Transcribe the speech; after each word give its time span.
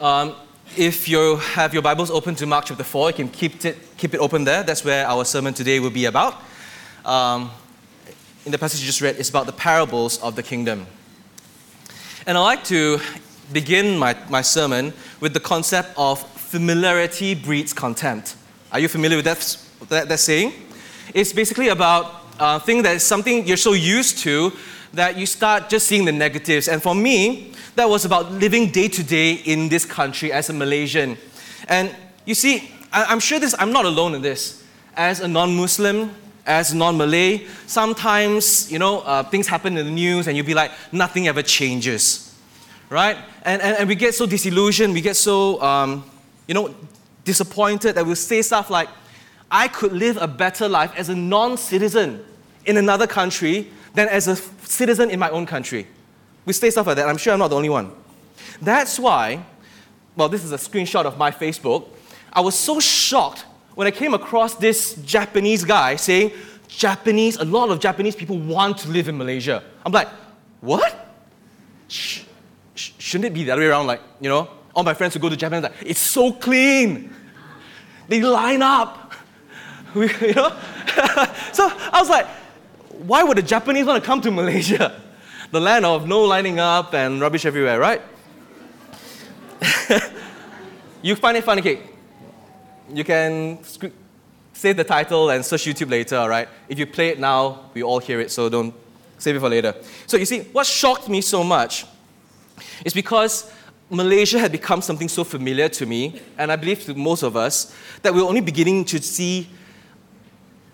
Um, 0.00 0.34
if 0.78 1.10
you 1.10 1.36
have 1.36 1.74
your 1.74 1.82
Bibles 1.82 2.10
open 2.10 2.34
to 2.36 2.46
Mark 2.46 2.64
chapter 2.64 2.82
4, 2.82 3.10
you 3.10 3.14
can 3.16 3.28
keep 3.28 3.62
it, 3.66 3.76
keep 3.98 4.14
it 4.14 4.16
open 4.16 4.44
there. 4.44 4.62
That's 4.62 4.82
where 4.82 5.06
our 5.06 5.26
sermon 5.26 5.52
today 5.52 5.78
will 5.78 5.90
be 5.90 6.06
about. 6.06 6.40
Um, 7.04 7.50
in 8.46 8.52
the 8.52 8.56
passage 8.56 8.80
you 8.80 8.86
just 8.86 9.02
read, 9.02 9.16
it's 9.18 9.28
about 9.28 9.44
the 9.44 9.52
parables 9.52 10.18
of 10.22 10.36
the 10.36 10.42
kingdom. 10.42 10.86
And 12.26 12.38
I'd 12.38 12.42
like 12.42 12.64
to 12.64 12.98
begin 13.52 13.98
my, 13.98 14.16
my 14.30 14.40
sermon 14.40 14.94
with 15.20 15.34
the 15.34 15.40
concept 15.40 15.90
of 15.98 16.26
familiarity 16.30 17.34
breeds 17.34 17.74
contempt. 17.74 18.36
Are 18.72 18.78
you 18.78 18.88
familiar 18.88 19.18
with 19.18 19.26
that, 19.26 19.58
that, 19.90 20.08
that 20.08 20.20
saying? 20.20 20.54
It's 21.12 21.34
basically 21.34 21.68
about 21.68 22.24
uh, 22.38 22.58
thing 22.58 22.80
that 22.84 22.96
is 22.96 23.02
something 23.02 23.46
you're 23.46 23.58
so 23.58 23.74
used 23.74 24.16
to 24.20 24.50
that 24.94 25.18
you 25.18 25.26
start 25.26 25.68
just 25.68 25.86
seeing 25.86 26.06
the 26.06 26.12
negatives. 26.12 26.68
And 26.68 26.82
for 26.82 26.94
me, 26.94 27.52
that 27.76 27.88
was 27.88 28.04
about 28.04 28.32
living 28.32 28.70
day 28.70 28.88
to 28.88 29.02
day 29.02 29.32
in 29.32 29.68
this 29.68 29.84
country 29.84 30.32
as 30.32 30.50
a 30.50 30.52
Malaysian. 30.52 31.16
And 31.68 31.94
you 32.24 32.34
see, 32.34 32.70
I, 32.92 33.12
am 33.12 33.20
sure 33.20 33.38
this, 33.38 33.54
I'm 33.58 33.72
not 33.72 33.84
alone 33.84 34.14
in 34.14 34.22
this. 34.22 34.64
As 34.96 35.20
a 35.20 35.28
non 35.28 35.56
Muslim, 35.56 36.14
as 36.46 36.74
non 36.74 36.96
Malay, 36.96 37.46
sometimes, 37.66 38.70
you 38.70 38.78
know, 38.78 39.00
uh, 39.00 39.22
things 39.22 39.46
happen 39.46 39.76
in 39.76 39.86
the 39.86 39.92
news 39.92 40.26
and 40.26 40.36
you'll 40.36 40.46
be 40.46 40.54
like, 40.54 40.72
nothing 40.92 41.28
ever 41.28 41.42
changes. 41.42 42.26
Right? 42.88 43.16
And, 43.44 43.62
and, 43.62 43.76
and 43.78 43.88
we 43.88 43.94
get 43.94 44.14
so 44.14 44.26
disillusioned, 44.26 44.92
we 44.92 45.00
get 45.00 45.16
so, 45.16 45.62
um, 45.62 46.04
you 46.48 46.54
know, 46.54 46.74
disappointed 47.24 47.94
that 47.94 48.04
we'll 48.04 48.16
say 48.16 48.42
stuff 48.42 48.68
like, 48.68 48.88
I 49.50 49.68
could 49.68 49.92
live 49.92 50.16
a 50.16 50.26
better 50.28 50.68
life 50.68 50.92
as 50.96 51.08
a 51.08 51.14
non 51.14 51.56
citizen 51.56 52.24
in 52.66 52.76
another 52.76 53.06
country 53.06 53.70
than 53.94 54.08
as 54.08 54.28
a 54.28 54.36
citizen 54.36 55.10
in 55.10 55.18
my 55.18 55.30
own 55.30 55.46
country. 55.46 55.86
We 56.50 56.54
say 56.54 56.68
stuff 56.70 56.88
like 56.88 56.96
that. 56.96 57.08
I'm 57.08 57.16
sure 57.16 57.32
I'm 57.32 57.38
not 57.38 57.46
the 57.46 57.54
only 57.54 57.68
one. 57.68 57.92
That's 58.60 58.98
why, 58.98 59.44
well, 60.16 60.28
this 60.28 60.42
is 60.42 60.50
a 60.50 60.56
screenshot 60.56 61.04
of 61.04 61.16
my 61.16 61.30
Facebook. 61.30 61.86
I 62.32 62.40
was 62.40 62.58
so 62.58 62.80
shocked 62.80 63.44
when 63.76 63.86
I 63.86 63.92
came 63.92 64.14
across 64.14 64.56
this 64.56 64.94
Japanese 64.94 65.64
guy 65.64 65.94
saying, 65.94 66.32
Japanese, 66.66 67.36
a 67.36 67.44
lot 67.44 67.70
of 67.70 67.78
Japanese 67.78 68.16
people 68.16 68.36
want 68.36 68.78
to 68.78 68.88
live 68.88 69.06
in 69.06 69.16
Malaysia. 69.16 69.62
I'm 69.86 69.92
like, 69.92 70.08
what? 70.60 71.14
Sh- 71.86 72.22
sh- 72.74 72.90
shouldn't 72.98 73.26
it 73.26 73.34
be 73.34 73.44
the 73.44 73.52
other 73.52 73.62
way 73.62 73.68
around? 73.68 73.86
Like, 73.86 74.00
you 74.20 74.28
know, 74.28 74.50
all 74.74 74.82
my 74.82 74.94
friends 74.94 75.14
who 75.14 75.20
go 75.20 75.28
to 75.28 75.36
Japan, 75.36 75.62
like, 75.62 75.74
it's 75.86 76.00
so 76.00 76.32
clean. 76.32 77.14
They 78.08 78.22
line 78.22 78.62
up. 78.62 79.12
you 79.94 80.34
know? 80.34 80.50
so 81.52 81.70
I 81.70 82.00
was 82.00 82.08
like, 82.08 82.26
why 83.06 83.22
would 83.22 83.36
the 83.36 83.42
Japanese 83.42 83.86
want 83.86 84.02
to 84.02 84.04
come 84.04 84.20
to 84.22 84.32
Malaysia? 84.32 85.00
The 85.50 85.60
land 85.60 85.84
of 85.84 86.06
no 86.06 86.22
lining 86.22 86.60
up 86.60 86.94
and 86.94 87.20
rubbish 87.20 87.44
everywhere, 87.44 87.80
right? 87.80 88.00
you 91.02 91.16
find 91.16 91.36
it 91.36 91.42
funny, 91.42 91.60
okay? 91.60 91.80
You 92.88 93.02
can 93.02 93.58
save 94.52 94.76
the 94.76 94.84
title 94.84 95.30
and 95.30 95.44
search 95.44 95.64
YouTube 95.64 95.90
later, 95.90 96.16
all 96.16 96.28
right? 96.28 96.48
If 96.68 96.78
you 96.78 96.86
play 96.86 97.08
it 97.08 97.18
now, 97.18 97.70
we 97.74 97.82
all 97.82 97.98
hear 97.98 98.20
it, 98.20 98.30
so 98.30 98.48
don't 98.48 98.72
save 99.18 99.34
it 99.34 99.40
for 99.40 99.48
later. 99.48 99.74
So 100.06 100.16
you 100.16 100.24
see, 100.24 100.42
what 100.52 100.66
shocked 100.66 101.08
me 101.08 101.20
so 101.20 101.42
much 101.42 101.84
is 102.84 102.94
because 102.94 103.52
Malaysia 103.90 104.38
had 104.38 104.52
become 104.52 104.80
something 104.80 105.08
so 105.08 105.24
familiar 105.24 105.68
to 105.70 105.84
me, 105.84 106.20
and 106.38 106.52
I 106.52 106.56
believe 106.56 106.84
to 106.84 106.94
most 106.94 107.24
of 107.24 107.36
us, 107.36 107.74
that 108.02 108.14
we're 108.14 108.22
only 108.22 108.40
beginning 108.40 108.84
to 108.84 109.02
see 109.02 109.48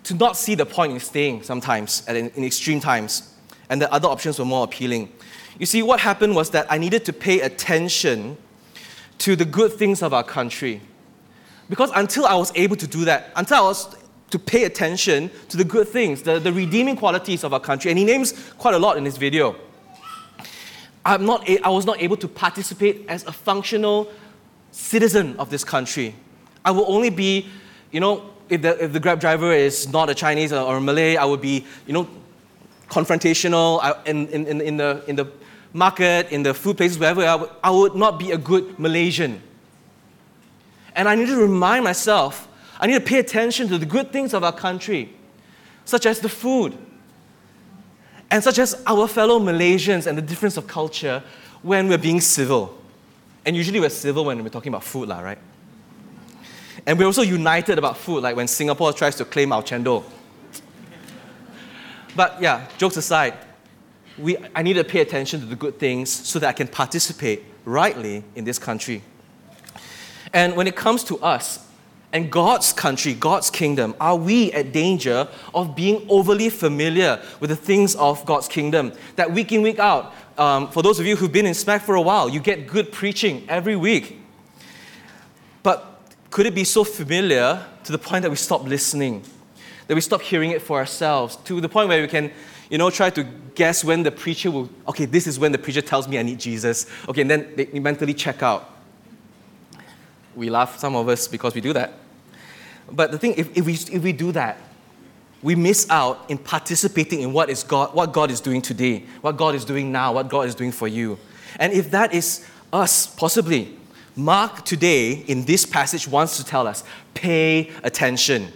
to 0.03 0.13
not 0.13 0.37
see 0.37 0.55
the 0.55 0.65
point 0.65 0.93
in 0.93 0.99
staying 1.01 1.43
sometimes 1.43 2.07
in, 2.07 2.29
in 2.29 2.45
extreme 2.45 2.79
times, 2.79 3.33
and 3.69 3.81
the 3.81 3.91
other 3.91 4.07
options 4.07 4.39
were 4.39 4.45
more 4.45 4.63
appealing. 4.63 5.11
You 5.59 5.65
see, 5.65 5.81
what 5.81 5.99
happened 5.99 6.35
was 6.35 6.51
that 6.51 6.67
I 6.69 6.77
needed 6.77 7.05
to 7.05 7.13
pay 7.13 7.41
attention 7.41 8.37
to 9.19 9.35
the 9.35 9.45
good 9.45 9.73
things 9.73 10.01
of 10.01 10.13
our 10.13 10.23
country. 10.23 10.81
Because 11.69 11.91
until 11.95 12.25
I 12.25 12.35
was 12.35 12.51
able 12.55 12.75
to 12.75 12.87
do 12.87 13.05
that, 13.05 13.31
until 13.35 13.57
I 13.57 13.61
was 13.61 13.95
to 14.29 14.39
pay 14.39 14.65
attention 14.65 15.31
to 15.49 15.57
the 15.57 15.63
good 15.63 15.87
things, 15.87 16.21
the, 16.21 16.39
the 16.39 16.51
redeeming 16.51 16.95
qualities 16.95 17.43
of 17.43 17.53
our 17.53 17.59
country, 17.59 17.91
and 17.91 17.97
he 17.97 18.05
names 18.05 18.33
quite 18.57 18.73
a 18.73 18.79
lot 18.79 18.97
in 18.97 19.03
this 19.03 19.17
video. 19.17 19.55
I'm 21.05 21.25
not, 21.25 21.49
I 21.49 21.69
was 21.69 21.85
not 21.85 22.01
able 22.01 22.17
to 22.17 22.27
participate 22.27 23.05
as 23.07 23.25
a 23.25 23.31
functional 23.31 24.11
citizen 24.71 25.37
of 25.39 25.49
this 25.49 25.63
country. 25.63 26.13
I 26.65 26.71
will 26.71 26.85
only 26.91 27.09
be, 27.09 27.47
you 27.91 28.01
know, 28.01 28.29
if 28.49 28.61
the, 28.61 28.83
if 28.83 28.93
the 28.93 28.99
Grab 28.99 29.19
driver 29.19 29.53
is 29.53 29.91
not 29.91 30.09
a 30.09 30.15
Chinese 30.15 30.51
or 30.51 30.77
a 30.77 30.81
Malay, 30.81 31.15
I 31.15 31.23
would 31.23 31.41
be, 31.41 31.65
you 31.85 31.93
know, 31.93 32.07
confrontational 32.89 33.77
uh, 33.83 33.95
I, 34.05 34.09
in, 34.09 34.27
in, 34.29 34.61
in, 34.61 34.77
the, 34.77 35.03
in 35.07 35.15
the 35.15 35.27
market, 35.73 36.31
in 36.31 36.43
the 36.43 36.53
food 36.53 36.77
places, 36.77 36.97
wherever 36.97 37.21
I 37.21 37.35
would, 37.35 37.49
I 37.63 37.71
would 37.71 37.95
not 37.95 38.19
be 38.19 38.31
a 38.31 38.37
good 38.37 38.79
Malaysian. 38.79 39.41
And 40.95 41.07
I 41.07 41.15
need 41.15 41.27
to 41.27 41.37
remind 41.37 41.83
myself, 41.83 42.47
I 42.79 42.87
need 42.87 42.95
to 42.95 43.01
pay 43.01 43.19
attention 43.19 43.67
to 43.69 43.77
the 43.77 43.85
good 43.85 44.11
things 44.11 44.33
of 44.33 44.43
our 44.43 44.51
country, 44.51 45.13
such 45.85 46.05
as 46.05 46.19
the 46.19 46.29
food, 46.29 46.77
and 48.29 48.43
such 48.43 48.59
as 48.59 48.81
our 48.85 49.07
fellow 49.07 49.39
Malaysians 49.39 50.07
and 50.07 50.17
the 50.17 50.21
difference 50.21 50.57
of 50.57 50.67
culture 50.67 51.23
when 51.61 51.87
we're 51.87 51.97
being 51.97 52.21
civil. 52.21 52.77
And 53.45 53.55
usually 53.55 53.79
we're 53.79 53.89
civil 53.89 54.25
when 54.25 54.43
we're 54.43 54.49
talking 54.49 54.69
about 54.69 54.83
food, 54.83 55.07
lah, 55.07 55.19
right? 55.19 55.37
And 56.85 56.97
we're 56.97 57.05
also 57.05 57.21
united 57.21 57.77
about 57.77 57.97
food, 57.97 58.23
like 58.23 58.35
when 58.35 58.47
Singapore 58.47 58.93
tries 58.93 59.15
to 59.15 59.25
claim 59.25 59.51
our 59.51 59.61
chendol. 59.61 60.03
But 62.17 62.41
yeah, 62.41 62.67
jokes 62.79 62.97
aside, 62.97 63.35
we, 64.17 64.37
I 64.55 64.63
need 64.63 64.73
to 64.73 64.83
pay 64.83 65.01
attention 65.01 65.39
to 65.39 65.45
the 65.45 65.55
good 65.55 65.77
things 65.77 66.09
so 66.09 66.39
that 66.39 66.47
I 66.49 66.53
can 66.53 66.67
participate 66.67 67.43
rightly 67.63 68.23
in 68.35 68.43
this 68.43 68.57
country. 68.57 69.03
And 70.33 70.55
when 70.55 70.65
it 70.65 70.75
comes 70.75 71.03
to 71.05 71.19
us 71.19 71.63
and 72.11 72.31
God's 72.31 72.73
country, 72.73 73.13
God's 73.13 73.51
kingdom, 73.51 73.93
are 74.01 74.15
we 74.15 74.51
at 74.53 74.71
danger 74.71 75.27
of 75.53 75.75
being 75.75 76.07
overly 76.09 76.49
familiar 76.49 77.21
with 77.39 77.51
the 77.51 77.55
things 77.55 77.93
of 77.95 78.25
God's 78.25 78.47
kingdom? 78.47 78.93
That 79.15 79.31
week 79.31 79.51
in, 79.51 79.61
week 79.61 79.77
out, 79.77 80.11
um, 80.39 80.71
for 80.71 80.81
those 80.81 80.99
of 80.99 81.05
you 81.05 81.15
who've 81.15 81.31
been 81.31 81.45
in 81.45 81.53
SMAC 81.53 81.81
for 81.81 81.93
a 81.93 82.01
while, 82.01 82.29
you 82.29 82.39
get 82.39 82.65
good 82.65 82.91
preaching 82.91 83.45
every 83.47 83.75
week. 83.75 84.19
But 85.61 86.01
could 86.31 86.47
it 86.47 86.55
be 86.55 86.63
so 86.63 86.83
familiar 86.83 87.63
to 87.83 87.91
the 87.91 87.99
point 87.99 88.23
that 88.23 88.31
we 88.31 88.37
stop 88.37 88.63
listening, 88.63 89.23
that 89.87 89.95
we 89.95 90.01
stop 90.01 90.21
hearing 90.21 90.51
it 90.51 90.61
for 90.61 90.77
ourselves, 90.77 91.37
to 91.45 91.61
the 91.61 91.69
point 91.69 91.89
where 91.89 92.01
we 92.01 92.07
can, 92.07 92.31
you 92.69 92.77
know, 92.77 92.89
try 92.89 93.09
to 93.09 93.23
guess 93.55 93.83
when 93.83 94.03
the 94.03 94.11
preacher 94.11 94.51
will, 94.51 94.69
okay, 94.87 95.05
this 95.05 95.27
is 95.27 95.39
when 95.39 95.51
the 95.51 95.57
preacher 95.57 95.81
tells 95.81 96.07
me 96.07 96.19
I 96.19 96.23
need 96.23 96.39
Jesus. 96.39 96.85
Okay, 97.07 97.21
and 97.21 97.31
then 97.31 97.53
they 97.55 97.79
mentally 97.79 98.13
check 98.13 98.43
out. 98.43 98.69
We 100.35 100.49
laugh, 100.49 100.77
some 100.77 100.95
of 100.95 101.07
us, 101.09 101.27
because 101.27 101.55
we 101.55 101.61
do 101.61 101.73
that. 101.73 101.93
But 102.91 103.11
the 103.11 103.17
thing, 103.17 103.33
if, 103.37 103.57
if, 103.57 103.65
we, 103.65 103.73
if 103.73 104.03
we 104.03 104.13
do 104.13 104.31
that, 104.33 104.57
we 105.41 105.55
miss 105.55 105.89
out 105.89 106.29
in 106.29 106.37
participating 106.37 107.21
in 107.21 107.33
what 107.33 107.49
is 107.49 107.63
God, 107.63 107.93
what 107.93 108.11
God 108.11 108.31
is 108.31 108.41
doing 108.41 108.61
today, 108.61 109.03
what 109.21 109.37
God 109.37 109.55
is 109.55 109.65
doing 109.65 109.91
now, 109.91 110.13
what 110.13 110.29
God 110.29 110.47
is 110.47 110.55
doing 110.55 110.71
for 110.71 110.87
you. 110.87 111.17
And 111.59 111.73
if 111.73 111.91
that 111.91 112.13
is 112.13 112.45
us, 112.73 113.07
possibly, 113.07 113.77
Mark 114.15 114.65
today 114.65 115.11
in 115.11 115.45
this 115.45 115.65
passage 115.65 116.07
wants 116.07 116.37
to 116.37 116.43
tell 116.43 116.65
us 116.65 116.83
pay 117.13 117.71
attention. 117.83 118.51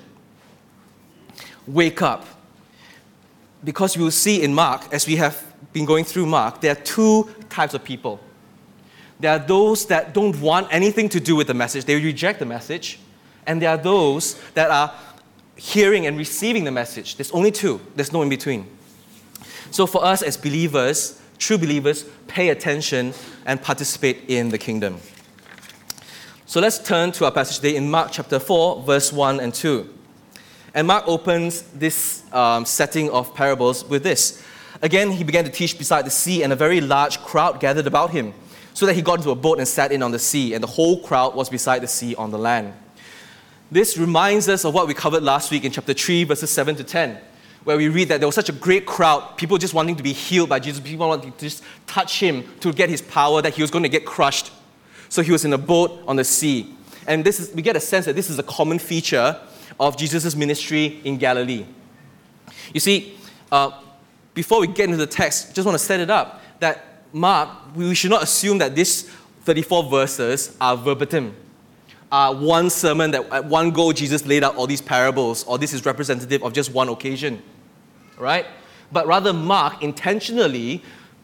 Wake 1.72 2.02
up. 2.02 2.26
Because 3.64 3.98
we 3.98 4.04
will 4.04 4.12
see 4.12 4.42
in 4.42 4.54
Mark, 4.54 4.94
as 4.94 5.08
we 5.08 5.16
have 5.18 5.44
been 5.72 5.86
going 5.86 6.04
through 6.04 6.26
Mark, 6.26 6.62
there 6.62 6.72
are 6.72 6.82
two 6.84 7.30
types 7.50 7.74
of 7.74 7.84
people. 7.84 8.20
There 9.20 9.32
are 9.32 9.40
those 9.40 9.86
that 9.86 10.14
don't 10.14 10.40
want 10.42 10.68
anything 10.72 11.08
to 11.10 11.20
do 11.20 11.36
with 11.36 11.48
the 11.48 11.54
message, 11.54 11.86
they 11.86 11.96
reject 11.96 12.40
the 12.40 12.46
message. 12.46 13.00
And 13.46 13.62
there 13.62 13.70
are 13.70 13.78
those 13.78 14.40
that 14.54 14.70
are 14.70 14.94
hearing 15.56 16.08
and 16.08 16.18
receiving 16.18 16.64
the 16.64 16.72
message. 16.72 17.16
There's 17.16 17.32
only 17.32 17.52
two, 17.52 17.80
there's 17.96 18.12
no 18.12 18.22
in 18.22 18.30
between. 18.30 18.66
So 19.70 19.86
for 19.86 20.04
us 20.04 20.22
as 20.22 20.38
believers, 20.38 21.22
true 21.38 21.58
believers, 21.58 22.06
pay 22.28 22.50
attention 22.50 23.14
and 23.46 23.62
participate 23.62 24.24
in 24.28 24.50
the 24.50 24.58
kingdom. 24.58 24.98
So 26.46 26.60
let's 26.60 26.80
turn 26.80 27.12
to 27.14 27.26
our 27.26 27.32
passage 27.32 27.58
today 27.58 27.76
in 27.76 27.90
Mark 27.90 28.12
chapter 28.12 28.40
4, 28.40 28.84
verse 28.84 29.14
1 29.14 29.40
and 29.40 29.54
2. 29.54 30.01
And 30.74 30.88
Mark 30.88 31.06
opens 31.08 31.64
this 31.74 32.24
um, 32.32 32.66
setting 32.66 33.10
of 33.10 33.36
parables 33.36 33.84
with 33.86 34.04
this. 34.04 34.42
Again, 34.82 35.12
he 35.12 35.24
began 35.24 35.44
to 35.44 35.52
teach 35.52 35.78
beside 35.78 36.06
the 36.06 36.12
sea, 36.12 36.44
and 36.44 36.54
a 36.54 36.56
very 36.56 36.80
large 36.80 37.20
crowd 37.20 37.60
gathered 37.60 37.88
about 37.88 38.12
him, 38.12 38.34
so 38.74 38.86
that 38.86 38.94
he 38.94 39.02
got 39.02 39.20
into 39.20 39.32
a 39.32 39.36
boat 39.36 39.58
and 39.58 39.68
sat 39.68 39.92
in 39.92 40.02
on 40.02 40.12
the 40.12 40.20
sea, 40.20 40.54
and 40.54 40.64
the 40.64 40.68
whole 40.68 41.02
crowd 41.02 41.36
was 41.36 41.50
beside 41.50 41.80
the 41.80 41.88
sea 41.88 42.16
on 42.16 42.32
the 42.32 42.38
land. 42.38 42.74
This 43.70 43.98
reminds 43.98 44.48
us 44.48 44.66
of 44.66 44.74
what 44.74 44.88
we 44.88 44.94
covered 44.94 45.24
last 45.24 45.52
week 45.52 45.66
in 45.66 45.72
chapter 45.72 45.94
3, 45.94 46.24
verses 46.24 46.50
7 46.50 46.76
to 46.78 46.84
10, 46.84 47.18
where 47.64 47.78
we 47.78 47.90
read 47.90 48.08
that 48.08 48.20
there 48.20 48.28
was 48.28 48.36
such 48.36 48.50
a 48.50 48.54
great 48.54 48.86
crowd, 48.86 49.38
people 49.38 49.58
just 49.58 49.74
wanting 49.74 49.98
to 49.98 50.04
be 50.04 50.14
healed 50.14 50.50
by 50.50 50.60
Jesus, 50.60 50.80
people 50.80 51.08
wanting 51.08 51.34
to 51.34 51.40
just 51.40 51.64
touch 51.86 52.20
him 52.20 52.44
to 52.62 52.72
get 52.72 52.90
his 52.90 53.02
power, 53.02 53.42
that 53.42 53.54
he 53.54 53.62
was 53.62 53.72
going 53.72 53.84
to 53.84 53.90
get 53.90 54.06
crushed. 54.06 54.52
So 55.10 55.22
he 55.22 55.32
was 55.32 55.44
in 55.44 55.52
a 55.52 55.58
boat 55.58 56.02
on 56.08 56.16
the 56.16 56.24
sea. 56.24 56.74
And 57.08 57.26
this 57.26 57.40
is, 57.40 57.54
we 57.54 57.62
get 57.62 57.76
a 57.76 57.80
sense 57.80 58.06
that 58.06 58.16
this 58.16 58.30
is 58.30 58.40
a 58.40 58.44
common 58.44 58.80
feature 58.80 59.38
of 59.82 59.98
Jesus' 59.98 60.36
ministry 60.36 61.02
in 61.04 61.18
Galilee. 61.18 61.66
You 62.72 62.80
see, 62.80 63.18
uh, 63.52 63.72
before 64.36 64.62
we 64.62 64.68
get 64.68 64.86
into 64.86 64.98
the 64.98 65.08
text, 65.08 65.56
just 65.56 65.66
want 65.66 65.78
to 65.78 65.84
set 65.84 66.00
it 66.00 66.12
up 66.12 66.42
that 66.60 66.86
Mark, 67.12 67.50
we 67.76 67.94
should 67.96 68.12
not 68.12 68.22
assume 68.24 68.60
that 68.60 68.76
these 68.76 69.10
34 69.42 69.90
verses 69.90 70.56
are 70.62 70.78
verbatim. 70.78 71.36
Uh, 72.12 72.34
one 72.36 72.70
sermon 72.70 73.10
that 73.12 73.26
at 73.32 73.46
one 73.46 73.72
go 73.72 73.92
Jesus 73.92 74.26
laid 74.26 74.44
out 74.44 74.56
all 74.56 74.68
these 74.68 74.82
parables, 74.82 75.44
or 75.46 75.58
this 75.58 75.74
is 75.74 75.84
representative 75.84 76.44
of 76.44 76.54
just 76.54 76.72
one 76.72 76.88
occasion, 76.88 77.42
right? 78.18 78.46
But 78.92 79.08
rather, 79.08 79.34
Mark 79.34 79.82
intentionally 79.82 80.84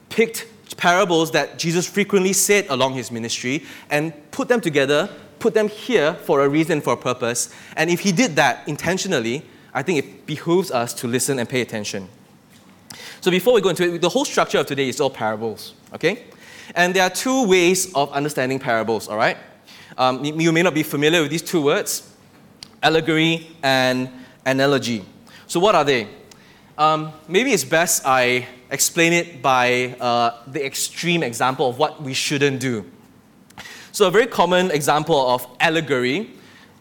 picked 0.10 0.48
parables 0.78 1.32
that 1.32 1.60
Jesus 1.60 1.88
frequently 1.88 2.34
said 2.34 2.66
along 2.70 2.94
his 2.94 3.12
ministry 3.12 3.66
and 3.90 4.14
put 4.32 4.48
them 4.48 4.62
together, 4.62 5.10
put 5.40 5.54
them 5.54 5.68
here 5.68 6.14
for 6.14 6.44
a 6.44 6.50
reason, 6.50 6.82
for 6.82 6.94
a 6.94 6.98
purpose. 6.98 7.54
And 7.76 7.90
if 7.90 8.02
he 8.02 8.12
did 8.12 8.36
that 8.36 8.68
intentionally, 8.68 9.44
I 9.74 9.84
think 9.84 10.00
it 10.00 10.26
behooves 10.26 10.72
us 10.72 10.94
to 10.96 11.08
listen 11.08 11.40
and 11.40 11.48
pay 11.48 11.62
attention. 11.62 12.10
So 13.22 13.32
before 13.32 13.54
we 13.54 13.62
go 13.62 13.70
into 13.70 13.96
it, 13.96 14.02
the 14.02 14.10
whole 14.10 14.26
structure 14.26 14.60
of 14.60 14.66
today 14.66 14.90
is 14.90 15.00
all 15.02 15.10
parables, 15.10 15.74
okay? 15.94 16.26
And 16.76 16.94
there 16.94 17.04
are 17.04 17.10
two 17.10 17.48
ways 17.48 17.94
of 17.94 18.12
understanding 18.12 18.60
parables, 18.60 19.08
all 19.08 19.18
right? 19.18 19.38
Um, 19.98 20.24
you 20.24 20.52
may 20.52 20.62
not 20.62 20.74
be 20.74 20.84
familiar 20.84 21.22
with 21.22 21.32
these 21.32 21.42
two 21.42 21.62
words 21.62 22.14
allegory 22.84 23.48
and 23.64 24.10
analogy. 24.46 25.04
So, 25.48 25.60
what 25.60 25.74
are 25.76 25.84
they? 25.84 26.08
Um, 26.78 27.12
maybe 27.28 27.52
it's 27.52 27.64
best 27.64 28.04
I 28.06 28.48
explain 28.70 29.14
it 29.14 29.42
by 29.42 29.96
uh, 30.00 30.44
the 30.46 30.64
extreme 30.64 31.24
example 31.24 31.70
of 31.70 31.80
what 31.80 32.02
we 32.02 32.14
shouldn't 32.14 32.60
do. 32.60 32.86
So, 33.98 34.06
a 34.06 34.12
very 34.12 34.28
common 34.28 34.70
example 34.70 35.28
of 35.28 35.48
allegory 35.60 36.30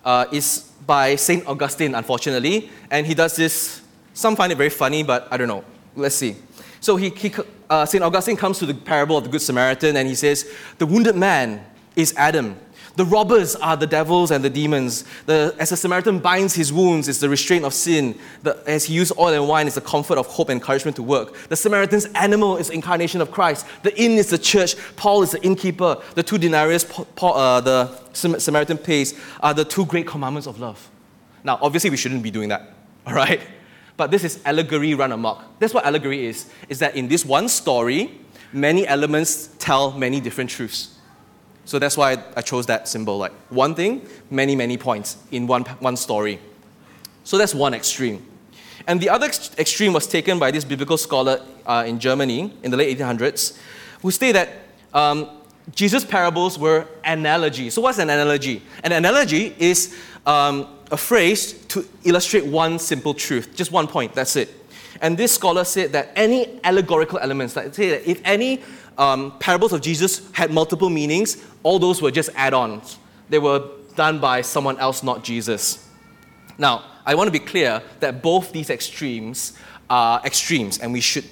uh, 0.05 0.27
is 0.31 0.71
by 0.87 1.17
St. 1.17 1.47
Augustine, 1.47 1.95
unfortunately, 1.95 2.69
and 2.91 3.07
he 3.07 3.15
does 3.15 3.35
this. 3.35 3.81
Some 4.13 4.37
find 4.37 4.53
it 4.53 4.57
very 4.57 4.69
funny, 4.69 5.03
but 5.03 5.27
I 5.31 5.39
don't 5.39 5.49
know. 5.49 5.65
Let's 5.95 6.15
see. 6.15 6.37
So, 6.79 6.97
he, 6.97 7.09
he 7.09 7.33
uh, 7.71 7.87
St. 7.87 8.05
Augustine 8.05 8.37
comes 8.37 8.59
to 8.59 8.67
the 8.67 8.75
parable 8.75 9.17
of 9.17 9.25
the 9.25 9.31
Good 9.31 9.41
Samaritan 9.41 9.97
and 9.97 10.07
he 10.07 10.15
says, 10.15 10.45
The 10.77 10.85
wounded 10.85 11.17
man 11.17 11.65
is 11.97 12.13
Adam 12.19 12.55
the 12.97 13.05
robbers 13.05 13.55
are 13.57 13.77
the 13.77 13.87
devils 13.87 14.31
and 14.31 14.43
the 14.43 14.51
demons. 14.51 15.05
The, 15.27 15.55
as 15.59 15.71
the 15.71 15.77
Samaritan 15.77 16.19
binds 16.19 16.55
his 16.55 16.73
wounds, 16.73 17.09
it's 17.09 17.21
the 17.21 17.29
restraint 17.29 17.65
of 17.65 17.75
sin. 17.75 18.19
The, 18.43 18.63
as 18.67 18.85
he 18.87 18.95
used 18.95 19.13
oil 19.19 19.35
and 19.35 19.47
wine, 19.47 19.67
it's 19.67 19.75
the 19.75 19.83
comfort 19.83 20.17
of 20.17 20.27
hope 20.27 20.49
and 20.49 20.61
encouragement 20.61 20.97
to 20.97 21.03
work. 21.03 21.37
The 21.49 21.57
Samaritan's 21.57 22.07
animal 22.15 22.57
is 22.57 22.69
the 22.69 22.75
incarnation 22.75 23.21
of 23.21 23.31
Christ. 23.31 23.67
The 23.83 23.97
inn 24.01 24.13
is 24.13 24.31
the 24.31 24.39
church. 24.39 24.77
Paul 24.97 25.23
is 25.23 25.33
the 25.33 25.43
innkeeper. 25.43 26.03
The 26.15 26.23
two 26.23 26.39
denarius 26.39 26.85
Paul, 26.85 27.35
uh, 27.35 27.61
the 27.61 27.91
Samaritan 28.15 28.79
pays 28.79 29.19
are 29.41 29.53
the 29.53 29.65
two 29.65 29.85
great 29.85 30.07
commandments 30.07 30.47
of 30.47 30.59
love. 30.59 30.91
Now, 31.45 31.59
obviously, 31.61 31.91
we 31.91 31.99
shouldn't 31.99 32.23
be 32.23 32.31
doing 32.31 32.49
that, 32.49 32.73
all 33.07 33.13
right? 33.13 33.41
But 33.99 34.11
this 34.11 34.25
is 34.25 34.41
allegory 34.45 34.95
run 34.95 35.13
amok. 35.13 35.59
That's 35.59 35.75
what 35.75 35.85
allegory 35.85 36.27
is, 36.27 36.51
is 36.69 36.79
that 36.79 36.97
in 36.97 37.09
this 37.09 37.25
one 37.25 37.49
story, 37.49 38.21
many 38.53 38.87
elements 38.87 39.49
tell 39.59 39.93
many 39.93 40.21
different 40.21 40.51
truths. 40.51 40.96
So 41.67 41.81
that's 41.81 41.97
why 41.97 42.23
I 42.37 42.43
chose 42.43 42.67
that 42.67 42.89
symbol. 42.89 43.19
Like 43.19 43.33
one 43.51 43.75
thing, 43.75 44.07
many, 44.31 44.57
many 44.57 44.79
points 44.79 45.19
in 45.33 45.47
one, 45.47 45.65
one 45.81 45.97
story. 45.97 46.39
So 47.25 47.37
that's 47.37 47.55
one 47.55 47.75
extreme. 47.75 48.25
And 48.87 49.01
the 49.01 49.11
other 49.11 49.27
ex- 49.27 49.51
extreme 49.59 49.93
was 49.93 50.07
taken 50.07 50.39
by 50.39 50.53
this 50.53 50.65
biblical 50.65 50.97
scholar 50.97 51.43
uh, 51.67 51.85
in 51.87 51.99
Germany 51.99 52.53
in 52.63 52.71
the 52.71 52.77
late 52.77 52.97
1800s, 52.97 53.59
who 54.01 54.13
stated 54.13 54.37
that 54.37 54.49
um, 54.95 55.29
Jesus' 55.75 56.05
parables 56.05 56.57
were 56.57 56.87
analogy. 57.05 57.69
So, 57.71 57.83
what's 57.83 57.99
an 57.99 58.11
analogy? 58.11 58.63
An 58.85 58.93
analogy 58.93 59.55
is 59.59 59.99
um, 60.25 60.69
a 60.93 60.97
phrase 60.97 61.53
to 61.67 61.85
illustrate 62.05 62.47
one 62.47 62.79
simple 62.79 63.13
truth, 63.13 63.57
just 63.57 63.73
one 63.73 63.89
point, 63.89 64.15
that's 64.15 64.37
it. 64.37 64.55
And 65.01 65.19
this 65.19 65.33
scholar 65.33 65.65
said 65.65 65.93
that 65.93 66.13
any 66.15 66.61
allegorical 66.65 67.19
elements, 67.19 67.57
like 67.57 67.75
say 67.75 67.91
that 67.91 68.09
if 68.09 68.21
any 68.25 68.63
um, 68.99 69.39
parables 69.39 69.73
of 69.73 69.81
Jesus 69.81 70.31
had 70.33 70.51
multiple 70.51 70.91
meanings, 70.91 71.45
all 71.63 71.79
those 71.79 72.01
were 72.01 72.11
just 72.11 72.31
add 72.35 72.55
ons. 72.55 72.99
They 73.29 73.39
were 73.39 73.65
done 73.95 74.21
by 74.21 74.43
someone 74.43 74.79
else, 74.79 75.03
not 75.03 75.25
Jesus. 75.25 75.89
Now, 76.59 76.85
I 77.05 77.15
want 77.15 77.29
to 77.29 77.33
be 77.33 77.39
clear 77.39 77.83
that 78.01 78.23
both 78.23 78.53
these 78.53 78.71
extremes 78.71 79.59
are 79.89 80.21
extremes, 80.25 80.79
and 80.79 80.93
we 80.93 81.01
should. 81.01 81.25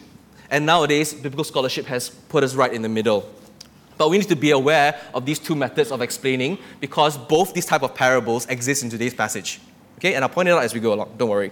And 0.50 0.66
nowadays, 0.66 1.14
biblical 1.14 1.44
scholarship 1.44 1.87
has 1.87 2.11
put 2.11 2.44
us 2.44 2.55
right 2.55 2.72
in 2.72 2.82
the 2.82 2.88
middle. 2.88 3.28
But 3.96 4.11
we 4.11 4.19
need 4.19 4.28
to 4.28 4.37
be 4.37 4.50
aware 4.50 5.00
of 5.14 5.25
these 5.25 5.38
two 5.38 5.55
methods 5.55 5.90
of 5.90 6.02
explaining 6.02 6.58
because 6.81 7.16
both 7.16 7.55
these 7.55 7.66
type 7.66 7.82
of 7.82 7.94
parables 7.94 8.46
exist 8.46 8.82
in 8.82 8.90
today's 8.90 9.14
passage. 9.14 9.61
Okay, 9.99 10.14
and 10.14 10.25
I'll 10.25 10.28
point 10.28 10.49
it 10.49 10.52
out 10.52 10.64
as 10.64 10.75
we 10.75 10.81
go 10.81 10.93
along. 10.93 11.14
Don't 11.16 11.28
worry. 11.28 11.50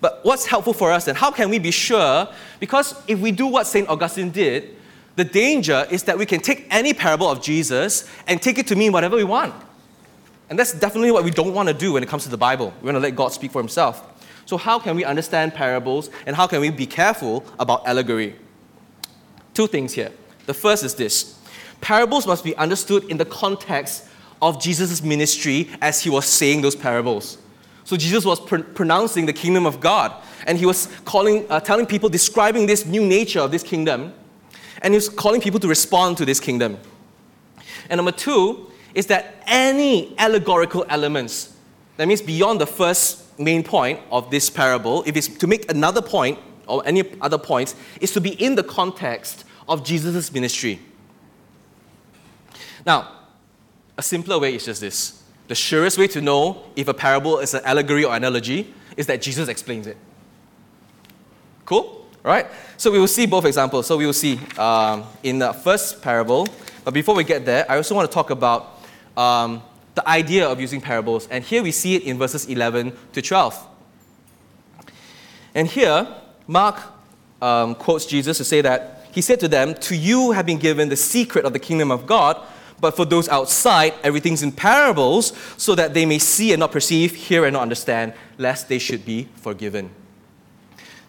But 0.00 0.20
what's 0.22 0.46
helpful 0.46 0.74
for 0.74 0.92
us 0.92 1.06
then? 1.06 1.14
How 1.14 1.30
can 1.30 1.48
we 1.48 1.58
be 1.58 1.70
sure? 1.70 2.28
Because 2.60 2.94
if 3.08 3.18
we 3.18 3.32
do 3.32 3.46
what 3.46 3.66
St. 3.66 3.88
Augustine 3.88 4.30
did, 4.30 4.76
the 5.16 5.24
danger 5.24 5.86
is 5.90 6.02
that 6.04 6.18
we 6.18 6.26
can 6.26 6.40
take 6.40 6.66
any 6.70 6.92
parable 6.92 7.28
of 7.28 7.40
Jesus 7.42 8.08
and 8.26 8.42
take 8.42 8.58
it 8.58 8.66
to 8.68 8.76
mean 8.76 8.92
whatever 8.92 9.16
we 9.16 9.24
want. 9.24 9.54
And 10.50 10.58
that's 10.58 10.72
definitely 10.72 11.12
what 11.12 11.24
we 11.24 11.30
don't 11.30 11.54
want 11.54 11.68
to 11.68 11.74
do 11.74 11.92
when 11.92 12.02
it 12.02 12.08
comes 12.08 12.24
to 12.24 12.28
the 12.28 12.36
Bible. 12.36 12.74
We 12.80 12.86
want 12.86 12.96
to 12.96 13.00
let 13.00 13.14
God 13.14 13.28
speak 13.28 13.52
for 13.52 13.60
himself. 13.60 14.10
So, 14.46 14.56
how 14.56 14.78
can 14.78 14.96
we 14.96 15.04
understand 15.04 15.54
parables 15.54 16.10
and 16.26 16.36
how 16.36 16.46
can 16.46 16.60
we 16.60 16.70
be 16.70 16.86
careful 16.86 17.44
about 17.58 17.86
allegory? 17.86 18.36
Two 19.54 19.66
things 19.66 19.94
here. 19.94 20.12
The 20.46 20.54
first 20.54 20.84
is 20.84 20.94
this 20.94 21.38
parables 21.80 22.26
must 22.26 22.44
be 22.44 22.54
understood 22.56 23.04
in 23.04 23.16
the 23.16 23.24
context 23.24 24.06
of 24.42 24.60
Jesus' 24.60 25.02
ministry 25.02 25.70
as 25.80 26.02
he 26.02 26.10
was 26.10 26.26
saying 26.26 26.60
those 26.60 26.76
parables. 26.76 27.38
So, 27.84 27.96
Jesus 27.96 28.24
was 28.24 28.40
pr- 28.40 28.58
pronouncing 28.58 29.26
the 29.26 29.32
kingdom 29.32 29.64
of 29.64 29.80
God, 29.80 30.12
and 30.46 30.58
he 30.58 30.66
was 30.66 30.88
calling, 31.04 31.46
uh, 31.48 31.60
telling 31.60 31.86
people, 31.86 32.10
describing 32.10 32.66
this 32.66 32.84
new 32.84 33.06
nature 33.06 33.40
of 33.40 33.50
this 33.50 33.62
kingdom 33.62 34.12
and 34.82 34.94
he's 34.94 35.08
calling 35.08 35.40
people 35.40 35.60
to 35.60 35.68
respond 35.68 36.16
to 36.18 36.24
this 36.24 36.40
kingdom. 36.40 36.78
And 37.88 37.98
number 37.98 38.12
two 38.12 38.70
is 38.94 39.06
that 39.06 39.42
any 39.46 40.16
allegorical 40.18 40.84
elements, 40.88 41.56
that 41.96 42.08
means 42.08 42.22
beyond 42.22 42.60
the 42.60 42.66
first 42.66 43.38
main 43.38 43.62
point 43.62 44.00
of 44.10 44.30
this 44.30 44.48
parable, 44.48 45.02
if 45.06 45.16
it's 45.16 45.28
to 45.28 45.46
make 45.46 45.70
another 45.70 46.00
point 46.00 46.38
or 46.66 46.82
any 46.86 47.02
other 47.20 47.38
points, 47.38 47.74
is 48.00 48.12
to 48.12 48.20
be 48.20 48.30
in 48.42 48.54
the 48.54 48.62
context 48.62 49.44
of 49.68 49.84
Jesus' 49.84 50.32
ministry. 50.32 50.80
Now, 52.86 53.10
a 53.96 54.02
simpler 54.02 54.38
way 54.38 54.54
is 54.54 54.64
just 54.64 54.80
this. 54.80 55.22
The 55.48 55.54
surest 55.54 55.98
way 55.98 56.06
to 56.08 56.20
know 56.20 56.64
if 56.74 56.88
a 56.88 56.94
parable 56.94 57.38
is 57.38 57.54
an 57.54 57.62
allegory 57.64 58.04
or 58.04 58.14
analogy 58.14 58.72
is 58.96 59.06
that 59.06 59.20
Jesus 59.20 59.48
explains 59.48 59.86
it. 59.86 59.96
Cool? 61.64 62.03
Right? 62.24 62.46
So 62.78 62.90
we 62.90 62.98
will 62.98 63.06
see 63.06 63.26
both 63.26 63.44
examples. 63.44 63.86
So 63.86 63.98
we 63.98 64.06
will 64.06 64.14
see 64.14 64.40
um, 64.56 65.04
in 65.22 65.38
the 65.38 65.52
first 65.52 66.00
parable. 66.00 66.48
But 66.82 66.94
before 66.94 67.14
we 67.14 67.22
get 67.22 67.44
there, 67.44 67.70
I 67.70 67.76
also 67.76 67.94
want 67.94 68.10
to 68.10 68.14
talk 68.14 68.30
about 68.30 68.80
um, 69.16 69.62
the 69.94 70.08
idea 70.08 70.48
of 70.48 70.58
using 70.58 70.80
parables. 70.80 71.28
And 71.28 71.44
here 71.44 71.62
we 71.62 71.70
see 71.70 71.96
it 71.96 72.04
in 72.04 72.18
verses 72.18 72.46
11 72.46 72.96
to 73.12 73.22
12. 73.22 73.68
And 75.54 75.68
here, 75.68 76.08
Mark 76.46 76.80
um, 77.42 77.74
quotes 77.74 78.06
Jesus 78.06 78.38
to 78.38 78.44
say 78.44 78.62
that 78.62 79.06
he 79.12 79.20
said 79.20 79.38
to 79.40 79.48
them, 79.48 79.74
To 79.74 79.94
you 79.94 80.32
have 80.32 80.46
been 80.46 80.58
given 80.58 80.88
the 80.88 80.96
secret 80.96 81.44
of 81.44 81.52
the 81.52 81.58
kingdom 81.58 81.90
of 81.90 82.06
God, 82.06 82.40
but 82.80 82.96
for 82.96 83.04
those 83.04 83.28
outside, 83.28 83.94
everything's 84.02 84.42
in 84.42 84.50
parables, 84.50 85.32
so 85.56 85.74
that 85.74 85.94
they 85.94 86.06
may 86.06 86.18
see 86.18 86.52
and 86.52 86.60
not 86.60 86.72
perceive, 86.72 87.14
hear 87.14 87.44
and 87.44 87.52
not 87.52 87.62
understand, 87.62 88.14
lest 88.38 88.68
they 88.68 88.78
should 88.78 89.04
be 89.04 89.28
forgiven. 89.36 89.90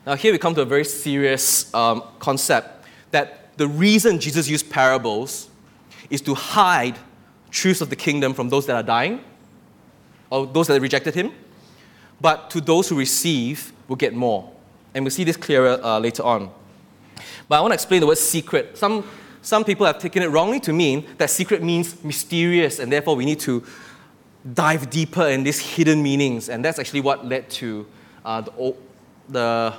Now, 0.05 0.15
here 0.15 0.31
we 0.31 0.37
come 0.37 0.53
to 0.53 0.61
a 0.61 0.65
very 0.65 0.85
serious 0.85 1.73
um, 1.73 2.03
concept 2.19 2.85
that 3.09 3.57
the 3.57 3.67
reason 3.67 4.19
Jesus 4.19 4.47
used 4.47 4.69
parables 4.69 5.49
is 6.11 6.21
to 6.21 6.35
hide 6.35 6.95
truths 7.49 7.81
of 7.81 7.89
the 7.89 7.95
kingdom 7.95 8.35
from 8.35 8.49
those 8.49 8.67
that 8.67 8.75
are 8.75 8.83
dying 8.83 9.23
or 10.29 10.45
those 10.45 10.67
that 10.67 10.79
rejected 10.79 11.15
him, 11.15 11.31
but 12.21 12.51
to 12.51 12.61
those 12.61 12.87
who 12.87 12.95
receive 12.95 13.73
will 13.87 13.95
get 13.95 14.13
more. 14.13 14.51
And 14.93 15.03
we'll 15.03 15.11
see 15.11 15.23
this 15.23 15.37
clearer 15.37 15.79
uh, 15.81 15.97
later 15.97 16.21
on. 16.21 16.51
But 17.49 17.57
I 17.57 17.61
want 17.61 17.71
to 17.71 17.75
explain 17.75 18.01
the 18.01 18.07
word 18.07 18.19
secret. 18.19 18.77
Some, 18.77 19.09
some 19.41 19.63
people 19.63 19.87
have 19.87 19.97
taken 19.97 20.21
it 20.21 20.27
wrongly 20.27 20.59
to 20.61 20.73
mean 20.73 21.07
that 21.17 21.31
secret 21.31 21.63
means 21.63 22.03
mysterious, 22.03 22.77
and 22.77 22.91
therefore 22.91 23.15
we 23.15 23.25
need 23.25 23.39
to 23.41 23.63
dive 24.53 24.91
deeper 24.91 25.27
in 25.27 25.43
these 25.43 25.59
hidden 25.59 26.03
meanings. 26.03 26.47
And 26.49 26.63
that's 26.63 26.77
actually 26.77 27.01
what 27.01 27.25
led 27.25 27.49
to 27.51 27.87
uh, 28.23 28.41
the, 28.41 28.75
the 29.29 29.73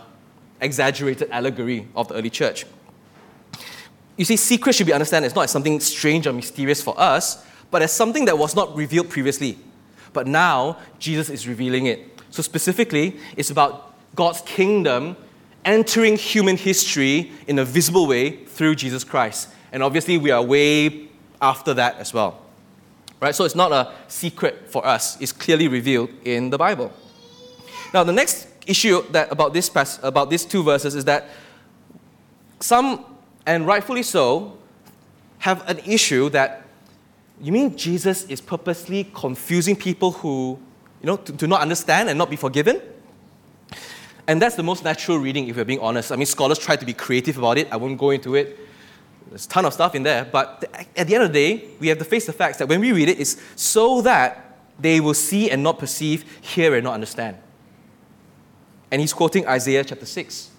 exaggerated 0.61 1.31
allegory 1.31 1.89
of 1.95 2.09
the 2.09 2.15
early 2.15 2.31
church. 2.31 2.67
You 4.17 4.25
see, 4.25 4.37
secret 4.37 4.75
should 4.75 4.87
be 4.87 4.93
understood 4.93 5.25
as 5.25 5.35
not 5.35 5.45
as 5.45 5.51
something 5.51 5.79
strange 5.81 6.27
or 6.27 6.33
mysterious 6.33 6.83
for 6.83 6.99
us, 6.99 7.45
but 7.71 7.83
as 7.83 7.93
something 7.93 8.25
that 8.27 8.39
was 8.39 8.57
not 8.57 8.75
revealed 8.75 9.11
previously. 9.11 9.59
But 10.13 10.27
now, 10.27 10.79
Jesus 10.99 11.29
is 11.29 11.47
revealing 11.47 11.87
it. 11.87 12.23
So, 12.31 12.43
specifically, 12.43 13.19
it's 13.37 13.51
about 13.51 13.95
God's 14.15 14.41
kingdom 14.43 15.17
entering 15.65 16.17
human 16.17 16.57
history 16.57 17.33
in 17.47 17.59
a 17.59 17.65
visible 17.65 18.07
way 18.07 18.45
through 18.47 18.77
Jesus 18.77 19.05
Christ. 19.05 19.49
And 19.73 19.83
obviously, 19.83 20.17
we 20.17 20.31
are 20.31 20.43
way 20.43 21.09
after 21.43 21.75
that 21.75 21.97
as 21.99 22.15
well. 22.15 22.41
Right? 23.21 23.35
So, 23.35 23.45
it's 23.45 23.55
not 23.55 23.73
a 23.73 23.93
secret 24.09 24.71
for 24.71 24.87
us, 24.87 25.21
it's 25.21 25.33
clearly 25.33 25.69
revealed 25.69 26.11
in 26.25 26.49
the 26.49 26.57
Bible. 26.57 26.93
Now, 27.93 28.05
the 28.05 28.13
next 28.13 28.49
issue 28.67 29.03
that 29.13 29.31
about 29.33 29.53
this 29.53 29.71
about 30.03 30.31
these 30.31 30.45
two 30.45 30.63
verses 30.63 30.95
is 30.95 31.05
that 31.05 31.29
some, 32.61 33.05
and 33.47 33.67
rightfully 33.67 34.03
so, 34.03 34.59
have 35.39 35.69
an 35.69 35.79
issue 35.85 36.31
that 36.31 36.65
You 37.41 37.53
mean 37.53 37.77
Jesus 37.77 38.25
is 38.25 38.41
purposely 38.41 39.05
confusing 39.15 39.77
people 39.77 40.13
who, 40.13 40.59
you 41.03 41.07
know, 41.07 41.17
to, 41.17 41.47
not 41.47 41.61
understand 41.61 42.09
and 42.09 42.17
not 42.17 42.31
be 42.31 42.37
forgiven? 42.37 42.81
And 44.27 44.41
that's 44.41 44.57
the 44.57 44.63
most 44.63 44.83
natural 44.83 45.19
reading, 45.19 45.47
if 45.49 45.57
we're 45.57 45.65
being 45.65 45.81
honest. 45.81 46.11
I 46.11 46.17
mean, 46.17 46.27
scholars 46.27 46.59
try 46.59 46.77
to 46.77 46.87
be 46.87 46.95
creative 46.95 47.39
about 47.39 47.59
it. 47.59 47.69
I 47.71 47.77
won't 47.77 47.99
go 47.99 48.11
into 48.11 48.35
it. 48.35 48.59
There's 49.29 49.45
a 49.45 49.49
ton 49.49 49.67
of 49.67 49.73
stuff 49.73 49.95
in 49.95 50.03
there. 50.03 50.25
But 50.25 50.65
at 50.97 51.07
the 51.07 51.15
end 51.15 51.25
of 51.25 51.33
the 51.33 51.57
day, 51.57 51.69
we 51.79 51.89
have 51.89 51.99
to 51.99 52.05
face 52.05 52.27
the 52.27 52.33
facts 52.33 52.59
that 52.59 52.69
when 52.69 52.81
we 52.81 52.93
read 52.93 53.09
it, 53.09 53.21
it's 53.21 53.37
so 53.55 54.01
that 54.03 54.59
they 54.79 55.01
will 55.01 55.15
see 55.15 55.51
and 55.51 55.63
not 55.63 55.79
perceive, 55.79 56.25
hear 56.41 56.75
and 56.75 56.85
not 56.85 56.95
understand. 56.95 57.37
And 58.91 59.01
he's 59.01 59.13
quoting 59.13 59.47
Isaiah 59.47 59.85
chapter 59.85 60.07
6. 60.07 60.51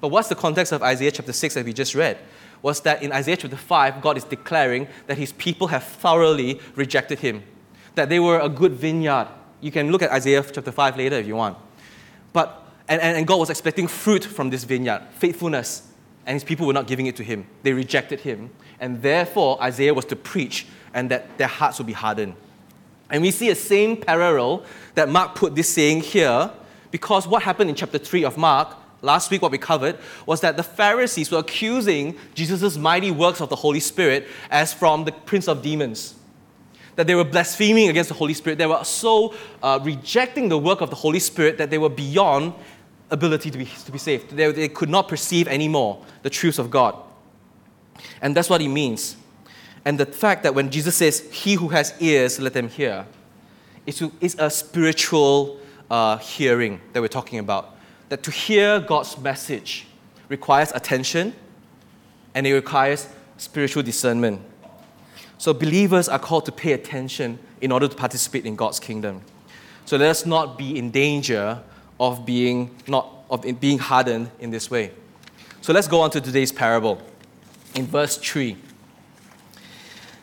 But 0.00 0.08
what's 0.08 0.28
the 0.28 0.34
context 0.34 0.72
of 0.72 0.82
Isaiah 0.82 1.10
chapter 1.10 1.32
6 1.32 1.54
that 1.54 1.64
we 1.64 1.72
just 1.72 1.94
read? 1.94 2.18
Was 2.62 2.80
that 2.82 3.02
in 3.02 3.12
Isaiah 3.12 3.36
chapter 3.36 3.56
5, 3.56 4.00
God 4.00 4.16
is 4.16 4.24
declaring 4.24 4.86
that 5.06 5.18
his 5.18 5.32
people 5.32 5.68
have 5.68 5.84
thoroughly 5.84 6.60
rejected 6.76 7.18
him, 7.20 7.42
that 7.94 8.08
they 8.08 8.20
were 8.20 8.38
a 8.40 8.48
good 8.48 8.72
vineyard. 8.72 9.28
You 9.60 9.70
can 9.70 9.90
look 9.90 10.02
at 10.02 10.10
Isaiah 10.10 10.42
chapter 10.42 10.72
5 10.72 10.96
later 10.96 11.16
if 11.16 11.26
you 11.26 11.36
want. 11.36 11.58
But, 12.32 12.66
and, 12.88 13.00
and 13.00 13.26
God 13.26 13.38
was 13.38 13.50
expecting 13.50 13.86
fruit 13.86 14.24
from 14.24 14.50
this 14.50 14.64
vineyard, 14.64 15.02
faithfulness, 15.18 15.88
and 16.26 16.34
his 16.34 16.44
people 16.44 16.66
were 16.66 16.72
not 16.72 16.86
giving 16.86 17.06
it 17.06 17.16
to 17.16 17.24
him. 17.24 17.46
They 17.62 17.72
rejected 17.72 18.20
him. 18.20 18.50
And 18.80 19.02
therefore, 19.02 19.62
Isaiah 19.62 19.94
was 19.94 20.04
to 20.06 20.16
preach 20.16 20.66
and 20.92 21.10
that 21.10 21.38
their 21.38 21.48
hearts 21.48 21.78
would 21.78 21.86
be 21.86 21.92
hardened. 21.92 22.34
And 23.10 23.22
we 23.22 23.30
see 23.30 23.50
a 23.50 23.54
same 23.54 23.96
parallel 23.96 24.64
that 24.94 25.08
Mark 25.08 25.34
put 25.34 25.54
this 25.54 25.68
saying 25.68 26.00
here 26.00 26.50
because 26.94 27.26
what 27.26 27.42
happened 27.42 27.68
in 27.68 27.74
chapter 27.74 27.98
3 27.98 28.22
of 28.22 28.36
Mark, 28.36 28.76
last 29.02 29.28
week 29.28 29.42
what 29.42 29.50
we 29.50 29.58
covered, 29.58 29.98
was 30.26 30.42
that 30.42 30.56
the 30.56 30.62
Pharisees 30.62 31.28
were 31.28 31.38
accusing 31.38 32.16
Jesus' 32.34 32.76
mighty 32.76 33.10
works 33.10 33.40
of 33.40 33.48
the 33.48 33.56
Holy 33.56 33.80
Spirit 33.80 34.28
as 34.48 34.72
from 34.72 35.04
the 35.04 35.10
prince 35.10 35.48
of 35.48 35.60
demons. 35.60 36.14
That 36.94 37.08
they 37.08 37.16
were 37.16 37.24
blaspheming 37.24 37.88
against 37.88 38.10
the 38.10 38.14
Holy 38.14 38.32
Spirit. 38.32 38.58
They 38.58 38.66
were 38.66 38.84
so 38.84 39.34
uh, 39.60 39.80
rejecting 39.82 40.48
the 40.48 40.56
work 40.56 40.82
of 40.82 40.90
the 40.90 40.94
Holy 40.94 41.18
Spirit 41.18 41.58
that 41.58 41.68
they 41.68 41.78
were 41.78 41.88
beyond 41.88 42.54
ability 43.10 43.50
to 43.50 43.58
be, 43.58 43.64
to 43.64 43.90
be 43.90 43.98
saved. 43.98 44.30
They, 44.30 44.52
they 44.52 44.68
could 44.68 44.88
not 44.88 45.08
perceive 45.08 45.48
anymore 45.48 46.00
the 46.22 46.30
truths 46.30 46.60
of 46.60 46.70
God. 46.70 46.94
And 48.22 48.36
that's 48.36 48.48
what 48.48 48.60
he 48.60 48.68
means. 48.68 49.16
And 49.84 49.98
the 49.98 50.06
fact 50.06 50.44
that 50.44 50.54
when 50.54 50.70
Jesus 50.70 50.94
says, 50.94 51.28
He 51.32 51.54
who 51.54 51.70
has 51.70 51.92
ears, 51.98 52.38
let 52.38 52.52
them 52.52 52.68
hear, 52.68 53.04
is 53.84 54.36
a 54.38 54.48
spiritual 54.48 55.58
uh, 55.94 56.18
hearing 56.18 56.80
that 56.92 57.00
we're 57.00 57.06
talking 57.06 57.38
about. 57.38 57.76
That 58.08 58.24
to 58.24 58.32
hear 58.32 58.80
God's 58.80 59.16
message 59.16 59.86
requires 60.28 60.72
attention 60.72 61.34
and 62.34 62.48
it 62.48 62.52
requires 62.52 63.08
spiritual 63.36 63.84
discernment. 63.84 64.40
So 65.38 65.54
believers 65.54 66.08
are 66.08 66.18
called 66.18 66.46
to 66.46 66.52
pay 66.52 66.72
attention 66.72 67.38
in 67.60 67.70
order 67.70 67.86
to 67.86 67.94
participate 67.94 68.44
in 68.44 68.56
God's 68.56 68.80
kingdom. 68.80 69.22
So 69.84 69.96
let 69.96 70.10
us 70.10 70.26
not 70.26 70.58
be 70.58 70.76
in 70.76 70.90
danger 70.90 71.62
of 72.00 72.26
being 72.26 72.74
not 72.88 73.08
of 73.30 73.60
being 73.60 73.78
hardened 73.78 74.32
in 74.40 74.50
this 74.50 74.68
way. 74.68 74.90
So 75.60 75.72
let's 75.72 75.86
go 75.86 76.00
on 76.00 76.10
to 76.10 76.20
today's 76.20 76.50
parable 76.50 77.00
in 77.76 77.86
verse 77.86 78.16
3. 78.16 78.56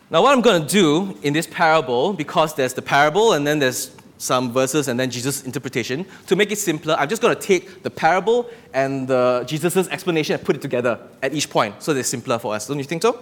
Now, 0.10 0.22
what 0.22 0.34
I'm 0.34 0.42
going 0.42 0.64
to 0.64 0.68
do 0.68 1.18
in 1.24 1.32
this 1.32 1.48
parable, 1.48 2.12
because 2.12 2.54
there's 2.56 2.74
the 2.74 2.82
parable 2.82 3.32
and 3.32 3.48
then 3.48 3.60
there's 3.60 3.92
some 4.22 4.54
verses 4.54 4.88
and 4.88 5.00
then 5.00 5.10
Jesus' 5.10 5.44
interpretation. 5.44 6.06
To 6.28 6.36
make 6.36 6.52
it 6.52 6.58
simpler, 6.58 6.96
I'm 6.98 7.10
just 7.10 7.24
going 7.24 7.36
to 7.36 7.42
take 7.42 7.82
the 7.82 7.90
parable 7.90 8.50
and 8.72 9.08
the 9.08 9.44
Jesus' 9.48 9.88
explanation 9.88 10.36
and 10.36 10.46
put 10.46 10.56
it 10.56 10.62
together 10.62 11.00
at 11.24 11.34
each 11.34 11.50
point 11.50 11.82
so 11.82 11.92
it's 11.94 12.10
simpler 12.10 12.38
for 12.38 12.54
us. 12.54 12.68
Don't 12.68 12.78
you 12.78 12.84
think 12.84 13.02
so? 13.02 13.20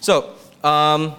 So, 0.00 0.32
um, 0.64 1.14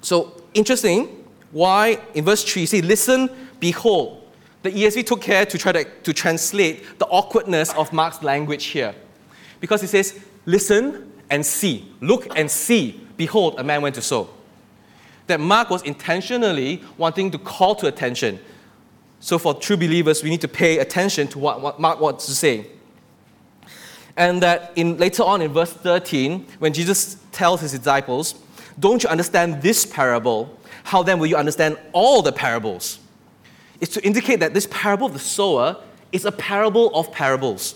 so 0.00 0.42
interesting. 0.54 1.24
Why 1.52 2.00
in 2.14 2.24
verse 2.24 2.42
3 2.44 2.66
say, 2.66 2.80
Listen, 2.80 3.28
behold. 3.60 4.22
The 4.62 4.70
ESV 4.70 5.04
took 5.04 5.20
care 5.20 5.44
to 5.44 5.58
try 5.58 5.72
to, 5.72 5.84
to 5.84 6.14
translate 6.14 6.98
the 6.98 7.04
awkwardness 7.06 7.74
of 7.74 7.92
Mark's 7.92 8.22
language 8.22 8.64
here. 8.64 8.94
Because 9.60 9.82
it 9.82 9.88
says, 9.88 10.18
Listen 10.46 11.12
and 11.28 11.44
see. 11.44 11.92
Look 12.00 12.38
and 12.38 12.50
see. 12.50 13.00
Behold, 13.18 13.56
a 13.58 13.64
man 13.64 13.82
went 13.82 13.96
to 13.96 14.02
sow 14.02 14.30
that 15.26 15.40
Mark 15.40 15.70
was 15.70 15.82
intentionally 15.82 16.82
wanting 16.98 17.30
to 17.30 17.38
call 17.38 17.74
to 17.76 17.86
attention. 17.86 18.38
So, 19.20 19.38
for 19.38 19.54
true 19.54 19.76
believers, 19.76 20.22
we 20.22 20.30
need 20.30 20.42
to 20.42 20.48
pay 20.48 20.78
attention 20.78 21.28
to 21.28 21.38
what, 21.38 21.60
what 21.60 21.80
Mark 21.80 22.00
wants 22.00 22.26
to 22.26 22.34
say. 22.34 22.66
And 24.16 24.42
that 24.42 24.72
in, 24.76 24.98
later 24.98 25.22
on 25.22 25.42
in 25.42 25.52
verse 25.52 25.72
13, 25.72 26.46
when 26.58 26.72
Jesus 26.72 27.16
tells 27.32 27.60
his 27.60 27.72
disciples, 27.72 28.34
Don't 28.78 29.02
you 29.02 29.08
understand 29.08 29.62
this 29.62 29.86
parable? 29.86 30.58
How 30.84 31.02
then 31.02 31.18
will 31.18 31.26
you 31.26 31.36
understand 31.36 31.78
all 31.92 32.22
the 32.22 32.32
parables? 32.32 32.98
It's 33.80 33.92
to 33.94 34.04
indicate 34.04 34.40
that 34.40 34.54
this 34.54 34.68
parable 34.70 35.06
of 35.06 35.14
the 35.14 35.18
sower 35.18 35.76
is 36.12 36.24
a 36.24 36.32
parable 36.32 36.94
of 36.94 37.10
parables. 37.10 37.74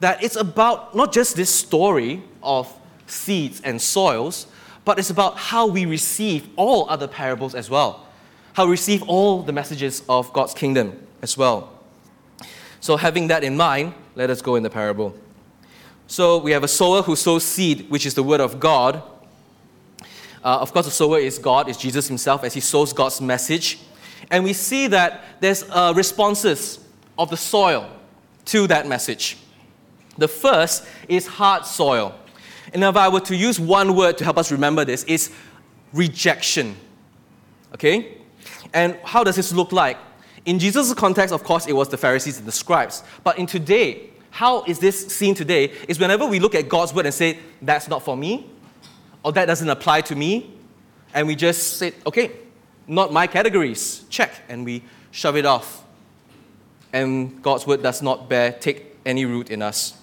That 0.00 0.22
it's 0.22 0.36
about 0.36 0.94
not 0.94 1.12
just 1.12 1.36
this 1.36 1.52
story 1.52 2.22
of 2.42 2.72
seeds 3.06 3.60
and 3.62 3.82
soils, 3.82 4.46
but 4.88 4.98
it's 4.98 5.10
about 5.10 5.36
how 5.36 5.66
we 5.66 5.84
receive 5.84 6.48
all 6.56 6.88
other 6.88 7.06
parables 7.06 7.54
as 7.54 7.68
well. 7.68 8.06
How 8.54 8.64
we 8.64 8.70
receive 8.70 9.02
all 9.02 9.42
the 9.42 9.52
messages 9.52 10.02
of 10.08 10.32
God's 10.32 10.54
kingdom 10.54 11.06
as 11.20 11.36
well. 11.36 11.70
So, 12.80 12.96
having 12.96 13.26
that 13.26 13.44
in 13.44 13.54
mind, 13.54 13.92
let 14.14 14.30
us 14.30 14.40
go 14.40 14.54
in 14.54 14.62
the 14.62 14.70
parable. 14.70 15.14
So, 16.06 16.38
we 16.38 16.52
have 16.52 16.64
a 16.64 16.68
sower 16.68 17.02
who 17.02 17.16
sows 17.16 17.44
seed, 17.44 17.90
which 17.90 18.06
is 18.06 18.14
the 18.14 18.22
word 18.22 18.40
of 18.40 18.60
God. 18.60 19.02
Uh, 20.42 20.60
of 20.60 20.72
course, 20.72 20.86
the 20.86 20.90
sower 20.90 21.18
is 21.18 21.38
God, 21.38 21.68
is 21.68 21.76
Jesus 21.76 22.08
himself, 22.08 22.42
as 22.42 22.54
he 22.54 22.60
sows 22.60 22.94
God's 22.94 23.20
message. 23.20 23.80
And 24.30 24.42
we 24.42 24.54
see 24.54 24.86
that 24.86 25.22
there's 25.40 25.64
uh, 25.68 25.92
responses 25.94 26.78
of 27.18 27.28
the 27.28 27.36
soil 27.36 27.90
to 28.46 28.66
that 28.68 28.88
message. 28.88 29.36
The 30.16 30.28
first 30.28 30.86
is 31.10 31.26
hard 31.26 31.66
soil. 31.66 32.14
And 32.72 32.84
if 32.84 32.96
I 32.96 33.08
were 33.08 33.20
to 33.20 33.36
use 33.36 33.58
one 33.58 33.96
word 33.96 34.18
to 34.18 34.24
help 34.24 34.38
us 34.38 34.52
remember 34.52 34.84
this, 34.84 35.04
is 35.04 35.30
rejection. 35.92 36.76
Okay? 37.74 38.18
And 38.72 38.98
how 39.04 39.24
does 39.24 39.36
this 39.36 39.52
look 39.52 39.72
like? 39.72 39.96
In 40.44 40.58
Jesus' 40.58 40.92
context, 40.94 41.34
of 41.34 41.44
course, 41.44 41.66
it 41.66 41.72
was 41.72 41.88
the 41.88 41.96
Pharisees 41.96 42.38
and 42.38 42.46
the 42.46 42.52
scribes. 42.52 43.02
But 43.24 43.38
in 43.38 43.46
today, 43.46 44.10
how 44.30 44.64
is 44.64 44.78
this 44.78 45.08
seen 45.08 45.34
today? 45.34 45.72
Is 45.88 45.98
whenever 45.98 46.26
we 46.26 46.40
look 46.40 46.54
at 46.54 46.68
God's 46.68 46.94
word 46.94 47.06
and 47.06 47.14
say, 47.14 47.38
that's 47.60 47.88
not 47.88 48.02
for 48.02 48.16
me, 48.16 48.50
or 49.22 49.32
that 49.32 49.46
doesn't 49.46 49.68
apply 49.68 50.02
to 50.02 50.14
me, 50.14 50.54
and 51.14 51.26
we 51.26 51.34
just 51.34 51.78
say, 51.78 51.92
okay, 52.06 52.32
not 52.86 53.12
my 53.12 53.26
categories, 53.26 54.04
check, 54.08 54.42
and 54.48 54.64
we 54.64 54.82
shove 55.10 55.36
it 55.36 55.44
off. 55.44 55.84
And 56.92 57.42
God's 57.42 57.66
word 57.66 57.82
does 57.82 58.00
not 58.00 58.28
bear, 58.28 58.52
take 58.52 58.96
any 59.04 59.24
root 59.24 59.50
in 59.50 59.60
us. 59.60 59.94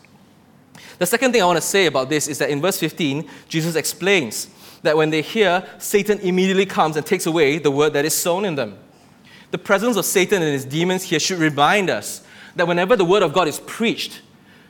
The 0.97 1.05
second 1.05 1.31
thing 1.31 1.41
I 1.41 1.45
want 1.45 1.57
to 1.57 1.61
say 1.61 1.87
about 1.87 2.09
this 2.09 2.27
is 2.27 2.37
that 2.39 2.49
in 2.49 2.61
verse 2.61 2.79
15, 2.79 3.27
Jesus 3.49 3.75
explains 3.75 4.47
that 4.81 4.95
when 4.95 5.09
they 5.09 5.21
hear, 5.21 5.67
Satan 5.77 6.19
immediately 6.19 6.65
comes 6.65 6.95
and 6.95 7.05
takes 7.05 7.25
away 7.25 7.57
the 7.57 7.71
word 7.71 7.93
that 7.93 8.05
is 8.05 8.15
sown 8.15 8.45
in 8.45 8.55
them. 8.55 8.77
The 9.51 9.57
presence 9.57 9.97
of 9.97 10.05
Satan 10.05 10.41
and 10.41 10.51
his 10.51 10.65
demons 10.65 11.03
here 11.03 11.19
should 11.19 11.39
remind 11.39 11.89
us 11.89 12.23
that 12.55 12.67
whenever 12.67 12.95
the 12.95 13.05
word 13.05 13.23
of 13.23 13.33
God 13.33 13.47
is 13.47 13.59
preached, 13.59 14.21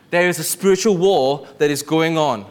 there 0.09 0.27
is 0.27 0.39
a 0.39 0.43
spiritual 0.43 0.97
war 0.97 1.47
that 1.57 1.69
is 1.69 1.81
going 1.81 2.17
on. 2.17 2.45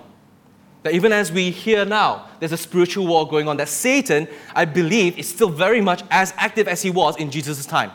That 0.82 0.92
even 0.92 1.12
as 1.12 1.32
we 1.32 1.50
hear 1.50 1.84
now, 1.84 2.28
there's 2.38 2.52
a 2.52 2.58
spiritual 2.58 3.06
war 3.06 3.26
going 3.26 3.48
on. 3.48 3.56
That 3.56 3.68
Satan, 3.68 4.28
I 4.54 4.66
believe, 4.66 5.18
is 5.18 5.28
still 5.28 5.48
very 5.48 5.80
much 5.80 6.02
as 6.10 6.34
active 6.36 6.68
as 6.68 6.82
he 6.82 6.90
was 6.90 7.16
in 7.16 7.30
Jesus' 7.30 7.64
time. 7.64 7.90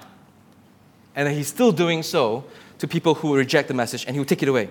And 1.16 1.28
that 1.28 1.34
he's 1.34 1.48
still 1.48 1.72
doing 1.72 2.02
so 2.02 2.46
to 2.80 2.88
people 2.88 3.14
who 3.14 3.36
reject 3.36 3.68
the 3.68 3.74
message 3.74 4.06
and 4.06 4.16
he 4.16 4.20
will 4.20 4.26
take 4.26 4.42
it 4.42 4.50
away. 4.50 4.70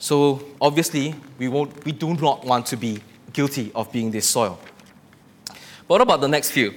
So 0.00 0.42
obviously, 0.60 1.14
we, 1.38 1.48
won't, 1.48 1.84
we 1.84 1.92
do 1.92 2.14
not 2.14 2.44
want 2.44 2.64
to 2.66 2.76
be 2.76 3.02
guilty 3.34 3.70
of 3.74 3.92
being 3.92 4.10
this 4.10 4.26
soil. 4.26 4.58
But 5.46 5.56
what 5.86 6.00
about 6.00 6.22
the 6.22 6.28
next 6.28 6.50
few? 6.52 6.74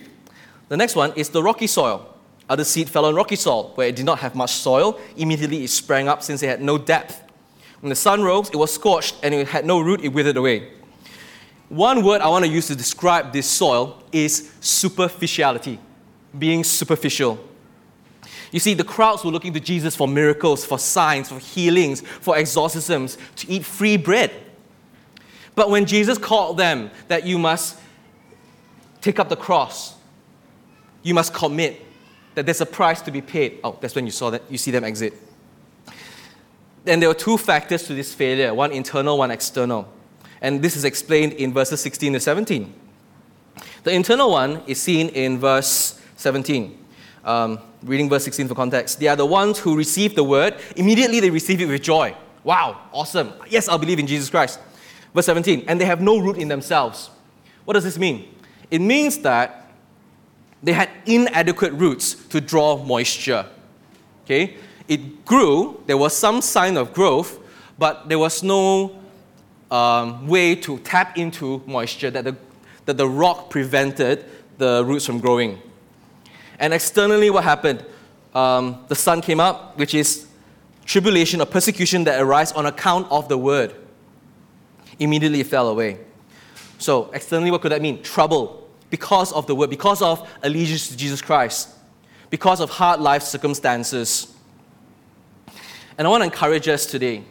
The 0.68 0.76
next 0.76 0.96
one 0.96 1.14
is 1.16 1.30
the 1.30 1.42
rocky 1.42 1.68
soil. 1.68 2.14
Other 2.50 2.66
seed 2.66 2.90
fell 2.90 3.06
on 3.06 3.16
rocky 3.16 3.38
soil, 3.38 3.72
where 3.76 3.88
it 3.88 3.96
did 3.96 4.06
not 4.06 4.20
have 4.20 4.36
much 4.36 4.52
soil. 4.52 5.00
Immediately 5.16 5.64
it 5.64 5.70
sprang 5.70 6.10
up 6.10 6.22
since 6.22 6.44
it 6.44 6.48
had 6.48 6.62
no 6.62 6.78
depth. 6.78 7.22
When 7.80 7.90
the 7.90 7.96
sun 7.96 8.22
rose, 8.22 8.50
it 8.50 8.58
was 8.58 8.74
scorched, 8.74 9.16
and 9.24 9.34
it 9.34 9.48
had 9.48 9.66
no 9.66 9.80
root, 9.80 10.02
it 10.04 10.10
withered 10.10 10.36
away. 10.36 10.74
One 11.70 12.04
word 12.04 12.20
I 12.20 12.28
want 12.28 12.44
to 12.44 12.52
use 12.52 12.68
to 12.68 12.76
describe 12.76 13.32
this 13.32 13.50
soil 13.50 14.04
is 14.12 14.52
superficiality, 14.60 15.80
being 16.38 16.66
superficial. 16.66 17.40
You 18.54 18.60
see, 18.60 18.76
the 18.76 18.84
crowds 18.84 19.26
were 19.26 19.32
looking 19.32 19.52
to 19.54 19.60
Jesus 19.60 19.96
for 19.96 20.08
miracles, 20.08 20.64
for 20.64 20.78
signs, 20.78 21.28
for 21.28 21.40
healings, 21.40 22.02
for 22.02 22.38
exorcisms, 22.38 23.18
to 23.38 23.50
eat 23.50 23.66
free 23.66 23.98
bread. 23.98 24.32
But 25.56 25.72
when 25.72 25.88
Jesus 25.88 26.20
called 26.20 26.58
them 26.58 26.92
that 27.08 27.26
you 27.26 27.40
must 27.40 27.80
take 29.02 29.18
up 29.18 29.28
the 29.28 29.36
cross, 29.36 29.96
you 31.02 31.16
must 31.16 31.34
commit, 31.34 31.84
that 32.36 32.46
there's 32.46 32.62
a 32.62 32.66
price 32.66 33.02
to 33.02 33.12
be 33.12 33.22
paid. 33.22 33.60
Oh, 33.64 33.76
that's 33.82 33.96
when 33.96 34.06
you 34.06 34.12
saw 34.12 34.30
that, 34.30 34.44
you 34.50 34.60
see 34.60 34.70
them 34.70 34.84
exit. 34.84 35.16
Then 36.84 37.00
there 37.00 37.10
were 37.10 37.16
two 37.16 37.40
factors 37.40 37.88
to 37.88 37.96
this 37.96 38.14
failure 38.14 38.54
one 38.54 38.72
internal, 38.72 39.18
one 39.18 39.32
external. 39.32 39.92
And 40.42 40.62
this 40.62 40.76
is 40.76 40.86
explained 40.86 41.34
in 41.34 41.54
verses 41.54 41.82
16 41.82 42.14
to 42.14 42.20
17. 42.20 42.72
The 43.84 43.92
internal 43.92 44.30
one 44.30 44.62
is 44.68 44.80
seen 44.80 45.10
in 45.10 45.40
verse 45.40 46.00
17. 46.18 46.78
Um, 47.24 47.60
reading 47.84 48.10
verse 48.10 48.24
16 48.24 48.48
for 48.48 48.56
context. 48.56 49.00
They 49.00 49.08
are 49.08 49.16
the 49.16 49.26
ones 49.26 49.60
who 49.60 49.76
receive 49.76 50.16
the 50.16 50.24
word, 50.24 50.56
immediately 50.76 51.20
they 51.20 51.30
receive 51.30 51.62
it 51.62 51.68
with 51.68 51.82
joy. 51.82 52.16
Wow, 52.44 52.80
awesome. 52.92 53.34
Yes, 53.50 53.70
I'll 53.70 53.78
believe 53.78 54.00
in 54.00 54.08
Jesus 54.08 54.30
Christ. 54.30 54.60
Verse 55.14 55.26
17, 55.26 55.66
and 55.68 55.80
they 55.80 55.86
have 55.86 56.02
no 56.02 56.18
root 56.18 56.38
in 56.38 56.48
themselves. 56.48 57.10
What 57.66 57.76
does 57.76 57.84
this 57.84 57.98
mean? 57.98 58.36
It 58.72 58.80
means 58.80 59.20
that 59.20 59.72
they 60.62 60.74
had 60.74 60.90
inadequate 61.06 61.74
roots 61.74 62.16
to 62.28 62.42
draw 62.42 62.84
moisture. 62.84 63.46
Okay? 64.26 64.58
It 64.88 65.26
grew, 65.26 65.82
there 65.86 65.98
was 65.98 66.16
some 66.16 66.42
sign 66.42 66.78
of 66.78 66.94
growth, 66.94 67.40
but 67.78 68.10
there 68.10 68.20
was 68.20 68.44
no 68.44 69.00
um, 69.70 70.28
way 70.28 70.56
to 70.56 70.78
tap 70.80 71.18
into 71.18 71.62
moisture 71.66 72.12
that 72.12 72.24
the, 72.24 72.36
that 72.86 72.98
the 72.98 73.08
rock 73.08 73.50
prevented 73.50 74.26
the 74.58 74.84
roots 74.86 75.06
from 75.06 75.20
growing. 75.20 75.62
And 76.60 76.74
externally, 76.74 77.30
what 77.30 77.44
happened? 77.44 77.86
Um, 78.34 78.84
the 78.88 78.96
sun 78.96 79.22
came 79.22 79.40
up, 79.40 79.78
which 79.78 79.94
is 79.94 80.28
tribulation 80.86 81.42
or 81.42 81.46
persecution 81.46 82.04
that 82.06 82.22
arises 82.22 82.56
on 82.56 82.66
account 82.66 83.08
of 83.12 83.30
the 83.30 83.38
word. 83.38 83.74
Immediately 85.00 85.42
it 85.42 85.48
fell 85.48 85.70
away. 85.70 86.00
So, 86.78 87.10
externally, 87.14 87.52
what 87.52 87.62
could 87.62 87.72
that 87.72 87.82
mean? 87.82 88.02
Trouble 88.02 88.68
because 88.90 89.32
of 89.32 89.48
the 89.48 89.56
word, 89.56 89.70
because 89.70 90.04
of 90.04 90.30
allegiance 90.44 90.90
to 90.90 90.96
Jesus 90.96 91.22
Christ, 91.22 91.70
because 92.30 92.60
of 92.60 92.70
hard 92.70 93.00
life 93.00 93.24
circumstances. 93.24 94.32
And 95.98 96.06
I 96.06 96.10
want 96.10 96.22
to 96.22 96.26
encourage 96.26 96.68
us 96.68 96.86
today 96.86 97.24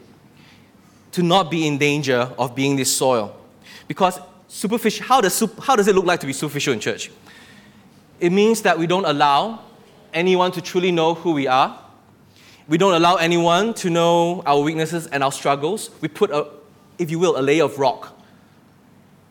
to 1.13 1.23
not 1.23 1.51
be 1.51 1.67
in 1.67 1.79
danger 1.79 2.33
of 2.39 2.55
being 2.55 2.75
this 2.77 2.95
soil. 2.95 3.37
Because 3.87 4.19
superficial, 4.49 5.07
how 5.07 5.21
does, 5.21 5.39
how 5.63 5.77
does 5.77 5.87
it 5.87 5.95
look 5.95 6.05
like 6.05 6.21
to 6.21 6.27
be 6.27 6.33
superficial 6.33 6.73
in 6.73 6.81
church? 6.81 7.11
It 8.23 8.31
means 8.31 8.63
that 8.63 8.79
we 8.79 8.87
don't 8.87 9.05
allow 9.05 9.59
anyone 10.15 10.53
to 10.53 10.61
truly 10.61 10.93
know 10.93 11.15
who 11.15 11.33
we 11.33 11.49
are. 11.49 11.77
We 12.69 12.79
don't 12.79 12.95
allow 12.95 13.17
anyone 13.17 13.75
to 13.75 13.91
know 13.91 14.45
our 14.47 14.61
weaknesses 14.61 15.09
and 15.09 15.25
our 15.25 15.33
struggles. 15.33 15.91
We 16.01 16.07
put, 16.07 16.31
a, 16.31 16.47
if 16.99 17.11
you 17.11 17.19
will, 17.19 17.37
a 17.37 17.43
layer 17.43 17.65
of 17.65 17.81
rock 17.81 18.17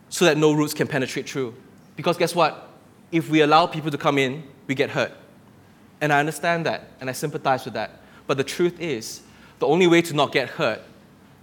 so 0.09 0.25
that 0.25 0.35
no 0.35 0.51
roots 0.51 0.73
can 0.73 0.87
penetrate 0.87 1.29
through. 1.29 1.55
Because 1.95 2.17
guess 2.17 2.35
what? 2.35 2.67
If 3.13 3.29
we 3.29 3.39
allow 3.39 3.65
people 3.65 3.91
to 3.91 3.97
come 3.97 4.17
in, 4.17 4.43
we 4.67 4.75
get 4.75 4.89
hurt. 4.89 5.13
And 6.01 6.11
I 6.11 6.19
understand 6.19 6.65
that, 6.65 6.89
and 6.99 7.09
I 7.09 7.13
sympathize 7.13 7.63
with 7.63 7.75
that. 7.75 8.01
But 8.27 8.35
the 8.35 8.43
truth 8.43 8.77
is, 8.81 9.21
the 9.59 9.67
only 9.67 9.87
way 9.87 10.01
to 10.01 10.13
not 10.13 10.33
get 10.33 10.49
hurt 10.49 10.81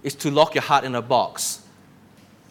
is 0.03 0.13
to 0.15 0.29
lock 0.29 0.53
your 0.53 0.61
heart 0.61 0.83
in 0.83 0.93
a 0.93 1.01
box. 1.01 1.63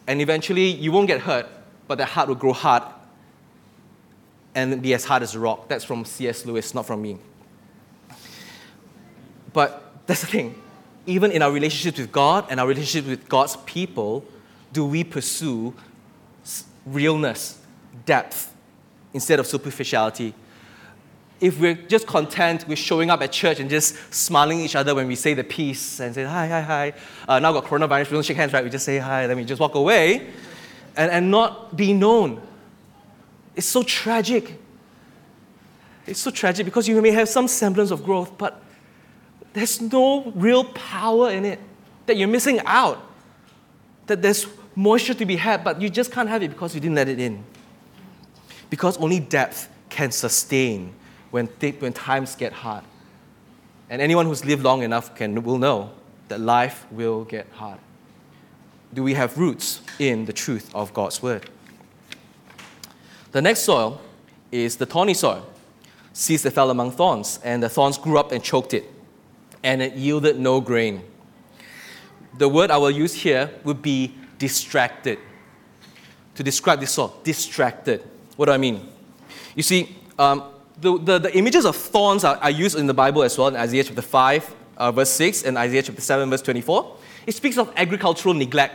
And 0.08 0.20
eventually, 0.20 0.66
you 0.66 0.90
won't 0.90 1.06
get 1.06 1.20
hurt, 1.20 1.46
but 1.86 1.98
that 1.98 2.06
heart 2.06 2.26
will 2.26 2.34
grow 2.34 2.52
hard 2.52 2.82
and 4.58 4.82
be 4.82 4.92
as 4.92 5.04
hard 5.04 5.22
as 5.22 5.34
a 5.34 5.38
rock. 5.38 5.68
That's 5.68 5.84
from 5.84 6.04
C.S. 6.04 6.44
Lewis, 6.44 6.74
not 6.74 6.86
from 6.86 7.00
me. 7.00 7.18
But 9.52 9.92
that's 10.06 10.20
the 10.22 10.26
thing. 10.26 10.60
Even 11.06 11.30
in 11.30 11.42
our 11.42 11.52
relationships 11.52 11.98
with 11.98 12.10
God 12.12 12.46
and 12.50 12.58
our 12.60 12.66
relationships 12.66 13.06
with 13.06 13.28
God's 13.28 13.56
people, 13.58 14.24
do 14.72 14.84
we 14.84 15.04
pursue 15.04 15.74
realness, 16.84 17.60
depth, 18.04 18.52
instead 19.14 19.38
of 19.38 19.46
superficiality? 19.46 20.34
If 21.40 21.60
we're 21.60 21.74
just 21.74 22.08
content 22.08 22.66
with 22.66 22.80
showing 22.80 23.10
up 23.10 23.22
at 23.22 23.30
church 23.30 23.60
and 23.60 23.70
just 23.70 24.12
smiling 24.12 24.58
at 24.58 24.64
each 24.64 24.76
other 24.76 24.92
when 24.92 25.06
we 25.06 25.14
say 25.14 25.34
the 25.34 25.44
peace 25.44 26.00
and 26.00 26.12
say, 26.12 26.24
hi, 26.24 26.48
hi, 26.48 26.60
hi. 26.62 26.92
Uh, 27.28 27.38
now 27.38 27.52
got 27.52 27.64
coronavirus, 27.64 28.10
we 28.10 28.14
don't 28.16 28.24
shake 28.24 28.36
hands, 28.36 28.52
right? 28.52 28.64
We 28.64 28.70
just 28.70 28.84
say 28.84 28.98
hi, 28.98 29.28
then 29.28 29.36
we 29.36 29.44
just 29.44 29.60
walk 29.60 29.76
away 29.76 30.30
and, 30.96 31.12
and 31.12 31.30
not 31.30 31.76
be 31.76 31.92
known 31.92 32.42
it's 33.58 33.66
so 33.66 33.82
tragic. 33.82 34.56
It's 36.06 36.20
so 36.20 36.30
tragic 36.30 36.64
because 36.64 36.87
you 36.87 37.02
may 37.02 37.11
have 37.11 37.28
some 37.28 37.48
semblance 37.48 37.90
of 37.90 38.04
growth, 38.04 38.38
but 38.38 38.62
there's 39.52 39.80
no 39.80 40.30
real 40.37 40.62
power 40.62 41.33
in 41.33 41.44
it. 41.44 41.59
That 42.06 42.16
you're 42.16 42.28
missing 42.28 42.61
out. 42.64 43.02
That 44.06 44.22
there's 44.22 44.46
moisture 44.76 45.12
to 45.14 45.26
be 45.26 45.35
had, 45.35 45.64
but 45.64 45.83
you 45.83 45.90
just 45.90 46.12
can't 46.12 46.28
have 46.28 46.40
it 46.44 46.50
because 46.50 46.72
you 46.72 46.80
didn't 46.80 46.94
let 46.94 47.09
it 47.09 47.18
in. 47.18 47.42
Because 48.70 48.96
only 48.98 49.18
depth 49.18 49.68
can 49.88 50.12
sustain 50.12 50.94
when, 51.33 51.48
th- 51.48 51.80
when 51.80 51.92
times 51.92 52.37
get 52.37 52.52
hard. 52.52 52.85
And 53.90 54.00
anyone 54.00 54.26
who's 54.26 54.44
lived 54.44 54.62
long 54.62 54.85
enough 54.85 55.16
can, 55.16 55.42
will 55.42 55.59
know 55.59 55.90
that 56.28 56.38
life 56.38 56.87
will 56.92 57.24
get 57.24 57.48
hard. 57.54 57.80
Do 58.94 59.02
we 59.02 59.14
have 59.14 59.37
roots 59.37 59.80
in 59.98 60.26
the 60.26 60.33
truth 60.33 60.72
of 60.76 60.94
God's 60.94 61.20
word? 61.20 61.50
The 63.32 63.42
next 63.42 63.60
soil 63.60 64.00
is 64.50 64.76
the 64.76 64.86
thorny 64.86 65.14
soil. 65.14 65.46
Seeds 66.12 66.42
that 66.42 66.52
fell 66.52 66.70
among 66.70 66.92
thorns, 66.92 67.38
and 67.44 67.62
the 67.62 67.68
thorns 67.68 67.98
grew 67.98 68.18
up 68.18 68.32
and 68.32 68.42
choked 68.42 68.74
it, 68.74 68.84
and 69.62 69.82
it 69.82 69.94
yielded 69.94 70.38
no 70.38 70.60
grain. 70.60 71.02
The 72.38 72.48
word 72.48 72.70
I 72.70 72.78
will 72.78 72.90
use 72.90 73.14
here 73.14 73.50
would 73.64 73.82
be 73.82 74.14
distracted. 74.38 75.18
To 76.36 76.42
describe 76.42 76.80
this 76.80 76.92
soil, 76.92 77.14
distracted. 77.22 78.02
What 78.36 78.46
do 78.46 78.52
I 78.52 78.58
mean? 78.58 78.88
You 79.54 79.62
see, 79.62 79.96
um, 80.18 80.44
the, 80.80 80.98
the, 80.98 81.18
the, 81.18 81.36
images 81.36 81.64
of 81.64 81.76
thorns 81.76 82.24
are, 82.24 82.36
are, 82.36 82.50
used 82.50 82.78
in 82.78 82.86
the 82.86 82.94
Bible 82.94 83.22
as 83.22 83.36
well, 83.36 83.48
in 83.48 83.56
Isaiah 83.56 83.84
chapter 83.84 84.02
5, 84.02 84.54
uh, 84.76 84.92
verse 84.92 85.10
6, 85.10 85.42
and 85.42 85.58
Isaiah 85.58 85.82
chapter 85.82 86.00
7, 86.00 86.30
verse 86.30 86.42
24. 86.42 86.96
It 87.26 87.34
speaks 87.34 87.58
of 87.58 87.72
agricultural 87.76 88.34
neglect. 88.34 88.74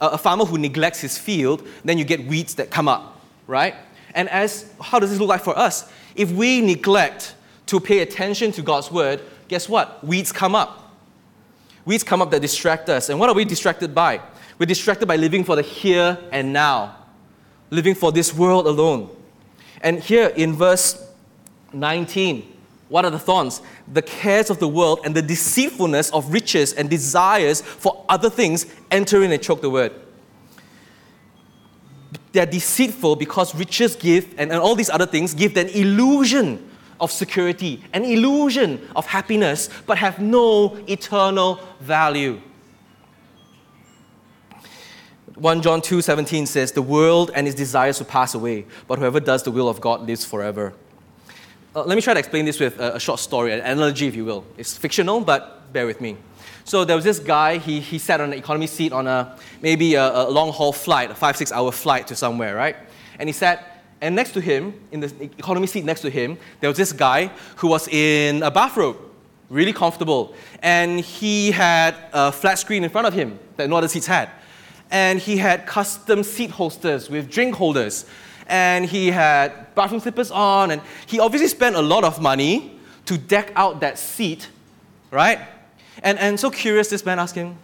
Uh, 0.00 0.10
a 0.12 0.18
farmer 0.18 0.44
who 0.44 0.58
neglects 0.58 1.00
his 1.00 1.18
field, 1.18 1.66
then 1.84 1.98
you 1.98 2.04
get 2.04 2.26
weeds 2.26 2.54
that 2.56 2.70
come 2.70 2.88
up, 2.88 3.20
right? 3.46 3.74
And 4.14 4.28
as 4.28 4.72
how 4.80 4.98
does 4.98 5.10
this 5.10 5.18
look 5.18 5.28
like 5.28 5.42
for 5.42 5.56
us? 5.56 5.90
If 6.14 6.30
we 6.30 6.60
neglect 6.60 7.34
to 7.66 7.80
pay 7.80 8.00
attention 8.00 8.52
to 8.52 8.62
God's 8.62 8.90
word, 8.90 9.20
guess 9.48 9.68
what? 9.68 10.04
Weeds 10.04 10.32
come 10.32 10.54
up. 10.54 10.96
Weeds 11.84 12.04
come 12.04 12.22
up 12.22 12.30
that 12.30 12.40
distract 12.40 12.88
us. 12.88 13.08
And 13.08 13.18
what 13.18 13.28
are 13.28 13.34
we 13.34 13.44
distracted 13.44 13.94
by? 13.94 14.20
We're 14.58 14.66
distracted 14.66 15.06
by 15.06 15.16
living 15.16 15.44
for 15.44 15.56
the 15.56 15.62
here 15.62 16.18
and 16.30 16.52
now, 16.52 16.96
living 17.70 17.94
for 17.94 18.12
this 18.12 18.34
world 18.34 18.66
alone. 18.66 19.10
And 19.80 19.98
here 19.98 20.28
in 20.36 20.52
verse 20.52 21.04
19, 21.72 22.48
what 22.88 23.04
are 23.04 23.10
the 23.10 23.18
thorns? 23.18 23.62
The 23.92 24.02
cares 24.02 24.50
of 24.50 24.58
the 24.58 24.68
world 24.68 25.00
and 25.04 25.14
the 25.14 25.22
deceitfulness 25.22 26.10
of 26.10 26.32
riches 26.32 26.74
and 26.74 26.90
desires 26.90 27.62
for 27.62 28.04
other 28.08 28.28
things 28.28 28.66
enter 28.90 29.22
in 29.22 29.32
and 29.32 29.42
choke 29.42 29.62
the 29.62 29.70
word 29.70 29.92
they're 32.32 32.46
deceitful 32.46 33.16
because 33.16 33.54
riches 33.54 33.94
give, 33.94 34.28
and, 34.38 34.50
and 34.50 34.60
all 34.60 34.74
these 34.74 34.90
other 34.90 35.06
things 35.06 35.34
give 35.34 35.56
an 35.56 35.68
illusion 35.68 36.70
of 36.98 37.10
security, 37.12 37.82
an 37.92 38.04
illusion 38.04 38.88
of 38.96 39.06
happiness, 39.06 39.68
but 39.86 39.98
have 39.98 40.18
no 40.18 40.76
eternal 40.88 41.60
value. 41.80 42.40
1 45.34 45.62
John 45.62 45.80
2 45.82 46.00
17 46.02 46.46
says, 46.46 46.72
The 46.72 46.82
world 46.82 47.30
and 47.34 47.46
its 47.46 47.56
desires 47.56 47.98
will 47.98 48.06
pass 48.06 48.34
away, 48.34 48.66
but 48.86 48.98
whoever 48.98 49.20
does 49.20 49.42
the 49.42 49.50
will 49.50 49.68
of 49.68 49.80
God 49.80 50.06
lives 50.06 50.24
forever. 50.24 50.72
Uh, 51.74 51.82
let 51.84 51.96
me 51.96 52.02
try 52.02 52.12
to 52.12 52.20
explain 52.20 52.44
this 52.44 52.60
with 52.60 52.78
a, 52.78 52.96
a 52.96 53.00
short 53.00 53.18
story, 53.18 53.52
an 53.52 53.60
analogy, 53.60 54.06
if 54.06 54.14
you 54.14 54.24
will. 54.24 54.44
It's 54.58 54.76
fictional, 54.76 55.20
but 55.20 55.72
bear 55.72 55.86
with 55.86 56.00
me. 56.00 56.16
So 56.64 56.84
there 56.84 56.96
was 56.96 57.04
this 57.04 57.18
guy, 57.18 57.58
he, 57.58 57.80
he 57.80 57.98
sat 57.98 58.20
on 58.20 58.32
an 58.32 58.38
economy 58.38 58.66
seat 58.66 58.92
on 58.92 59.06
a 59.06 59.36
maybe 59.60 59.94
a, 59.94 60.22
a 60.22 60.30
long 60.30 60.52
haul 60.52 60.72
flight, 60.72 61.10
a 61.10 61.14
five, 61.14 61.36
six 61.36 61.50
hour 61.50 61.72
flight 61.72 62.06
to 62.08 62.16
somewhere, 62.16 62.54
right? 62.54 62.76
And 63.18 63.28
he 63.28 63.32
sat, 63.32 63.84
and 64.00 64.14
next 64.14 64.32
to 64.32 64.40
him, 64.40 64.74
in 64.90 65.00
the 65.00 65.12
economy 65.38 65.66
seat 65.66 65.84
next 65.84 66.00
to 66.02 66.10
him, 66.10 66.38
there 66.60 66.68
was 66.68 66.76
this 66.76 66.92
guy 66.92 67.30
who 67.56 67.68
was 67.68 67.88
in 67.88 68.42
a 68.42 68.50
bathrobe, 68.50 68.96
really 69.48 69.72
comfortable. 69.72 70.34
And 70.62 71.00
he 71.00 71.50
had 71.50 71.94
a 72.12 72.32
flat 72.32 72.58
screen 72.58 72.84
in 72.84 72.90
front 72.90 73.06
of 73.06 73.14
him 73.14 73.38
that 73.56 73.68
no 73.68 73.76
other 73.76 73.88
seats 73.88 74.06
had. 74.06 74.30
And 74.90 75.18
he 75.18 75.36
had 75.36 75.66
custom 75.66 76.22
seat 76.22 76.50
holsters 76.50 77.08
with 77.10 77.30
drink 77.30 77.54
holders. 77.54 78.06
And 78.46 78.84
he 78.84 79.10
had 79.10 79.74
bathroom 79.74 80.00
slippers 80.00 80.30
on. 80.30 80.70
And 80.70 80.82
he 81.06 81.18
obviously 81.18 81.48
spent 81.48 81.76
a 81.76 81.82
lot 81.82 82.04
of 82.04 82.20
money 82.20 82.78
to 83.06 83.18
deck 83.18 83.52
out 83.56 83.80
that 83.80 83.98
seat, 83.98 84.48
right? 85.10 85.38
And, 86.02 86.18
and 86.18 86.38
so 86.38 86.50
curious, 86.50 86.88
this 86.88 87.04
man 87.04 87.18
asked 87.18 87.34
him, 87.34 87.56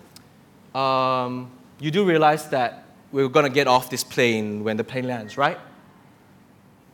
um, 0.75 1.51
You 1.81 1.91
do 1.91 2.05
realize 2.05 2.49
that 2.51 2.85
we're 3.12 3.29
going 3.29 3.45
to 3.45 3.51
get 3.51 3.67
off 3.67 3.91
this 3.91 4.05
plane 4.05 4.64
when 4.64 4.77
the 4.77 4.85
plane 4.85 5.07
lands, 5.07 5.38
right? 5.38 5.59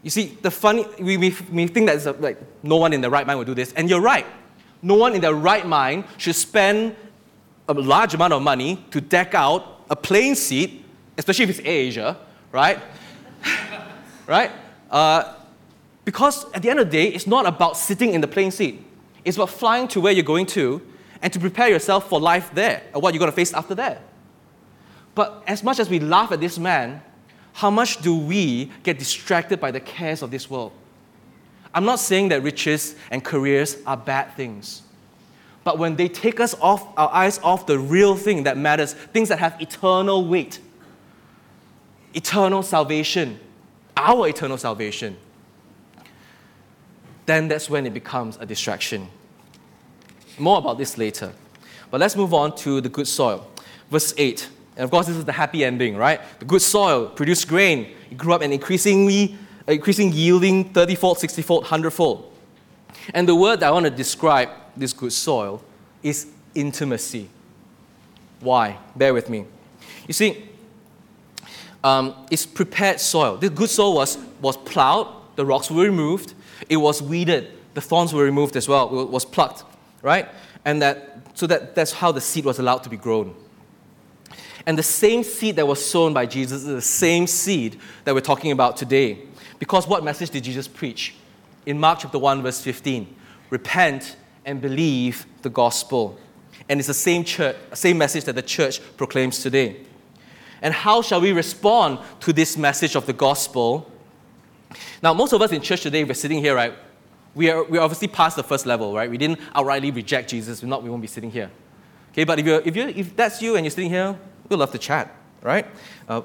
You 0.02 0.10
see, 0.10 0.38
the 0.42 0.50
funny, 0.50 0.86
we, 1.00 1.16
we, 1.16 1.34
we 1.50 1.66
think 1.66 1.88
that 1.88 2.20
like, 2.20 2.38
no 2.62 2.76
one 2.76 2.92
in 2.92 3.00
the 3.00 3.10
right 3.10 3.26
mind 3.26 3.38
would 3.38 3.46
do 3.46 3.54
this, 3.54 3.72
and 3.72 3.88
you're 3.88 4.02
right. 4.02 4.26
No 4.82 4.94
one 4.94 5.14
in 5.14 5.22
their 5.22 5.34
right 5.34 5.66
mind 5.66 6.04
should 6.18 6.36
spend 6.36 6.94
a 7.68 7.72
large 7.72 8.12
amount 8.12 8.34
of 8.34 8.42
money 8.42 8.84
to 8.90 9.00
deck 9.00 9.34
out 9.34 9.84
a 9.88 9.96
plane 9.96 10.34
seat, 10.34 10.84
especially 11.16 11.44
if 11.44 11.50
it's 11.50 11.66
Asia, 11.66 12.18
right? 12.52 12.78
right? 14.26 14.50
Uh, 14.90 15.34
because 16.04 16.44
at 16.52 16.62
the 16.62 16.68
end 16.68 16.80
of 16.80 16.90
the 16.90 16.92
day, 16.92 17.08
it's 17.08 17.26
not 17.26 17.46
about 17.46 17.76
sitting 17.78 18.12
in 18.12 18.20
the 18.20 18.28
plane 18.28 18.50
seat. 18.50 18.84
It's 19.24 19.38
about 19.38 19.50
flying 19.50 19.88
to 19.88 20.00
where 20.00 20.12
you're 20.12 20.22
going 20.22 20.46
to 20.46 20.82
and 21.24 21.32
to 21.32 21.40
prepare 21.40 21.70
yourself 21.70 22.10
for 22.10 22.20
life 22.20 22.50
there 22.52 22.82
and 22.92 23.02
what 23.02 23.14
you're 23.14 23.18
going 23.18 23.30
to 23.30 23.34
face 23.34 23.54
after 23.54 23.74
that. 23.74 24.02
But 25.14 25.42
as 25.46 25.64
much 25.64 25.78
as 25.80 25.88
we 25.88 25.98
laugh 25.98 26.30
at 26.32 26.40
this 26.40 26.58
man, 26.58 27.00
how 27.54 27.70
much 27.70 28.02
do 28.02 28.14
we 28.14 28.70
get 28.82 28.98
distracted 28.98 29.58
by 29.58 29.70
the 29.70 29.80
cares 29.80 30.20
of 30.20 30.30
this 30.30 30.50
world? 30.50 30.72
I'm 31.72 31.86
not 31.86 31.98
saying 31.98 32.28
that 32.28 32.42
riches 32.42 32.94
and 33.10 33.24
careers 33.24 33.78
are 33.86 33.96
bad 33.96 34.36
things. 34.36 34.82
But 35.64 35.78
when 35.78 35.96
they 35.96 36.08
take 36.08 36.40
us 36.40 36.54
off 36.60 36.86
our 36.98 37.08
eyes 37.10 37.38
off 37.38 37.64
the 37.64 37.78
real 37.78 38.16
thing 38.16 38.42
that 38.42 38.58
matters, 38.58 38.92
things 38.92 39.30
that 39.30 39.38
have 39.38 39.58
eternal 39.62 40.26
weight, 40.28 40.60
eternal 42.12 42.62
salvation, 42.62 43.40
our 43.96 44.28
eternal 44.28 44.58
salvation, 44.58 45.16
then 47.24 47.48
that's 47.48 47.70
when 47.70 47.86
it 47.86 47.94
becomes 47.94 48.36
a 48.36 48.44
distraction. 48.44 49.08
More 50.38 50.58
about 50.58 50.78
this 50.78 50.98
later. 50.98 51.32
But 51.90 52.00
let's 52.00 52.16
move 52.16 52.34
on 52.34 52.56
to 52.56 52.80
the 52.80 52.88
good 52.88 53.06
soil. 53.06 53.46
Verse 53.90 54.12
8. 54.16 54.48
And 54.76 54.84
of 54.84 54.90
course, 54.90 55.06
this 55.06 55.16
is 55.16 55.24
the 55.24 55.32
happy 55.32 55.64
ending, 55.64 55.96
right? 55.96 56.20
The 56.40 56.44
good 56.44 56.62
soil 56.62 57.08
produced 57.08 57.48
grain. 57.48 57.94
It 58.10 58.18
grew 58.18 58.32
up 58.32 58.42
and 58.42 58.52
increasingly, 58.52 59.36
increasing 59.68 60.12
yielding 60.12 60.72
30 60.72 60.94
fold, 60.96 61.18
60 61.18 61.42
fold, 61.42 61.62
100 61.62 61.90
fold. 61.90 62.32
And 63.12 63.28
the 63.28 63.34
word 63.34 63.60
that 63.60 63.68
I 63.68 63.70
want 63.70 63.84
to 63.84 63.90
describe 63.90 64.48
this 64.76 64.92
good 64.92 65.12
soil 65.12 65.62
is 66.02 66.26
intimacy. 66.54 67.28
Why? 68.40 68.78
Bear 68.96 69.14
with 69.14 69.30
me. 69.30 69.46
You 70.06 70.14
see, 70.14 70.48
um, 71.82 72.14
it's 72.30 72.46
prepared 72.46 73.00
soil. 73.00 73.36
The 73.36 73.50
good 73.50 73.70
soil 73.70 73.94
was, 73.94 74.18
was 74.40 74.56
plowed, 74.56 75.08
the 75.36 75.44
rocks 75.46 75.70
were 75.70 75.84
removed, 75.84 76.34
it 76.68 76.76
was 76.76 77.02
weeded, 77.02 77.52
the 77.74 77.80
thorns 77.80 78.12
were 78.12 78.24
removed 78.24 78.56
as 78.56 78.68
well, 78.68 79.00
it 79.00 79.10
was 79.10 79.24
plucked, 79.24 79.64
right? 80.04 80.28
And 80.64 80.80
that, 80.82 81.18
so 81.32 81.48
that, 81.48 81.74
that's 81.74 81.92
how 81.92 82.12
the 82.12 82.20
seed 82.20 82.44
was 82.44 82.60
allowed 82.60 82.84
to 82.84 82.90
be 82.90 82.96
grown. 82.96 83.34
And 84.66 84.78
the 84.78 84.82
same 84.82 85.24
seed 85.24 85.56
that 85.56 85.66
was 85.66 85.84
sown 85.84 86.14
by 86.14 86.26
Jesus 86.26 86.62
is 86.62 86.68
the 86.68 86.80
same 86.80 87.26
seed 87.26 87.80
that 88.04 88.14
we're 88.14 88.20
talking 88.20 88.52
about 88.52 88.76
today. 88.76 89.18
Because 89.58 89.88
what 89.88 90.04
message 90.04 90.30
did 90.30 90.44
Jesus 90.44 90.68
preach? 90.68 91.14
In 91.66 91.80
Mark 91.80 92.00
chapter 92.00 92.18
1, 92.18 92.42
verse 92.42 92.60
15 92.60 93.16
repent 93.50 94.16
and 94.44 94.60
believe 94.60 95.26
the 95.42 95.50
gospel. 95.50 96.18
And 96.68 96.80
it's 96.80 96.88
the 96.88 96.94
same 96.94 97.24
church, 97.24 97.56
same 97.72 97.98
message 97.98 98.24
that 98.24 98.34
the 98.34 98.42
church 98.42 98.80
proclaims 98.96 99.42
today. 99.42 99.76
And 100.60 100.74
how 100.74 101.02
shall 101.02 101.20
we 101.20 101.32
respond 101.32 101.98
to 102.20 102.32
this 102.32 102.56
message 102.56 102.96
of 102.96 103.06
the 103.06 103.12
gospel? 103.12 103.90
Now, 105.02 105.14
most 105.14 105.32
of 105.32 105.42
us 105.42 105.52
in 105.52 105.60
church 105.60 105.82
today, 105.82 106.04
we're 106.04 106.14
sitting 106.14 106.38
here, 106.38 106.54
right? 106.54 106.74
We 107.34 107.50
are 107.50 107.64
we're 107.64 107.80
obviously 107.80 108.08
past 108.08 108.36
the 108.36 108.44
first 108.44 108.66
level, 108.66 108.94
right? 108.94 109.10
We 109.10 109.18
didn't 109.18 109.40
outrightly 109.54 109.94
reject 109.94 110.30
Jesus. 110.30 110.62
We're 110.62 110.68
not, 110.68 110.82
we 110.82 110.90
won't 110.90 111.02
be 111.02 111.08
sitting 111.08 111.30
here. 111.30 111.50
Okay, 112.12 112.24
but 112.24 112.38
if, 112.38 112.46
you're, 112.46 112.60
if, 112.60 112.76
you're, 112.76 112.88
if 112.88 113.16
that's 113.16 113.42
you 113.42 113.56
and 113.56 113.64
you're 113.64 113.70
sitting 113.70 113.90
here, 113.90 114.16
we'd 114.48 114.56
love 114.56 114.70
to 114.72 114.78
chat, 114.78 115.14
right? 115.42 115.66
Uh, 116.08 116.22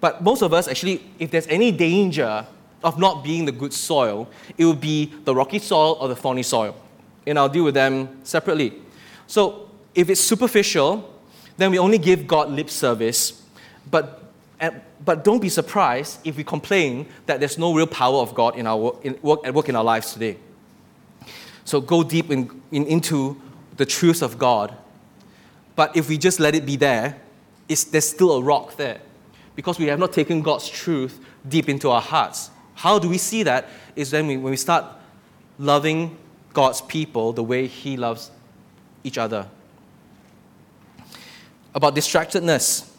but 0.00 0.22
most 0.22 0.42
of 0.42 0.54
us, 0.54 0.66
actually, 0.66 1.02
if 1.18 1.30
there's 1.30 1.46
any 1.48 1.70
danger 1.70 2.46
of 2.82 2.98
not 2.98 3.22
being 3.22 3.44
the 3.44 3.52
good 3.52 3.74
soil, 3.74 4.28
it 4.56 4.64
would 4.64 4.80
be 4.80 5.12
the 5.24 5.34
rocky 5.34 5.58
soil 5.58 5.98
or 6.00 6.08
the 6.08 6.16
thorny 6.16 6.42
soil. 6.42 6.74
And 7.26 7.38
I'll 7.38 7.50
deal 7.50 7.64
with 7.64 7.74
them 7.74 8.20
separately. 8.24 8.72
So 9.26 9.68
if 9.94 10.08
it's 10.08 10.20
superficial, 10.20 11.20
then 11.58 11.70
we 11.70 11.78
only 11.78 11.98
give 11.98 12.26
God 12.26 12.50
lip 12.50 12.70
service, 12.70 13.42
but, 13.90 14.19
but 15.04 15.24
don't 15.24 15.40
be 15.40 15.48
surprised 15.48 16.18
if 16.24 16.36
we 16.36 16.44
complain 16.44 17.06
that 17.26 17.40
there's 17.40 17.56
no 17.56 17.74
real 17.74 17.86
power 17.86 18.18
of 18.18 18.34
God 18.34 18.56
in 18.56 18.66
our 18.66 18.76
work, 18.76 18.96
in 19.04 19.18
work, 19.22 19.40
at 19.44 19.54
work 19.54 19.68
in 19.68 19.76
our 19.76 19.84
lives 19.84 20.12
today. 20.12 20.36
So 21.64 21.80
go 21.80 22.02
deep 22.02 22.30
in, 22.30 22.62
in, 22.70 22.86
into 22.86 23.40
the 23.76 23.86
truths 23.86 24.22
of 24.22 24.38
God. 24.38 24.74
But 25.74 25.96
if 25.96 26.08
we 26.08 26.18
just 26.18 26.40
let 26.40 26.54
it 26.54 26.66
be 26.66 26.76
there, 26.76 27.16
there's 27.68 28.08
still 28.08 28.32
a 28.32 28.42
rock 28.42 28.76
there 28.76 29.00
because 29.56 29.78
we 29.78 29.86
have 29.86 29.98
not 29.98 30.12
taken 30.12 30.42
God's 30.42 30.68
truth 30.68 31.24
deep 31.48 31.68
into 31.68 31.90
our 31.90 32.00
hearts. 32.02 32.50
How 32.74 32.98
do 32.98 33.08
we 33.08 33.18
see 33.18 33.42
that? 33.44 33.68
Is 33.96 34.12
when 34.12 34.26
we, 34.26 34.36
when 34.36 34.50
we 34.50 34.56
start 34.56 34.84
loving 35.58 36.16
God's 36.52 36.80
people 36.80 37.32
the 37.32 37.42
way 37.42 37.66
He 37.66 37.96
loves 37.96 38.30
each 39.04 39.16
other. 39.16 39.46
About 41.74 41.94
distractedness. 41.94 42.89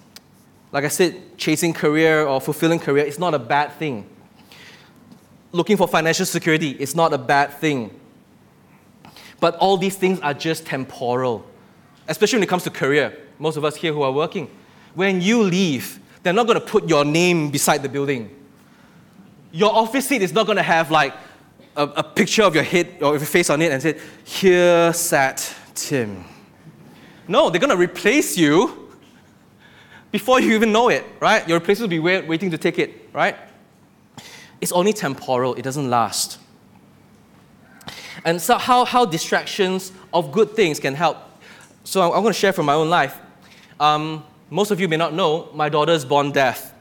Like 0.71 0.85
I 0.85 0.87
said, 0.87 1.37
chasing 1.37 1.73
career 1.73 2.25
or 2.25 2.39
fulfilling 2.39 2.79
career 2.79 3.03
is 3.03 3.19
not 3.19 3.33
a 3.33 3.39
bad 3.39 3.73
thing. 3.73 4.07
Looking 5.51 5.75
for 5.75 5.87
financial 5.87 6.25
security 6.25 6.71
is 6.71 6.95
not 6.95 7.13
a 7.13 7.17
bad 7.17 7.53
thing. 7.53 7.99
But 9.41 9.55
all 9.55 9.75
these 9.75 9.97
things 9.97 10.19
are 10.21 10.33
just 10.33 10.65
temporal, 10.65 11.45
especially 12.07 12.37
when 12.37 12.43
it 12.43 12.49
comes 12.49 12.63
to 12.63 12.69
career. 12.69 13.17
Most 13.37 13.57
of 13.57 13.65
us 13.65 13.75
here 13.75 13.91
who 13.91 14.03
are 14.03 14.11
working. 14.11 14.49
When 14.93 15.19
you 15.19 15.41
leave, 15.43 15.99
they're 16.23 16.31
not 16.31 16.47
going 16.47 16.59
to 16.59 16.65
put 16.65 16.87
your 16.87 17.03
name 17.03 17.49
beside 17.49 17.81
the 17.81 17.89
building. 17.89 18.33
Your 19.51 19.73
office 19.73 20.07
seat 20.07 20.21
is 20.21 20.31
not 20.31 20.45
going 20.45 20.57
to 20.57 20.63
have 20.63 20.91
like 20.91 21.13
a, 21.75 21.83
a, 21.83 22.03
picture 22.03 22.43
of 22.43 22.53
your 22.53 22.63
head 22.63 23.01
or 23.01 23.17
your 23.17 23.25
face 23.25 23.49
on 23.49 23.61
it 23.61 23.71
and 23.71 23.81
say, 23.81 23.99
Here 24.23 24.93
sat 24.93 25.53
Tim. 25.73 26.23
No, 27.27 27.49
they're 27.49 27.59
going 27.59 27.71
to 27.71 27.77
replace 27.77 28.37
you 28.37 28.80
before 30.11 30.41
you 30.41 30.53
even 30.53 30.71
know 30.71 30.89
it, 30.89 31.05
right? 31.19 31.47
Your 31.47 31.59
place 31.59 31.79
will 31.79 31.87
be 31.87 31.99
wait, 31.99 32.27
waiting 32.27 32.51
to 32.51 32.57
take 32.57 32.77
it, 32.77 33.09
right? 33.13 33.35
It's 34.59 34.71
only 34.71 34.93
temporal, 34.93 35.55
it 35.55 35.63
doesn't 35.63 35.89
last. 35.89 36.37
And 38.23 38.41
so, 38.41 38.57
how, 38.57 38.85
how 38.85 39.05
distractions 39.05 39.91
of 40.13 40.31
good 40.31 40.51
things 40.51 40.79
can 40.79 40.93
help. 40.93 41.17
So, 41.83 42.01
I'm, 42.01 42.11
I'm 42.11 42.21
going 42.21 42.33
to 42.33 42.39
share 42.39 42.53
from 42.53 42.67
my 42.67 42.73
own 42.73 42.89
life. 42.89 43.17
Um, 43.79 44.23
most 44.49 44.69
of 44.69 44.79
you 44.79 44.87
may 44.87 44.97
not 44.97 45.13
know, 45.13 45.49
my 45.53 45.69
daughter's 45.69 46.05
born 46.05 46.31
deaf, 46.31 46.73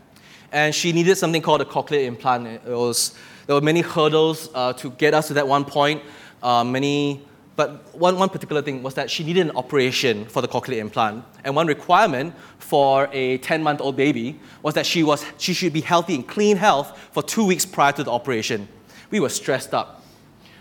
and 0.52 0.74
she 0.74 0.92
needed 0.92 1.16
something 1.16 1.40
called 1.40 1.60
a 1.60 1.64
cochlear 1.64 2.04
implant. 2.04 2.46
It 2.46 2.62
was, 2.66 3.14
there 3.46 3.54
were 3.54 3.60
many 3.60 3.80
hurdles 3.80 4.50
uh, 4.54 4.72
to 4.74 4.90
get 4.90 5.14
us 5.14 5.28
to 5.28 5.34
that 5.34 5.46
one 5.46 5.64
point. 5.64 6.02
Uh, 6.42 6.64
many 6.64 7.22
but 7.60 7.94
one, 7.94 8.18
one 8.18 8.30
particular 8.30 8.62
thing 8.62 8.82
was 8.82 8.94
that 8.94 9.10
she 9.10 9.22
needed 9.22 9.42
an 9.42 9.54
operation 9.54 10.24
for 10.24 10.40
the 10.40 10.48
cochlear 10.48 10.78
implant. 10.78 11.22
And 11.44 11.54
one 11.54 11.66
requirement 11.66 12.34
for 12.58 13.06
a 13.12 13.36
10 13.36 13.62
month 13.62 13.82
old 13.82 13.96
baby 13.96 14.40
was 14.62 14.72
that 14.76 14.86
she, 14.86 15.02
was, 15.02 15.26
she 15.36 15.52
should 15.52 15.74
be 15.74 15.82
healthy 15.82 16.14
in 16.14 16.22
clean 16.22 16.56
health 16.56 16.98
for 17.12 17.22
two 17.22 17.44
weeks 17.44 17.66
prior 17.66 17.92
to 17.92 18.02
the 18.02 18.10
operation. 18.10 18.66
We 19.10 19.20
were 19.20 19.28
stressed 19.28 19.74
up, 19.74 20.02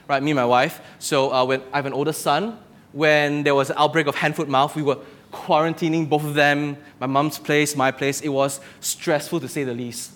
right? 0.09 0.21
Me 0.21 0.31
and 0.31 0.35
my 0.35 0.43
wife. 0.43 0.81
So 0.99 1.31
uh, 1.31 1.45
when 1.45 1.61
I 1.71 1.77
have 1.77 1.85
an 1.85 1.93
older 1.93 2.11
son, 2.11 2.59
when 2.91 3.43
there 3.43 3.55
was 3.55 3.69
an 3.69 3.77
outbreak 3.79 4.07
of 4.07 4.15
hand 4.15 4.35
foot 4.35 4.49
mouth, 4.49 4.75
we 4.75 4.83
were 4.83 4.97
quarantining 5.31 6.09
both 6.09 6.25
of 6.25 6.33
them, 6.33 6.75
my 6.99 7.07
mom's 7.07 7.39
place, 7.39 7.77
my 7.77 7.91
place. 7.91 8.19
It 8.19 8.27
was 8.27 8.59
stressful 8.81 9.39
to 9.39 9.47
say 9.47 9.63
the 9.63 9.73
least. 9.73 10.11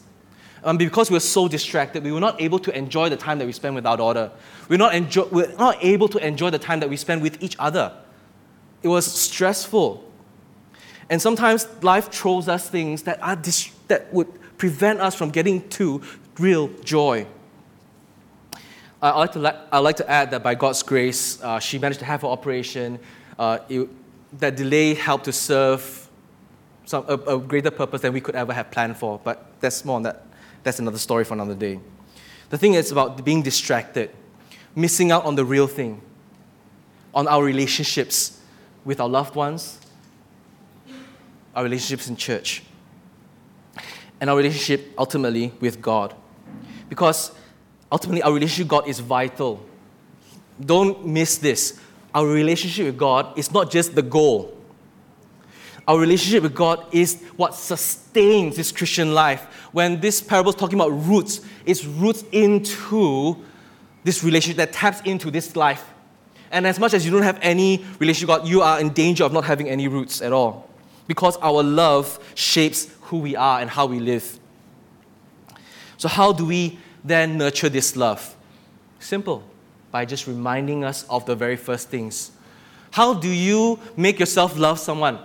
Um, 0.65 0.77
because 0.77 1.09
we 1.09 1.15
were 1.15 1.19
so 1.19 1.47
distracted, 1.47 2.03
we 2.03 2.11
were 2.11 2.21
not 2.21 2.41
able 2.41 2.59
to 2.59 2.75
enjoy 2.75 3.09
the 3.09 3.17
time 3.17 3.37
that 3.39 3.45
we 3.45 3.51
spent 3.51 3.75
with 3.75 3.85
our 3.85 3.97
daughter. 3.97 4.31
We're 4.69 4.77
not, 4.77 4.95
enjoy, 4.95 5.25
we're 5.25 5.53
not 5.57 5.77
able 5.81 6.07
to 6.09 6.25
enjoy 6.25 6.51
the 6.51 6.59
time 6.59 6.79
that 6.79 6.89
we 6.89 6.95
spend 6.95 7.21
with 7.21 7.43
each 7.43 7.57
other. 7.59 7.91
It 8.81 8.87
was 8.87 9.05
stressful. 9.05 10.09
And 11.09 11.21
sometimes 11.21 11.67
life 11.81 12.11
throws 12.11 12.47
us 12.47 12.69
things 12.69 13.03
that, 13.03 13.21
are 13.21 13.35
dis- 13.35 13.71
that 13.89 14.13
would 14.13 14.27
prevent 14.57 15.01
us 15.01 15.15
from 15.15 15.31
getting 15.31 15.67
to 15.69 16.01
real 16.39 16.69
joy. 16.83 17.27
I 19.01 19.17
like 19.19 19.33
to, 19.33 19.39
la- 19.39 19.61
I 19.69 19.79
like 19.79 19.97
to 19.97 20.09
add 20.09 20.31
that 20.31 20.43
by 20.43 20.55
God's 20.55 20.81
grace, 20.81 21.43
uh, 21.43 21.59
she 21.59 21.77
managed 21.77 21.99
to 21.99 22.05
have 22.05 22.21
her 22.21 22.27
operation. 22.27 22.99
Uh, 23.37 23.59
it, 23.67 23.89
that 24.39 24.55
delay 24.55 24.93
helped 24.93 25.25
to 25.25 25.33
serve 25.33 26.09
some, 26.85 27.03
a, 27.09 27.15
a 27.15 27.37
greater 27.37 27.69
purpose 27.69 28.01
than 28.01 28.13
we 28.13 28.21
could 28.21 28.35
ever 28.35 28.53
have 28.53 28.71
planned 28.71 28.95
for, 28.95 29.19
but 29.23 29.45
that's 29.59 29.83
more 29.83 29.97
on 29.97 30.03
that 30.03 30.25
that's 30.63 30.79
another 30.79 30.97
story 30.97 31.23
for 31.23 31.33
another 31.33 31.55
day. 31.55 31.79
The 32.49 32.57
thing 32.57 32.73
is 32.73 32.91
about 32.91 33.23
being 33.23 33.41
distracted, 33.41 34.11
missing 34.75 35.11
out 35.11 35.25
on 35.25 35.35
the 35.35 35.45
real 35.45 35.67
thing, 35.67 36.01
on 37.13 37.27
our 37.27 37.43
relationships 37.43 38.39
with 38.85 38.99
our 38.99 39.09
loved 39.09 39.35
ones, 39.35 39.79
our 41.55 41.63
relationships 41.63 42.07
in 42.07 42.15
church, 42.15 42.63
and 44.19 44.29
our 44.29 44.37
relationship 44.37 44.93
ultimately 44.97 45.51
with 45.59 45.81
God. 45.81 46.15
Because 46.89 47.31
ultimately, 47.91 48.21
our 48.21 48.33
relationship 48.33 48.65
with 48.65 48.69
God 48.69 48.87
is 48.87 48.99
vital. 48.99 49.65
Don't 50.63 51.05
miss 51.05 51.37
this. 51.37 51.79
Our 52.13 52.27
relationship 52.27 52.85
with 52.85 52.97
God 52.97 53.37
is 53.37 53.51
not 53.51 53.71
just 53.71 53.95
the 53.95 54.01
goal, 54.01 54.52
our 55.87 55.99
relationship 55.99 56.43
with 56.43 56.55
God 56.55 56.85
is 56.91 57.21
what 57.35 57.55
sustains 57.55 58.55
this 58.55 58.71
Christian 58.71 59.13
life. 59.13 59.43
When 59.73 59.99
this 59.99 60.21
parable 60.21 60.49
is 60.49 60.55
talking 60.55 60.79
about 60.79 60.91
roots, 60.91 61.41
it's 61.65 61.83
roots 61.83 62.23
into 62.31 63.43
this 64.03 64.23
relationship 64.23 64.57
that 64.57 64.73
taps 64.73 65.01
into 65.01 65.29
this 65.29 65.55
life. 65.55 65.89
And 66.51 66.65
as 66.67 66.79
much 66.79 66.93
as 66.93 67.05
you 67.05 67.11
don't 67.11 67.23
have 67.23 67.39
any 67.41 67.83
relationship 67.99 68.29
with 68.29 68.39
God, 68.41 68.47
you 68.47 68.61
are 68.61 68.79
in 68.79 68.89
danger 68.89 69.23
of 69.23 69.33
not 69.33 69.43
having 69.43 69.67
any 69.67 69.87
roots 69.87 70.21
at 70.21 70.31
all. 70.31 70.69
Because 71.07 71.35
our 71.37 71.63
love 71.63 72.17
shapes 72.35 72.89
who 73.01 73.17
we 73.17 73.35
are 73.35 73.59
and 73.59 73.69
how 73.69 73.85
we 73.85 73.99
live. 73.99 74.39
So, 75.97 76.07
how 76.07 76.31
do 76.31 76.45
we 76.45 76.79
then 77.03 77.37
nurture 77.37 77.69
this 77.69 77.95
love? 77.95 78.35
Simple, 78.99 79.43
by 79.91 80.05
just 80.05 80.27
reminding 80.27 80.85
us 80.85 81.03
of 81.09 81.25
the 81.25 81.35
very 81.35 81.57
first 81.57 81.89
things. 81.89 82.31
How 82.91 83.13
do 83.13 83.27
you 83.27 83.79
make 83.97 84.19
yourself 84.19 84.57
love 84.57 84.79
someone? 84.79 85.19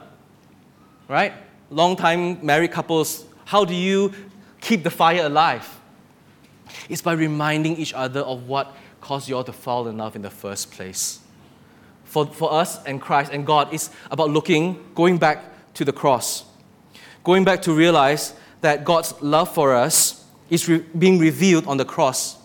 Right? 1.09 1.33
long 1.71 1.97
time 1.97 2.45
married 2.45 2.73
couples, 2.73 3.25
how 3.45 3.65
do 3.65 3.75
you 3.75 4.13
keep 4.61 4.83
the 4.83 4.91
fire 4.91 5.27
alive? 5.27 5.79
It's 6.89 7.03
by 7.03 7.13
reminding 7.13 7.77
each 7.77 7.95
other 7.95 8.21
of 8.21 8.47
what 8.47 8.75
caused 9.01 9.29
you 9.29 9.37
all 9.37 9.45
to 9.45 9.53
fall 9.53 9.89
in 9.89 9.97
love 9.97 10.17
in 10.17 10.23
the 10.23 10.31
first 10.31 10.71
place. 10.71 11.21
For, 12.05 12.27
for 12.27 12.53
us 12.53 12.83
and 12.85 13.01
Christ 13.01 13.33
and 13.33 13.47
God, 13.47 13.73
it's 13.73 13.91
about 14.11 14.31
looking, 14.31 14.83
going 14.95 15.19
back 15.19 15.45
to 15.75 15.85
the 15.85 15.93
cross, 15.93 16.45
going 17.23 17.45
back 17.45 17.63
to 17.63 17.73
realize 17.73 18.35
that 18.61 18.85
God's 18.85 19.15
love 19.21 19.53
for 19.53 19.75
us 19.75 20.25
is 20.51 20.69
re- 20.69 20.85
being 20.99 21.19
revealed 21.19 21.67
on 21.67 21.77
the 21.77 21.85
cross. 21.85 22.37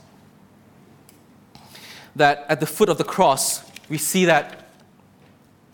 That 2.15 2.45
at 2.49 2.59
the 2.59 2.65
foot 2.65 2.89
of 2.89 2.97
the 2.97 3.03
cross, 3.03 3.63
we 3.89 3.97
see 3.97 4.25
that 4.25 4.67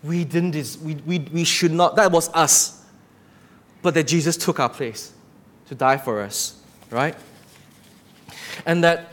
we 0.04 0.24
didn't, 0.24 0.78
we, 0.84 0.96
we, 1.06 1.20
we 1.20 1.44
should 1.44 1.72
not, 1.72 1.96
that 1.98 2.12
was 2.12 2.30
us. 2.30 2.79
But 3.82 3.94
that 3.94 4.08
Jesus 4.08 4.36
took 4.38 4.60
our 4.60 4.70
place 4.70 5.14
to 5.68 5.76
die 5.76 5.98
for 5.98 6.22
us, 6.22 6.62
right? 6.90 7.16
And 8.66 8.84
that 8.84 9.12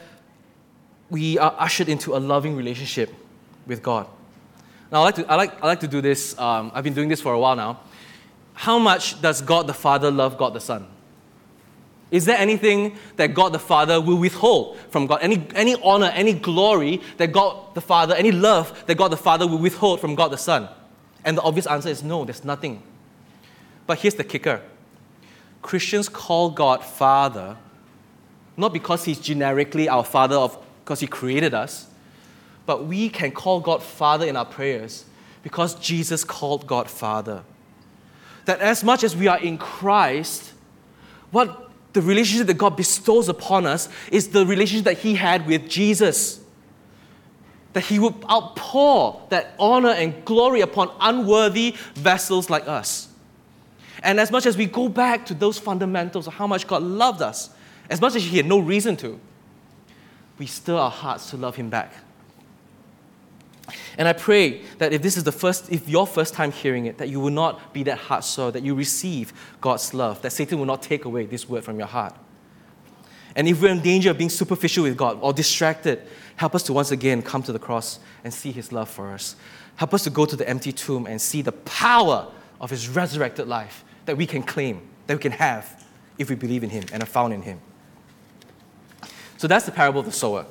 we 1.10 1.38
are 1.38 1.54
ushered 1.58 1.88
into 1.88 2.16
a 2.16 2.18
loving 2.18 2.56
relationship 2.56 3.14
with 3.66 3.82
God. 3.82 4.06
Now, 4.90 5.00
I 5.00 5.04
like 5.04 5.14
to, 5.16 5.30
I 5.30 5.34
like, 5.34 5.62
I 5.62 5.66
like 5.66 5.80
to 5.80 5.88
do 5.88 6.00
this, 6.00 6.38
um, 6.38 6.72
I've 6.74 6.84
been 6.84 6.94
doing 6.94 7.08
this 7.08 7.20
for 7.20 7.32
a 7.32 7.38
while 7.38 7.56
now. 7.56 7.80
How 8.54 8.78
much 8.78 9.20
does 9.20 9.42
God 9.42 9.66
the 9.66 9.74
Father 9.74 10.10
love 10.10 10.38
God 10.38 10.54
the 10.54 10.60
Son? 10.60 10.86
Is 12.10 12.24
there 12.24 12.38
anything 12.38 12.96
that 13.16 13.34
God 13.34 13.52
the 13.52 13.58
Father 13.58 14.00
will 14.00 14.16
withhold 14.16 14.78
from 14.90 15.06
God? 15.06 15.18
Any, 15.22 15.46
any 15.54 15.74
honor, 15.82 16.06
any 16.14 16.32
glory 16.32 17.00
that 17.16 17.32
God 17.32 17.74
the 17.74 17.80
Father, 17.80 18.14
any 18.14 18.30
love 18.30 18.84
that 18.86 18.96
God 18.96 19.08
the 19.08 19.16
Father 19.16 19.46
will 19.46 19.58
withhold 19.58 20.00
from 20.00 20.14
God 20.14 20.28
the 20.28 20.38
Son? 20.38 20.68
And 21.24 21.36
the 21.36 21.42
obvious 21.42 21.66
answer 21.66 21.88
is 21.88 22.04
no, 22.04 22.24
there's 22.24 22.44
nothing. 22.44 22.82
But 23.86 23.98
here's 24.00 24.14
the 24.14 24.24
kicker 24.24 24.62
Christians 25.62 26.08
call 26.08 26.50
God 26.50 26.84
Father 26.84 27.56
not 28.56 28.72
because 28.72 29.04
He's 29.04 29.18
generically 29.18 29.88
our 29.88 30.04
Father 30.04 30.36
of 30.36 30.58
because 30.84 31.00
He 31.00 31.06
created 31.06 31.54
us, 31.54 31.86
but 32.64 32.86
we 32.86 33.08
can 33.08 33.32
call 33.32 33.60
God 33.60 33.82
Father 33.82 34.26
in 34.26 34.36
our 34.36 34.44
prayers 34.44 35.04
because 35.42 35.74
Jesus 35.74 36.24
called 36.24 36.66
God 36.66 36.88
Father. 36.88 37.42
That 38.46 38.60
as 38.60 38.82
much 38.82 39.04
as 39.04 39.16
we 39.16 39.26
are 39.26 39.38
in 39.38 39.58
Christ, 39.58 40.52
what 41.30 41.70
the 41.92 42.02
relationship 42.02 42.46
that 42.46 42.58
God 42.58 42.76
bestows 42.76 43.28
upon 43.28 43.66
us 43.66 43.88
is 44.10 44.28
the 44.28 44.46
relationship 44.46 44.84
that 44.84 44.98
He 44.98 45.14
had 45.14 45.46
with 45.46 45.68
Jesus. 45.68 46.40
That 47.72 47.82
He 47.82 47.98
would 47.98 48.14
outpour 48.30 49.26
that 49.30 49.54
honor 49.58 49.90
and 49.90 50.24
glory 50.24 50.60
upon 50.60 50.90
unworthy 51.00 51.76
vessels 51.94 52.48
like 52.48 52.66
us. 52.68 53.05
And 54.06 54.20
as 54.20 54.30
much 54.30 54.46
as 54.46 54.56
we 54.56 54.66
go 54.66 54.88
back 54.88 55.26
to 55.26 55.34
those 55.34 55.58
fundamentals 55.58 56.28
of 56.28 56.34
how 56.34 56.46
much 56.46 56.68
God 56.68 56.80
loved 56.80 57.22
us, 57.22 57.50
as 57.90 58.00
much 58.00 58.14
as 58.14 58.22
He 58.22 58.36
had 58.36 58.46
no 58.46 58.60
reason 58.60 58.96
to, 58.98 59.18
we 60.38 60.46
stir 60.46 60.76
our 60.76 60.92
hearts 60.92 61.30
to 61.30 61.36
love 61.36 61.56
Him 61.56 61.70
back. 61.70 61.92
And 63.98 64.06
I 64.06 64.12
pray 64.12 64.62
that 64.78 64.92
if 64.92 65.02
this 65.02 65.16
is 65.16 65.24
the 65.24 65.32
first, 65.32 65.72
if 65.72 65.88
your 65.88 66.06
first 66.06 66.34
time 66.34 66.52
hearing 66.52 66.86
it, 66.86 66.98
that 66.98 67.08
you 67.08 67.18
will 67.18 67.32
not 67.32 67.72
be 67.74 67.82
that 67.82 67.98
heart 67.98 68.22
sore, 68.22 68.52
that 68.52 68.62
you 68.62 68.76
receive 68.76 69.32
God's 69.60 69.92
love, 69.92 70.22
that 70.22 70.30
Satan 70.30 70.60
will 70.60 70.66
not 70.66 70.82
take 70.82 71.04
away 71.04 71.26
this 71.26 71.48
word 71.48 71.64
from 71.64 71.76
your 71.76 71.88
heart. 71.88 72.14
And 73.34 73.48
if 73.48 73.60
we're 73.60 73.72
in 73.72 73.80
danger 73.80 74.12
of 74.12 74.18
being 74.18 74.30
superficial 74.30 74.84
with 74.84 74.96
God 74.96 75.18
or 75.20 75.32
distracted, 75.32 76.06
help 76.36 76.54
us 76.54 76.62
to 76.64 76.72
once 76.72 76.92
again 76.92 77.22
come 77.22 77.42
to 77.42 77.52
the 77.52 77.58
cross 77.58 77.98
and 78.22 78.32
see 78.32 78.52
His 78.52 78.70
love 78.70 78.88
for 78.88 79.08
us. 79.08 79.34
Help 79.74 79.94
us 79.94 80.04
to 80.04 80.10
go 80.10 80.26
to 80.26 80.36
the 80.36 80.48
empty 80.48 80.70
tomb 80.70 81.06
and 81.06 81.20
see 81.20 81.42
the 81.42 81.50
power 81.50 82.30
of 82.60 82.70
His 82.70 82.88
resurrected 82.88 83.48
life 83.48 83.82
that 84.06 84.16
we 84.16 84.26
can 84.26 84.42
claim, 84.42 84.80
that 85.06 85.14
we 85.14 85.20
can 85.20 85.32
have 85.32 85.84
if 86.18 86.30
we 86.30 86.36
believe 86.36 86.64
in 86.64 86.70
Him 86.70 86.84
and 86.92 87.02
are 87.02 87.06
found 87.06 87.32
in 87.34 87.42
Him. 87.42 87.60
So 89.36 89.46
that's 89.46 89.66
the 89.66 89.72
parable 89.72 90.00
of 90.00 90.06
the 90.06 90.12
sower 90.12 90.46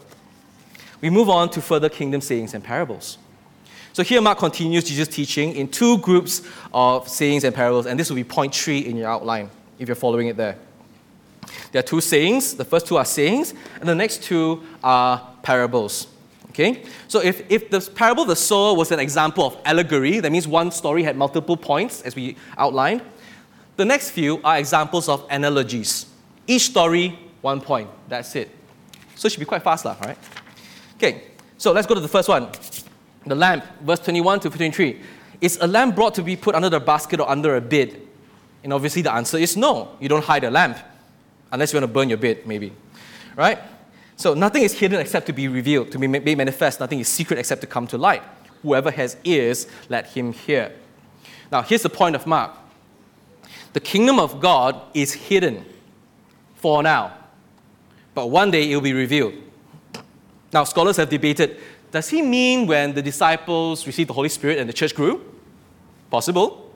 we 1.02 1.10
move 1.10 1.30
on 1.30 1.50
to 1.52 1.62
further 1.62 1.90
kingdom 1.90 2.22
sayings 2.22 2.54
and 2.54 2.64
parables. 2.64 3.18
So 3.94 4.04
here 4.04 4.22
Mark 4.22 4.40
continues 4.40 4.84
Jesus' 4.86 5.08
teaching 5.08 5.56
in 5.56 5.68
two 5.68 6.00
groups 6.00 6.42
of 6.74 7.08
sayings 7.08 7.44
and 7.44 7.56
parables, 7.56 7.86
and 7.86 8.00
this 8.00 8.10
will 8.10 8.16
be 8.16 8.24
point 8.24 8.54
three 8.54 8.80
in 8.80 8.98
your 8.98 9.08
outline 9.08 9.50
if 9.80 9.88
you're 9.88 9.96
following 9.96 10.28
it 10.28 10.36
there. 10.36 10.58
There 11.72 11.80
are 11.80 11.84
two 11.84 12.02
sayings. 12.02 12.56
The 12.56 12.66
first 12.66 12.88
two 12.88 12.98
are 12.98 13.06
sayings, 13.06 13.54
and 13.80 13.88
the 13.88 13.96
next 13.96 14.24
two 14.24 14.64
are 14.84 15.22
parables. 15.44 16.08
Okay? 16.50 16.84
So 17.08 17.20
if, 17.20 17.50
if 17.52 17.70
the 17.70 17.82
parable 17.94 18.24
of 18.24 18.30
the 18.30 18.36
sower 18.36 18.74
was 18.74 18.92
an 18.92 19.00
example 19.00 19.46
of 19.46 19.58
allegory, 19.64 20.20
that 20.22 20.32
means 20.32 20.48
one 20.48 20.72
story 20.72 21.04
had 21.04 21.16
multiple 21.16 21.56
points, 21.56 22.02
as 22.02 22.16
we 22.16 22.36
outlined. 22.58 23.02
The 23.76 23.86
next 23.86 24.12
few 24.12 24.40
are 24.44 24.58
examples 24.58 25.10
of 25.10 25.26
analogies. 25.30 26.06
Each 26.48 26.64
story, 26.64 27.20
one 27.42 27.60
point. 27.60 27.90
That's 28.08 28.36
it. 28.36 28.50
So 29.16 29.28
it 29.28 29.32
should 29.32 29.40
be 29.40 29.46
quite 29.46 29.64
fast, 29.64 29.84
lah, 29.84 29.98
right? 30.02 30.18
Okay, 30.96 31.24
so 31.58 31.72
let's 31.72 31.88
go 31.88 31.94
to 31.94 32.00
the 32.00 32.08
first 32.08 32.30
one. 32.30 32.50
The 33.26 33.36
lamp, 33.36 33.66
verse 33.82 34.00
21 34.00 34.40
to 34.42 34.50
23. 34.50 35.02
Is 35.42 35.58
a 35.62 35.68
lamp 35.68 35.96
brought 35.96 36.16
to 36.16 36.24
be 36.24 36.36
put 36.36 36.56
under 36.56 36.70
the 36.70 36.80
basket 36.80 37.20
or 37.20 37.30
under 37.30 37.58
a 37.58 37.62
bed? 37.62 38.00
And 38.64 38.72
obviously 38.72 39.02
the 39.02 39.14
answer 39.14 39.38
is 39.38 39.58
no. 39.58 39.98
You 40.00 40.08
don't 40.08 40.24
hide 40.24 40.44
a 40.44 40.52
lamp. 40.52 40.78
Unless 41.52 41.74
you 41.74 41.80
want 41.80 41.90
to 41.90 41.94
burn 41.94 42.10
your 42.10 42.18
bed, 42.18 42.48
maybe. 42.48 42.72
Right? 43.36 43.60
So 44.16 44.34
nothing 44.34 44.64
is 44.64 44.74
hidden 44.74 45.00
except 45.00 45.26
to 45.28 45.34
be 45.34 45.48
revealed, 45.48 45.92
to 45.92 46.00
be 46.00 46.08
made 46.08 46.38
manifest. 46.38 46.80
Nothing 46.80 47.00
is 47.00 47.08
secret 47.10 47.40
except 47.40 47.62
to 47.62 47.68
come 47.68 47.88
to 47.88 47.98
light. 47.98 48.24
Whoever 48.62 48.90
has 48.92 49.18
ears, 49.26 49.68
let 49.90 50.08
him 50.08 50.32
hear. 50.32 50.72
Now, 51.52 51.62
here's 51.62 51.84
the 51.84 51.90
point 51.90 52.16
of 52.16 52.26
Mark 52.26 52.52
the 53.76 53.82
kingdom 53.82 54.20
of 54.20 54.40
God 54.40 54.82
is 54.94 55.12
hidden 55.12 55.66
for 56.56 56.82
now, 56.82 57.14
but 58.14 58.28
one 58.28 58.50
day 58.50 58.72
it 58.72 58.74
will 58.74 58.82
be 58.82 58.94
revealed. 58.94 59.34
Now, 60.54 60.64
scholars 60.64 60.96
have 60.96 61.10
debated 61.10 61.58
does 61.92 62.08
he 62.08 62.22
mean 62.22 62.68
when 62.68 62.94
the 62.94 63.02
disciples 63.02 63.86
received 63.86 64.10
the 64.10 64.14
Holy 64.14 64.30
Spirit 64.30 64.60
and 64.60 64.70
the 64.70 64.74
church 64.74 64.96
grew? 64.96 65.26
Possible. 66.10 66.74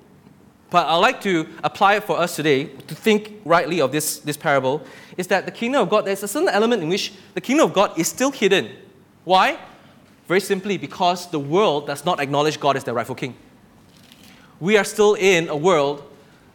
But 0.70 0.88
I'd 0.88 0.98
like 0.98 1.22
to 1.22 1.48
apply 1.64 1.96
it 1.96 2.04
for 2.04 2.20
us 2.20 2.36
today 2.36 2.66
to 2.66 2.96
think 2.96 3.42
rightly 3.46 3.80
of 3.80 3.94
this, 3.94 4.20
this 4.20 4.36
parable 4.36 4.82
is 5.16 5.28
that 5.28 5.46
the 5.46 5.52
kingdom 5.54 5.82
of 5.82 5.90
God, 5.90 6.06
there's 6.06 6.24
a 6.24 6.28
certain 6.28 6.50
element 6.50 6.84
in 6.84 6.90
which 6.90 7.14
the 7.34 7.42
kingdom 7.42 7.68
of 7.68 7.74
God 7.74 7.98
is 7.98 8.10
still 8.10 8.32
hidden. 8.32 8.72
Why? 9.24 9.58
Very 10.28 10.42
simply 10.42 10.78
because 10.78 11.32
the 11.32 11.40
world 11.40 11.88
does 11.88 12.04
not 12.04 12.20
acknowledge 12.20 12.60
God 12.60 12.76
as 12.76 12.84
their 12.84 12.94
rightful 12.94 13.16
king. 13.16 13.38
We 14.60 14.76
are 14.76 14.84
still 14.84 15.14
in 15.14 15.48
a 15.48 15.56
world 15.56 16.09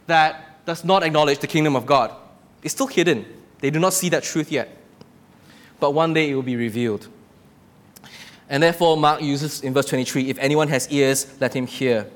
that 0.06 0.64
does 0.66 0.84
not 0.84 1.02
acknowledge 1.02 1.38
the 1.38 1.46
kingdom 1.46 1.76
of 1.76 1.86
God. 1.86 2.14
It's 2.62 2.74
still 2.74 2.86
hidden. 2.86 3.24
They 3.60 3.70
do 3.70 3.78
not 3.78 3.92
see 3.92 4.08
that 4.10 4.22
truth 4.22 4.50
yet. 4.50 4.76
But 5.80 5.92
one 5.92 6.14
day 6.14 6.30
it 6.30 6.34
will 6.34 6.42
be 6.42 6.56
revealed. 6.56 7.08
And 8.48 8.62
therefore, 8.62 8.96
Mark 8.96 9.22
uses 9.22 9.62
in 9.62 9.72
verse 9.72 9.86
23 9.86 10.30
if 10.30 10.38
anyone 10.38 10.68
has 10.68 10.90
ears, 10.90 11.34
let 11.40 11.54
him 11.54 11.66
hear. 11.66 12.06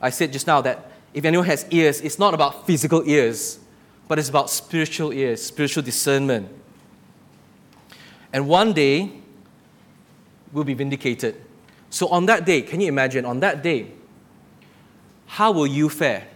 I 0.00 0.10
said 0.10 0.32
just 0.32 0.46
now 0.46 0.60
that 0.60 0.90
if 1.14 1.24
anyone 1.24 1.46
has 1.46 1.66
ears, 1.70 2.00
it's 2.00 2.18
not 2.18 2.34
about 2.34 2.66
physical 2.66 3.02
ears, 3.08 3.58
but 4.08 4.18
it's 4.18 4.28
about 4.28 4.50
spiritual 4.50 5.12
ears, 5.12 5.42
spiritual 5.42 5.82
discernment. 5.82 6.48
And 8.32 8.48
one 8.48 8.72
day, 8.72 9.12
we'll 10.52 10.64
be 10.64 10.74
vindicated. 10.74 11.40
So, 11.88 12.08
on 12.08 12.26
that 12.26 12.44
day, 12.44 12.62
can 12.62 12.80
you 12.80 12.88
imagine, 12.88 13.24
on 13.24 13.40
that 13.40 13.62
day, 13.62 13.92
how 15.26 15.52
will 15.52 15.66
you 15.66 15.88
fare? 15.88 16.26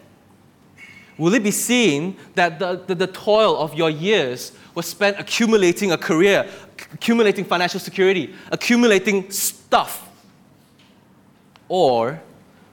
Will 1.19 1.35
it 1.35 1.43
be 1.43 1.51
seen 1.51 2.17
that 2.35 2.61
the, 2.61 2.81
the, 2.87 2.95
the 2.95 3.07
toil 3.09 3.57
of 3.57 3.75
your 3.75 3.91
years 3.91 4.53
was 4.75 4.87
spent 4.87 5.19
accumulating 5.19 5.91
a 5.91 5.99
career, 5.99 6.49
accumulating 6.93 7.45
financial 7.45 7.81
security, 7.81 8.35
accumulating 8.53 9.29
stuff? 9.31 10.09
Or 11.69 12.23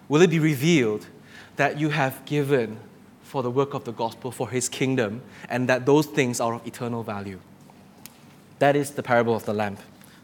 will 0.07 0.21
it 0.21 0.29
be 0.29 0.39
revealed 0.39 1.07
that 1.55 1.79
you 1.79 1.89
have 1.89 2.23
given 2.25 2.77
for 3.23 3.41
the 3.41 3.49
work 3.49 3.73
of 3.73 3.83
the 3.83 3.91
gospel, 3.91 4.31
for 4.31 4.49
his 4.49 4.69
kingdom, 4.69 5.21
and 5.49 5.67
that 5.67 5.85
those 5.87 6.05
things 6.05 6.39
are 6.39 6.53
of 6.53 6.67
eternal 6.67 7.01
value? 7.01 7.39
That 8.59 8.75
is 8.75 8.91
the 8.91 9.03
parable 9.03 9.35
of 9.35 9.45
the 9.45 9.53
lamp. 9.53 9.79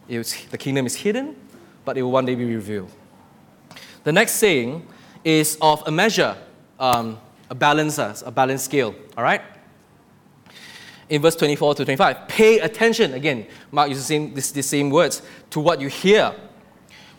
The 0.07 0.57
kingdom 0.57 0.85
is 0.85 0.95
hidden, 0.95 1.35
but 1.83 1.97
it 1.97 2.03
will 2.03 2.11
one 2.11 2.25
day 2.25 2.35
be 2.35 2.45
revealed. 2.45 2.91
The 4.03 4.11
next 4.11 4.33
saying 4.33 4.85
is 5.23 5.57
of 5.61 5.83
a 5.87 5.91
measure, 5.91 6.35
um, 6.79 7.17
a 7.51 7.55
balancer, 7.55 8.15
a 8.25 8.31
balance 8.31 8.63
scale, 8.63 8.95
all 9.15 9.23
right? 9.23 9.41
in 11.11 11.21
verse 11.21 11.35
24 11.35 11.75
to 11.75 11.83
25. 11.83 12.27
Pay 12.29 12.59
attention. 12.59 13.13
Again, 13.13 13.45
Mark 13.69 13.89
uses 13.89 14.05
the 14.05 14.07
same, 14.07 14.33
this, 14.33 14.51
the 14.51 14.63
same 14.63 14.89
words 14.89 15.21
to 15.49 15.59
what 15.59 15.81
you 15.81 15.89
hear. 15.89 16.33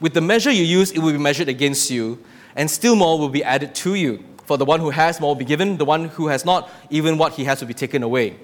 With 0.00 0.14
the 0.14 0.20
measure 0.22 0.50
you 0.50 0.64
use, 0.64 0.90
it 0.92 0.98
will 0.98 1.12
be 1.12 1.18
measured 1.18 1.50
against 1.50 1.90
you, 1.90 2.18
and 2.56 2.70
still 2.70 2.96
more 2.96 3.18
will 3.18 3.28
be 3.28 3.44
added 3.44 3.74
to 3.76 3.94
you. 3.94 4.24
For 4.46 4.56
the 4.56 4.64
one 4.64 4.80
who 4.80 4.88
has 4.88 5.20
more 5.20 5.28
will 5.28 5.34
be 5.38 5.44
given, 5.44 5.76
the 5.76 5.84
one 5.84 6.06
who 6.06 6.28
has 6.28 6.44
not, 6.44 6.70
even 6.88 7.18
what 7.18 7.34
he 7.34 7.44
has 7.44 7.60
will 7.60 7.68
be 7.68 7.74
taken 7.74 8.02
away. 8.02 8.36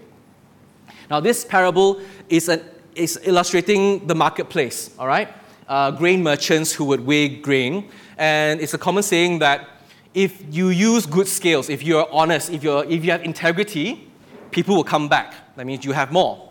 Now, 1.10 1.18
this 1.18 1.46
parable 1.46 1.98
is, 2.28 2.50
an, 2.50 2.62
is 2.94 3.18
illustrating 3.24 4.06
the 4.06 4.14
marketplace, 4.14 4.94
all 4.98 5.08
right? 5.08 5.28
Uh, 5.66 5.92
grain 5.92 6.22
merchants 6.22 6.72
who 6.74 6.84
would 6.84 7.00
weigh 7.00 7.28
grain. 7.28 7.88
And 8.18 8.60
it's 8.60 8.74
a 8.74 8.78
common 8.78 9.02
saying 9.02 9.38
that 9.38 9.66
if 10.14 10.42
you 10.54 10.68
use 10.68 11.06
good 11.06 11.28
skills, 11.28 11.68
if 11.68 11.82
you're 11.82 12.10
honest, 12.12 12.50
if, 12.50 12.62
you're, 12.62 12.84
if 12.84 13.04
you 13.04 13.10
have 13.10 13.22
integrity, 13.22 14.08
people 14.50 14.74
will 14.74 14.84
come 14.84 15.08
back. 15.08 15.34
That 15.56 15.66
means 15.66 15.84
you 15.84 15.92
have 15.92 16.12
more. 16.12 16.50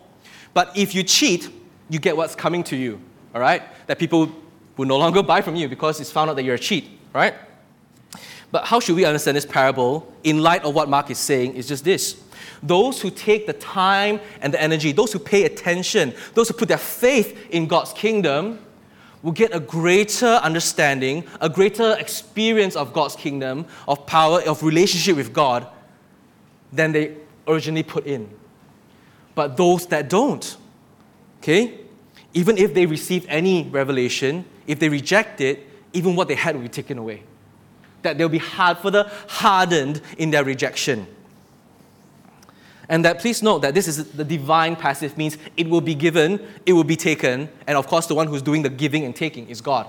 But 0.54 0.76
if 0.76 0.94
you 0.94 1.02
cheat, 1.02 1.50
you 1.90 1.98
get 1.98 2.16
what's 2.16 2.34
coming 2.34 2.62
to 2.64 2.76
you, 2.76 3.00
all 3.34 3.40
right? 3.40 3.62
That 3.86 3.98
people 3.98 4.30
will 4.76 4.86
no 4.86 4.96
longer 4.96 5.22
buy 5.22 5.40
from 5.40 5.56
you 5.56 5.68
because 5.68 6.00
it's 6.00 6.10
found 6.10 6.30
out 6.30 6.36
that 6.36 6.44
you're 6.44 6.54
a 6.54 6.58
cheat, 6.58 6.88
right? 7.12 7.34
But 8.50 8.64
how 8.64 8.80
should 8.80 8.96
we 8.96 9.04
understand 9.04 9.36
this 9.36 9.44
parable 9.44 10.10
in 10.24 10.42
light 10.42 10.64
of 10.64 10.74
what 10.74 10.88
Mark 10.88 11.10
is 11.10 11.18
saying? 11.18 11.54
Is 11.54 11.68
just 11.68 11.84
this. 11.84 12.22
Those 12.62 13.00
who 13.00 13.10
take 13.10 13.46
the 13.46 13.52
time 13.52 14.20
and 14.40 14.54
the 14.54 14.60
energy, 14.60 14.92
those 14.92 15.12
who 15.12 15.18
pay 15.18 15.44
attention, 15.44 16.14
those 16.34 16.48
who 16.48 16.54
put 16.54 16.68
their 16.68 16.78
faith 16.78 17.36
in 17.50 17.66
God's 17.66 17.92
kingdom, 17.92 18.58
will 19.22 19.32
get 19.32 19.54
a 19.54 19.60
greater 19.60 20.26
understanding, 20.26 21.24
a 21.40 21.48
greater 21.48 21.96
experience 21.98 22.76
of 22.76 22.92
God's 22.92 23.16
kingdom, 23.16 23.66
of 23.86 24.06
power, 24.06 24.40
of 24.42 24.62
relationship 24.62 25.16
with 25.16 25.32
God 25.32 25.66
than 26.72 26.92
they 26.92 27.16
originally 27.46 27.82
put 27.82 28.06
in. 28.06 28.28
But 29.34 29.56
those 29.56 29.86
that 29.86 30.08
don't, 30.08 30.56
okay, 31.38 31.78
even 32.34 32.58
if 32.58 32.74
they 32.74 32.86
receive 32.86 33.24
any 33.28 33.64
revelation, 33.68 34.44
if 34.66 34.78
they 34.78 34.88
reject 34.88 35.40
it, 35.40 35.66
even 35.92 36.14
what 36.14 36.28
they 36.28 36.34
had 36.34 36.54
will 36.54 36.62
be 36.62 36.68
taken 36.68 36.98
away. 36.98 37.22
That 38.02 38.18
they'll 38.18 38.28
be 38.28 38.38
hard, 38.38 38.78
further 38.78 39.10
hardened 39.28 40.00
in 40.18 40.30
their 40.30 40.44
rejection. 40.44 41.06
And 42.88 43.04
that 43.04 43.18
please 43.20 43.42
note 43.42 43.60
that 43.60 43.74
this 43.74 43.86
is 43.86 44.12
the 44.12 44.24
divine 44.24 44.74
passive 44.74 45.18
means 45.18 45.36
it 45.56 45.68
will 45.68 45.82
be 45.82 45.94
given, 45.94 46.40
it 46.64 46.72
will 46.72 46.84
be 46.84 46.96
taken, 46.96 47.48
and 47.66 47.76
of 47.76 47.86
course 47.86 48.06
the 48.06 48.14
one 48.14 48.26
who's 48.26 48.42
doing 48.42 48.62
the 48.62 48.70
giving 48.70 49.04
and 49.04 49.14
taking 49.14 49.48
is 49.48 49.60
God. 49.60 49.86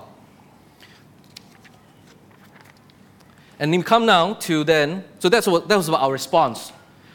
And 3.58 3.70
we 3.70 3.82
come 3.82 4.06
now 4.06 4.34
to 4.34 4.64
then, 4.64 5.04
so 5.18 5.28
that's 5.28 5.46
what 5.46 5.68
that 5.68 5.76
was 5.76 5.88
about 5.88 6.00
our 6.00 6.12
response. 6.12 6.72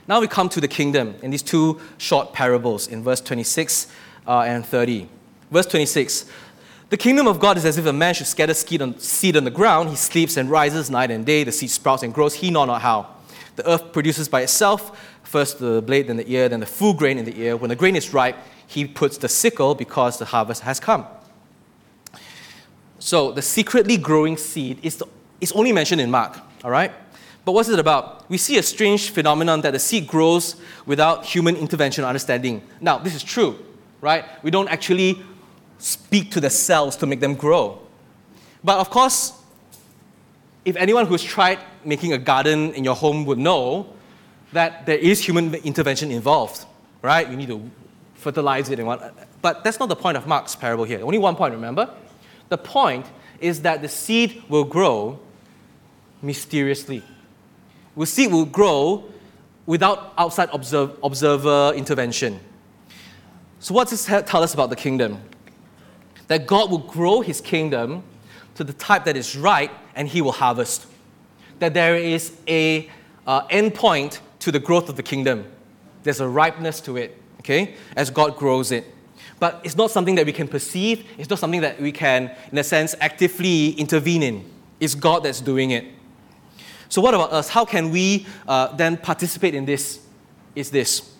Now 0.08 0.22
we 0.22 0.28
come 0.28 0.50
to 0.50 0.62
the 0.62 0.68
kingdom 0.68 1.16
in 1.24 1.32
these 1.32 1.42
two 1.42 1.80
short 1.98 2.34
parables 2.34 2.88
in 2.88 3.04
verse 3.04 3.20
26 3.22 3.88
uh, 4.28 4.42
and 4.42 4.66
30. 4.66 5.10
Verse 5.50 5.66
26 5.66 6.26
The 6.90 6.98
kingdom 6.98 7.28
of 7.28 7.40
God 7.40 7.58
is 7.58 7.66
as 7.66 7.80
if 7.80 7.86
a 7.88 7.94
man 7.94 8.14
should 8.14 8.28
scatter 8.28 8.54
seed 8.54 8.82
on, 8.82 9.00
seed 9.00 9.36
on 9.38 9.44
the 9.44 9.52
ground. 9.52 9.90
He 9.90 9.96
sleeps 9.96 10.38
and 10.38 10.50
rises 10.50 10.92
night 10.92 11.10
and 11.10 11.26
day. 11.26 11.44
The 11.44 11.52
seed 11.52 11.72
sprouts 11.72 12.04
and 12.04 12.14
grows, 12.14 12.36
he 12.36 12.52
know 12.52 12.66
not 12.66 12.82
how. 12.82 13.08
The 13.56 13.68
earth 13.68 13.92
produces 13.94 14.30
by 14.30 14.42
itself 14.42 15.15
first 15.26 15.60
the 15.60 15.82
blade, 15.82 16.08
then 16.08 16.18
the 16.18 16.32
ear, 16.32 16.48
then 16.48 16.60
the 16.60 16.66
full 16.66 16.94
grain 16.94 17.18
in 17.18 17.26
the 17.26 17.40
ear. 17.40 17.58
When 17.58 17.70
the 17.70 17.76
grain 17.76 17.96
is 17.96 18.14
ripe, 18.14 18.38
he 18.68 18.86
puts 18.86 19.18
the 19.18 19.30
sickle 19.30 19.76
because 19.76 20.18
the 20.18 20.26
harvest 20.26 20.62
has 20.62 20.80
come. 20.80 21.06
So 23.00 23.32
the 23.32 23.42
secretly 23.42 23.98
growing 23.98 24.38
seed 24.38 24.80
is, 24.82 24.98
the, 24.98 25.06
is 25.42 25.52
only 25.52 25.72
mentioned 25.72 26.02
in 26.02 26.10
Mark, 26.10 26.40
all 26.64 26.72
right? 26.72 26.92
But 27.44 27.52
what's 27.52 27.70
it 27.70 27.78
about? 27.78 28.28
We 28.30 28.38
see 28.38 28.58
a 28.58 28.64
strange 28.64 29.12
phenomenon 29.12 29.62
that 29.62 29.72
the 29.72 29.80
seed 29.80 30.08
grows 30.08 30.56
without 30.86 31.26
human 31.26 31.56
intervention 31.56 32.04
or 32.04 32.08
understanding. 32.08 32.64
Now, 32.82 32.98
this 32.98 33.14
is 33.14 33.22
true, 33.22 33.64
right? 34.02 34.26
We 34.44 34.50
don't 34.50 34.68
actually 34.70 35.22
speak 35.78 36.32
to 36.32 36.42
the 36.42 36.50
cells 36.50 36.96
to 36.98 37.06
make 37.06 37.20
them 37.20 37.36
grow. 37.36 37.80
But 38.64 38.80
of 38.80 38.90
course, 38.90 39.34
if 40.64 40.76
anyone 40.76 41.06
who's 41.06 41.24
tried 41.24 41.60
making 41.84 42.14
a 42.14 42.18
garden 42.18 42.74
in 42.74 42.84
your 42.84 42.96
home 42.96 43.26
would 43.26 43.38
know 43.38 43.94
that 44.54 44.86
there 44.86 44.98
is 44.98 45.24
human 45.24 45.54
intervention 45.56 46.12
involved, 46.12 46.66
right? 47.02 47.30
You 47.30 47.36
need 47.36 47.48
to 47.48 47.70
fertilize 48.16 48.70
it 48.70 48.80
and 48.80 48.88
what. 48.88 49.14
But 49.42 49.64
that's 49.64 49.80
not 49.80 49.90
the 49.90 49.96
point 49.96 50.18
of 50.18 50.28
Mark's 50.28 50.56
parable 50.56 50.84
here. 50.84 51.04
Only 51.04 51.18
one 51.18 51.36
point, 51.36 51.54
remember? 51.54 51.90
The 52.50 52.58
point 52.58 53.06
is 53.40 53.62
that 53.62 53.82
the 53.82 53.90
seed 53.90 54.44
will 54.50 54.64
grow 54.64 55.20
mysteriously. 56.22 57.04
The 57.98 58.06
seed 58.06 58.32
will 58.32 58.46
grow 58.46 59.06
without 59.66 60.14
outside 60.18 60.50
observe, 60.52 60.98
observer 61.04 61.74
intervention. 61.76 62.40
So, 63.60 63.74
what 63.74 63.90
does 63.90 64.06
this 64.06 64.24
tell 64.30 64.44
us 64.44 64.54
about 64.54 64.70
the 64.70 64.76
kingdom? 64.76 65.22
That 66.28 66.48
God 66.48 66.70
will 66.72 66.80
grow 66.80 67.22
his 67.22 67.42
kingdom 67.42 68.04
to 68.56 68.64
the 68.64 68.74
type 68.74 69.06
that 69.06 69.16
is 69.16 69.36
right 69.38 69.72
and 69.96 70.08
he 70.08 70.22
will 70.22 70.32
harvest. 70.32 70.88
That 71.60 71.74
there 71.74 71.96
is 71.96 72.34
a 72.48 72.90
uh, 73.28 73.46
end 73.50 73.76
point 73.76 74.22
to 74.46 74.52
the 74.52 74.60
growth 74.60 74.90
of 74.90 74.96
the 74.96 75.02
kingdom. 75.02 75.44
There's 76.04 76.20
a 76.20 76.28
ripeness 76.28 76.80
to 76.82 76.98
it, 76.98 77.20
okay, 77.40 77.74
as 77.96 78.12
God 78.12 78.38
grows 78.38 78.72
it. 78.72 78.86
But 79.40 79.60
it's 79.64 79.76
not 79.76 79.90
something 79.90 80.14
that 80.16 80.26
we 80.28 80.34
can 80.34 80.48
perceive, 80.48 81.04
it's 81.18 81.32
not 81.32 81.40
something 81.40 81.62
that 81.62 81.82
we 81.82 81.92
can, 81.92 82.30
in 82.52 82.58
a 82.60 82.64
sense, 82.64 82.94
actively 83.02 83.72
intervene 83.72 84.22
in. 84.22 84.46
It's 84.80 84.94
God 84.94 85.24
that's 85.24 85.42
doing 85.42 85.72
it. 85.72 85.86
So, 86.90 87.02
what 87.02 87.16
about 87.16 87.32
us? 87.32 87.50
How 87.50 87.66
can 87.66 87.90
we 87.90 88.28
uh, 88.48 88.68
then 88.76 88.98
participate 88.98 89.56
in 89.56 89.66
this? 89.66 90.00
Is 90.56 90.70
this. 90.70 91.12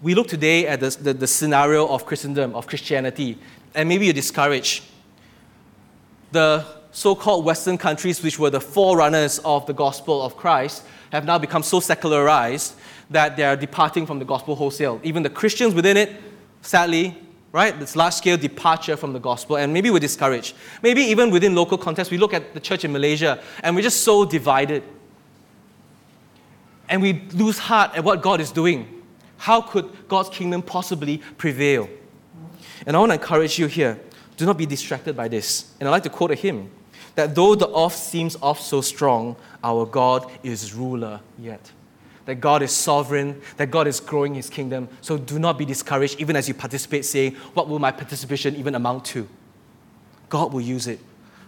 We 0.00 0.14
look 0.14 0.26
today 0.26 0.66
at 0.66 0.80
the, 0.80 0.88
the, 0.88 1.12
the 1.12 1.26
scenario 1.26 1.86
of 1.86 2.06
Christendom, 2.06 2.54
of 2.54 2.66
Christianity, 2.66 3.38
and 3.74 3.86
maybe 3.86 4.06
you're 4.06 4.14
discouraged. 4.14 4.82
The 6.32 6.64
so 6.94 7.16
called 7.16 7.44
Western 7.44 7.76
countries, 7.76 8.22
which 8.22 8.38
were 8.38 8.50
the 8.50 8.60
forerunners 8.60 9.40
of 9.40 9.66
the 9.66 9.74
gospel 9.74 10.22
of 10.22 10.36
Christ, 10.36 10.84
have 11.10 11.24
now 11.24 11.38
become 11.38 11.64
so 11.64 11.80
secularized 11.80 12.74
that 13.10 13.36
they 13.36 13.42
are 13.42 13.56
departing 13.56 14.06
from 14.06 14.20
the 14.20 14.24
gospel 14.24 14.54
wholesale. 14.54 15.00
Even 15.02 15.24
the 15.24 15.28
Christians 15.28 15.74
within 15.74 15.96
it, 15.96 16.12
sadly, 16.62 17.18
right, 17.50 17.78
this 17.80 17.96
large 17.96 18.14
scale 18.14 18.36
departure 18.36 18.96
from 18.96 19.12
the 19.12 19.18
gospel, 19.18 19.56
and 19.56 19.72
maybe 19.72 19.90
we're 19.90 19.98
discouraged. 19.98 20.54
Maybe 20.82 21.02
even 21.02 21.32
within 21.32 21.56
local 21.56 21.76
context, 21.76 22.12
we 22.12 22.16
look 22.16 22.32
at 22.32 22.54
the 22.54 22.60
church 22.60 22.84
in 22.84 22.92
Malaysia 22.92 23.42
and 23.64 23.74
we're 23.74 23.82
just 23.82 24.02
so 24.02 24.24
divided. 24.24 24.84
And 26.88 27.02
we 27.02 27.24
lose 27.32 27.58
heart 27.58 27.96
at 27.96 28.04
what 28.04 28.22
God 28.22 28.40
is 28.40 28.52
doing. 28.52 29.02
How 29.36 29.60
could 29.60 29.90
God's 30.06 30.28
kingdom 30.28 30.62
possibly 30.62 31.18
prevail? 31.38 31.88
And 32.86 32.94
I 32.94 33.00
want 33.00 33.10
to 33.10 33.14
encourage 33.14 33.58
you 33.58 33.66
here 33.66 33.98
do 34.36 34.46
not 34.46 34.58
be 34.58 34.66
distracted 34.66 35.16
by 35.16 35.28
this. 35.28 35.72
And 35.78 35.88
I'd 35.88 35.92
like 35.92 36.02
to 36.04 36.10
quote 36.10 36.30
a 36.30 36.34
hymn 36.34 36.70
that 37.14 37.34
though 37.34 37.54
the 37.54 37.68
off 37.68 37.94
seems 37.94 38.36
off 38.42 38.60
so 38.60 38.80
strong, 38.80 39.36
our 39.62 39.86
God 39.86 40.30
is 40.42 40.74
ruler 40.74 41.20
yet. 41.38 41.72
That 42.26 42.36
God 42.36 42.62
is 42.62 42.72
sovereign, 42.72 43.40
that 43.58 43.70
God 43.70 43.86
is 43.86 44.00
growing 44.00 44.34
his 44.34 44.48
kingdom. 44.48 44.88
So 45.00 45.18
do 45.18 45.38
not 45.38 45.58
be 45.58 45.64
discouraged, 45.64 46.20
even 46.20 46.36
as 46.36 46.48
you 46.48 46.54
participate, 46.54 47.04
saying, 47.04 47.34
What 47.52 47.68
will 47.68 47.78
my 47.78 47.92
participation 47.92 48.56
even 48.56 48.74
amount 48.74 49.04
to? 49.06 49.28
God 50.28 50.52
will 50.52 50.60
use 50.60 50.86
it, 50.86 50.98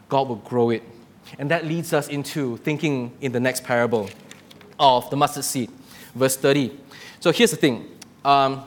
God 0.09 0.29
will 0.29 0.37
grow 0.37 0.70
it. 0.70 0.83
And 1.38 1.50
that 1.50 1.64
leads 1.64 1.92
us 1.92 2.09
into 2.09 2.59
thinking 2.59 3.12
in 3.20 3.33
the 3.33 3.40
next 3.40 3.64
parable 3.64 4.09
of 4.79 5.09
the 5.11 5.16
mustard 5.16 5.44
seed, 5.44 5.70
verse 6.14 6.37
30. 6.37 6.79
So 7.18 7.33
here's 7.33 7.50
the 7.50 7.57
thing. 7.57 7.90
Um, 8.24 8.62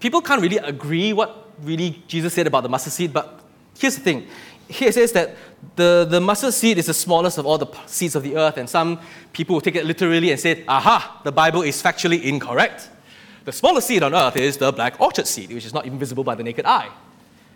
people 0.00 0.20
can't 0.20 0.42
really 0.42 0.56
agree 0.56 1.12
what 1.12 1.50
really 1.62 2.02
Jesus 2.08 2.34
said 2.34 2.46
about 2.48 2.62
the 2.62 2.68
mustard 2.68 2.92
seed, 2.92 3.12
but 3.12 3.43
Here's 3.78 3.96
the 3.96 4.02
thing. 4.02 4.26
Here 4.68 4.88
it 4.88 4.94
says 4.94 5.12
that 5.12 5.36
the, 5.76 6.06
the 6.08 6.20
mustard 6.20 6.54
seed 6.54 6.78
is 6.78 6.86
the 6.86 6.94
smallest 6.94 7.38
of 7.38 7.46
all 7.46 7.58
the 7.58 7.66
seeds 7.86 8.14
of 8.14 8.22
the 8.22 8.36
earth, 8.36 8.56
and 8.56 8.68
some 8.68 9.00
people 9.32 9.54
will 9.54 9.60
take 9.60 9.76
it 9.76 9.84
literally 9.84 10.30
and 10.30 10.40
say, 10.40 10.64
aha, 10.66 11.20
the 11.24 11.32
Bible 11.32 11.62
is 11.62 11.82
factually 11.82 12.22
incorrect. 12.22 12.88
The 13.44 13.52
smallest 13.52 13.88
seed 13.88 14.02
on 14.02 14.14
earth 14.14 14.36
is 14.36 14.56
the 14.56 14.72
black 14.72 15.00
orchid 15.00 15.26
seed, 15.26 15.52
which 15.52 15.66
is 15.66 15.74
not 15.74 15.86
even 15.86 15.98
visible 15.98 16.24
by 16.24 16.34
the 16.34 16.42
naked 16.42 16.64
eye. 16.64 16.88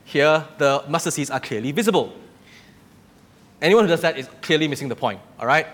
Here, 0.04 0.44
the 0.59 0.85
mustard 0.88 1.12
seeds 1.12 1.31
are 1.31 1.40
clearly 1.40 1.72
visible. 1.72 2.12
Anyone 3.61 3.85
who 3.85 3.88
does 3.88 4.02
that 4.02 4.18
is 4.18 4.28
clearly 4.42 4.68
missing 4.68 4.88
the 4.88 4.96
point, 4.96 5.20
all 5.38 5.46
right? 5.46 5.66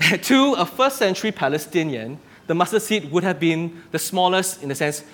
to 0.22 0.54
a 0.54 0.64
first 0.64 0.96
century 0.96 1.32
Palestinian, 1.32 2.18
the 2.46 2.54
mustard 2.54 2.82
seed 2.82 3.10
would 3.10 3.22
have 3.22 3.38
been 3.38 3.82
the 3.90 3.98
smallest, 3.98 4.62
in 4.62 4.70
a 4.70 4.74
sense, 4.74 5.04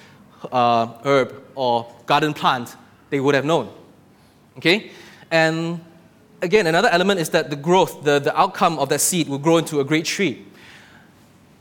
uh, 0.52 0.86
herb 1.04 1.42
or 1.54 1.92
garden 2.06 2.32
plant 2.32 2.76
they 3.10 3.20
would 3.20 3.34
have 3.34 3.44
known. 3.44 3.72
Okay? 4.58 4.90
And 5.30 5.80
again, 6.42 6.66
another 6.66 6.88
element 6.88 7.20
is 7.20 7.30
that 7.30 7.50
the 7.50 7.56
growth, 7.56 8.04
the, 8.04 8.18
the 8.18 8.38
outcome 8.38 8.78
of 8.78 8.88
that 8.88 9.00
seed 9.00 9.28
will 9.28 9.38
grow 9.38 9.58
into 9.58 9.80
a 9.80 9.84
great 9.84 10.04
tree. 10.04 10.46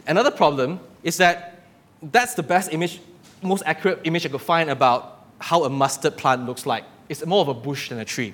Another 0.08 0.32
problem 0.32 0.80
is 1.04 1.18
that 1.18 1.64
that's 2.02 2.36
the 2.36 2.44
best 2.44 2.72
image, 2.72 3.02
most 3.42 3.64
accurate 3.66 4.02
image 4.04 4.26
I 4.26 4.30
could 4.30 4.42
find 4.42 4.70
about 4.70 5.26
how 5.40 5.64
a 5.64 5.70
mustard 5.70 6.18
plant 6.18 6.46
looks 6.46 6.66
like. 6.66 6.84
It's 7.10 7.26
more 7.26 7.42
of 7.42 7.48
a 7.48 7.54
bush 7.54 7.90
than 7.90 8.00
a 8.00 8.06
tree. 8.06 8.34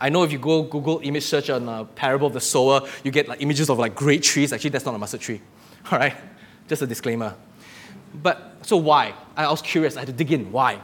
I 0.00 0.08
know 0.08 0.22
if 0.22 0.32
you 0.32 0.38
go 0.38 0.62
Google 0.62 1.00
image 1.02 1.24
search 1.24 1.50
on 1.50 1.68
a 1.68 1.84
parable 1.84 2.26
of 2.26 2.32
the 2.32 2.40
sower, 2.40 2.88
you 3.04 3.10
get 3.10 3.28
like 3.28 3.42
images 3.42 3.68
of 3.68 3.78
like 3.78 3.94
great 3.94 4.22
trees. 4.22 4.52
Actually, 4.52 4.70
that's 4.70 4.84
not 4.84 4.94
a 4.94 4.98
mustard 4.98 5.20
tree. 5.20 5.40
All 5.90 5.98
right? 5.98 6.16
Just 6.68 6.82
a 6.82 6.86
disclaimer. 6.86 7.34
But 8.14 8.58
so 8.62 8.76
why? 8.76 9.14
I 9.36 9.50
was 9.50 9.62
curious. 9.62 9.96
I 9.96 10.00
had 10.00 10.08
to 10.08 10.12
dig 10.12 10.32
in. 10.32 10.50
Why? 10.50 10.80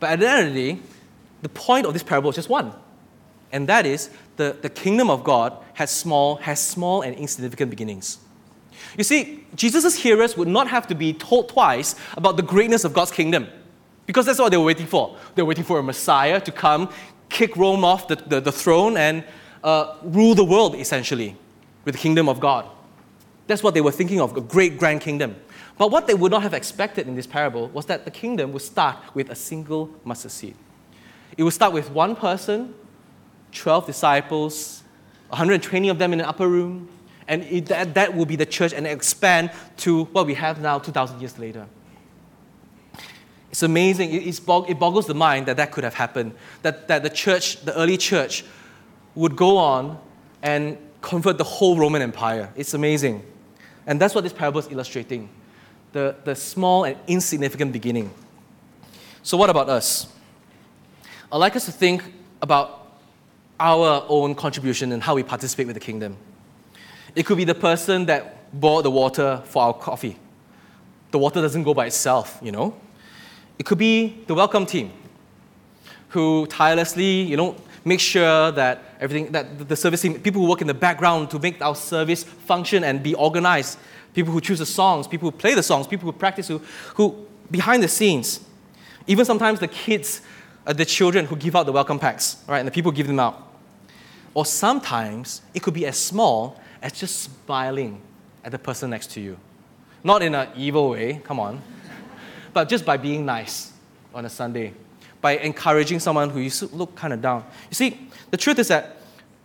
But 0.00 0.10
at 0.10 0.20
the 0.20 0.28
end 0.28 0.48
of 0.48 0.54
the 0.54 0.72
day, 0.72 0.80
the 1.46 1.50
point 1.50 1.86
of 1.86 1.92
this 1.92 2.02
parable 2.02 2.28
is 2.30 2.34
just 2.34 2.48
one, 2.48 2.72
and 3.52 3.68
that 3.68 3.86
is 3.86 4.10
the, 4.34 4.56
the 4.62 4.68
kingdom 4.68 5.08
of 5.08 5.22
God 5.22 5.56
has 5.74 5.92
small, 5.92 6.34
has 6.38 6.58
small 6.58 7.02
and 7.02 7.14
insignificant 7.14 7.70
beginnings. 7.70 8.18
You 8.98 9.04
see, 9.04 9.44
Jesus' 9.54 9.94
hearers 9.94 10.36
would 10.36 10.48
not 10.48 10.66
have 10.66 10.88
to 10.88 10.96
be 10.96 11.12
told 11.12 11.48
twice 11.48 11.94
about 12.16 12.36
the 12.36 12.42
greatness 12.42 12.82
of 12.82 12.92
God's 12.92 13.12
kingdom 13.12 13.46
because 14.06 14.26
that's 14.26 14.40
what 14.40 14.50
they 14.50 14.56
were 14.56 14.64
waiting 14.64 14.88
for. 14.88 15.16
They 15.36 15.42
were 15.42 15.46
waiting 15.46 15.62
for 15.62 15.78
a 15.78 15.84
Messiah 15.84 16.40
to 16.40 16.50
come, 16.50 16.90
kick 17.28 17.56
Rome 17.56 17.84
off 17.84 18.08
the, 18.08 18.16
the, 18.16 18.40
the 18.40 18.50
throne 18.50 18.96
and 18.96 19.22
uh, 19.62 19.94
rule 20.02 20.34
the 20.34 20.44
world, 20.44 20.74
essentially, 20.74 21.36
with 21.84 21.94
the 21.94 22.00
kingdom 22.00 22.28
of 22.28 22.40
God. 22.40 22.68
That's 23.46 23.62
what 23.62 23.74
they 23.74 23.80
were 23.80 23.92
thinking 23.92 24.20
of, 24.20 24.36
a 24.36 24.40
great 24.40 24.78
grand 24.78 25.00
kingdom. 25.00 25.36
But 25.78 25.92
what 25.92 26.08
they 26.08 26.14
would 26.14 26.32
not 26.32 26.42
have 26.42 26.54
expected 26.54 27.06
in 27.06 27.14
this 27.14 27.28
parable 27.28 27.68
was 27.68 27.86
that 27.86 28.04
the 28.04 28.10
kingdom 28.10 28.52
would 28.52 28.62
start 28.62 28.96
with 29.14 29.30
a 29.30 29.36
single 29.36 29.94
mustard 30.04 30.32
seed. 30.32 30.56
It 31.36 31.42
would 31.42 31.52
start 31.52 31.72
with 31.72 31.90
one 31.90 32.16
person, 32.16 32.74
12 33.52 33.86
disciples, 33.86 34.82
120 35.28 35.88
of 35.88 35.98
them 35.98 36.12
in 36.12 36.20
an 36.20 36.26
upper 36.26 36.48
room, 36.48 36.88
and 37.28 37.42
it, 37.44 37.66
that, 37.66 37.94
that 37.94 38.14
will 38.14 38.26
be 38.26 38.36
the 38.36 38.46
church 38.46 38.72
and 38.72 38.86
expand 38.86 39.50
to 39.78 40.04
what 40.06 40.26
we 40.26 40.34
have 40.34 40.60
now 40.60 40.78
2,000 40.78 41.20
years 41.20 41.38
later. 41.38 41.66
It's 43.50 43.62
amazing. 43.62 44.12
It, 44.12 44.46
bog- 44.46 44.70
it 44.70 44.78
boggles 44.78 45.06
the 45.06 45.14
mind 45.14 45.46
that 45.46 45.56
that 45.56 45.72
could 45.72 45.84
have 45.84 45.94
happened. 45.94 46.34
That, 46.62 46.88
that 46.88 47.02
the 47.02 47.10
church, 47.10 47.62
the 47.62 47.76
early 47.76 47.96
church, 47.96 48.44
would 49.14 49.34
go 49.34 49.56
on 49.56 49.98
and 50.42 50.78
convert 51.00 51.38
the 51.38 51.44
whole 51.44 51.76
Roman 51.76 52.02
Empire. 52.02 52.52
It's 52.54 52.74
amazing. 52.74 53.24
And 53.86 54.00
that's 54.00 54.14
what 54.14 54.24
this 54.24 54.32
parable 54.32 54.60
is 54.60 54.70
illustrating 54.70 55.28
the, 55.92 56.14
the 56.24 56.34
small 56.34 56.84
and 56.84 56.96
insignificant 57.06 57.72
beginning. 57.72 58.10
So, 59.22 59.36
what 59.38 59.48
about 59.48 59.68
us? 59.68 60.12
I'd 61.32 61.38
like 61.38 61.56
us 61.56 61.64
to 61.64 61.72
think 61.72 62.04
about 62.40 63.00
our 63.58 64.04
own 64.08 64.36
contribution 64.36 64.92
and 64.92 65.02
how 65.02 65.16
we 65.16 65.24
participate 65.24 65.66
with 65.66 65.74
the 65.74 65.80
kingdom. 65.80 66.16
It 67.16 67.26
could 67.26 67.36
be 67.36 67.44
the 67.44 67.54
person 67.54 68.06
that 68.06 68.52
bought 68.60 68.82
the 68.82 68.92
water 68.92 69.42
for 69.44 69.64
our 69.64 69.74
coffee. 69.74 70.16
The 71.10 71.18
water 71.18 71.40
doesn't 71.40 71.64
go 71.64 71.74
by 71.74 71.86
itself, 71.86 72.38
you 72.40 72.52
know. 72.52 72.76
It 73.58 73.66
could 73.66 73.78
be 73.78 74.22
the 74.28 74.34
welcome 74.34 74.66
team 74.66 74.92
who 76.10 76.46
tirelessly, 76.46 77.22
you 77.22 77.36
know, 77.36 77.56
make 77.84 77.98
sure 77.98 78.52
that 78.52 78.84
everything, 79.00 79.32
that 79.32 79.68
the 79.68 79.74
service 79.74 80.02
team, 80.02 80.20
people 80.20 80.42
who 80.42 80.48
work 80.48 80.60
in 80.60 80.68
the 80.68 80.74
background 80.74 81.30
to 81.30 81.40
make 81.40 81.60
our 81.60 81.74
service 81.74 82.22
function 82.22 82.84
and 82.84 83.02
be 83.02 83.14
organized, 83.14 83.78
people 84.14 84.32
who 84.32 84.40
choose 84.40 84.60
the 84.60 84.66
songs, 84.66 85.08
people 85.08 85.28
who 85.28 85.36
play 85.36 85.54
the 85.54 85.62
songs, 85.62 85.88
people 85.88 86.06
who 86.06 86.16
practice, 86.16 86.46
who, 86.46 86.60
who 86.94 87.26
behind 87.50 87.82
the 87.82 87.88
scenes, 87.88 88.40
even 89.08 89.24
sometimes 89.24 89.58
the 89.58 89.68
kids, 89.68 90.20
uh, 90.66 90.72
the 90.72 90.84
children 90.84 91.26
who 91.26 91.36
give 91.36 91.54
out 91.54 91.64
the 91.64 91.72
welcome 91.72 91.98
packs, 91.98 92.42
right, 92.48 92.58
and 92.58 92.66
the 92.66 92.72
people 92.72 92.90
give 92.90 93.06
them 93.06 93.20
out. 93.20 93.42
Or 94.34 94.44
sometimes 94.44 95.42
it 95.54 95.62
could 95.62 95.74
be 95.74 95.86
as 95.86 95.96
small 95.96 96.60
as 96.82 96.92
just 96.92 97.20
smiling 97.20 98.00
at 98.44 98.52
the 98.52 98.58
person 98.58 98.90
next 98.90 99.10
to 99.12 99.20
you. 99.20 99.38
Not 100.02 100.22
in 100.22 100.34
an 100.34 100.48
evil 100.56 100.90
way, 100.90 101.20
come 101.24 101.40
on, 101.40 101.62
but 102.52 102.68
just 102.68 102.84
by 102.84 102.96
being 102.96 103.24
nice 103.24 103.72
on 104.14 104.24
a 104.24 104.28
Sunday, 104.28 104.72
by 105.20 105.38
encouraging 105.38 106.00
someone 106.00 106.30
who 106.30 106.48
to 106.50 106.66
look 106.66 106.94
kind 106.94 107.12
of 107.12 107.22
down. 107.22 107.44
You 107.70 107.74
see, 107.74 108.08
the 108.30 108.36
truth 108.36 108.58
is 108.58 108.68
that 108.68 108.96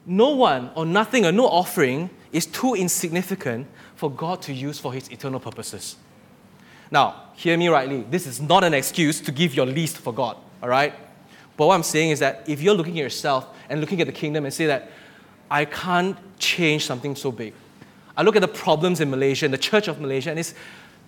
no 0.05 0.29
one 0.29 0.71
or 0.75 0.85
nothing 0.85 1.25
or 1.25 1.31
no 1.31 1.47
offering 1.47 2.09
is 2.31 2.45
too 2.45 2.73
insignificant 2.73 3.67
for 3.95 4.09
God 4.09 4.41
to 4.43 4.53
use 4.53 4.79
for 4.79 4.91
his 4.93 5.07
eternal 5.09 5.39
purposes. 5.39 5.95
Now, 6.89 7.29
hear 7.35 7.55
me 7.57 7.67
rightly. 7.67 8.01
This 8.09 8.27
is 8.27 8.41
not 8.41 8.63
an 8.63 8.73
excuse 8.73 9.21
to 9.21 9.31
give 9.31 9.53
your 9.53 9.65
least 9.65 9.97
for 9.97 10.13
God, 10.13 10.37
all 10.61 10.69
right? 10.69 10.93
But 11.57 11.67
what 11.67 11.75
I'm 11.75 11.83
saying 11.83 12.11
is 12.11 12.19
that 12.19 12.47
if 12.47 12.61
you're 12.61 12.73
looking 12.73 12.99
at 12.99 13.03
yourself 13.03 13.47
and 13.69 13.81
looking 13.81 14.01
at 14.01 14.07
the 14.07 14.13
kingdom 14.13 14.45
and 14.45 14.53
say 14.53 14.65
that, 14.67 14.89
I 15.49 15.65
can't 15.65 16.17
change 16.39 16.85
something 16.85 17.15
so 17.15 17.31
big. 17.31 17.53
I 18.15 18.23
look 18.23 18.35
at 18.35 18.41
the 18.41 18.47
problems 18.47 18.99
in 19.01 19.09
Malaysia, 19.09 19.47
the 19.47 19.57
church 19.57 19.87
of 19.87 19.99
Malaysia, 19.99 20.29
and 20.29 20.39
it's 20.39 20.53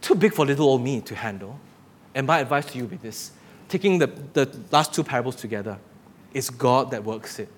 too 0.02 0.16
big 0.16 0.34
for 0.34 0.46
little 0.46 0.68
old 0.68 0.82
me 0.82 1.02
to 1.02 1.16
handle. 1.16 1.60
And 2.14 2.28
my 2.28 2.39
advice 2.39 2.66
to 2.68 2.78
you 2.78 2.84
would 2.84 2.91
be 2.91 2.98
this 2.98 3.32
taking 3.74 3.98
the, 3.98 4.08
the 4.34 4.56
last 4.72 4.94
two 4.94 5.04
parables 5.04 5.36
together, 5.36 5.80
it's 6.32 6.52
God 6.52 6.91
that 6.91 7.04
works 7.04 7.39
it. 7.39 7.50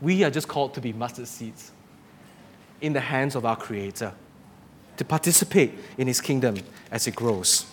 We 0.00 0.24
are 0.24 0.30
just 0.30 0.48
called 0.48 0.72
to 0.74 0.80
be 0.80 0.92
mustard 0.94 1.28
seeds 1.28 1.72
in 2.80 2.94
the 2.94 3.00
hands 3.00 3.34
of 3.34 3.44
our 3.44 3.56
Creator, 3.56 4.14
to 4.96 5.04
participate 5.04 5.74
in 5.98 6.06
His 6.06 6.20
kingdom 6.22 6.56
as 6.90 7.06
it 7.06 7.14
grows. 7.14 7.66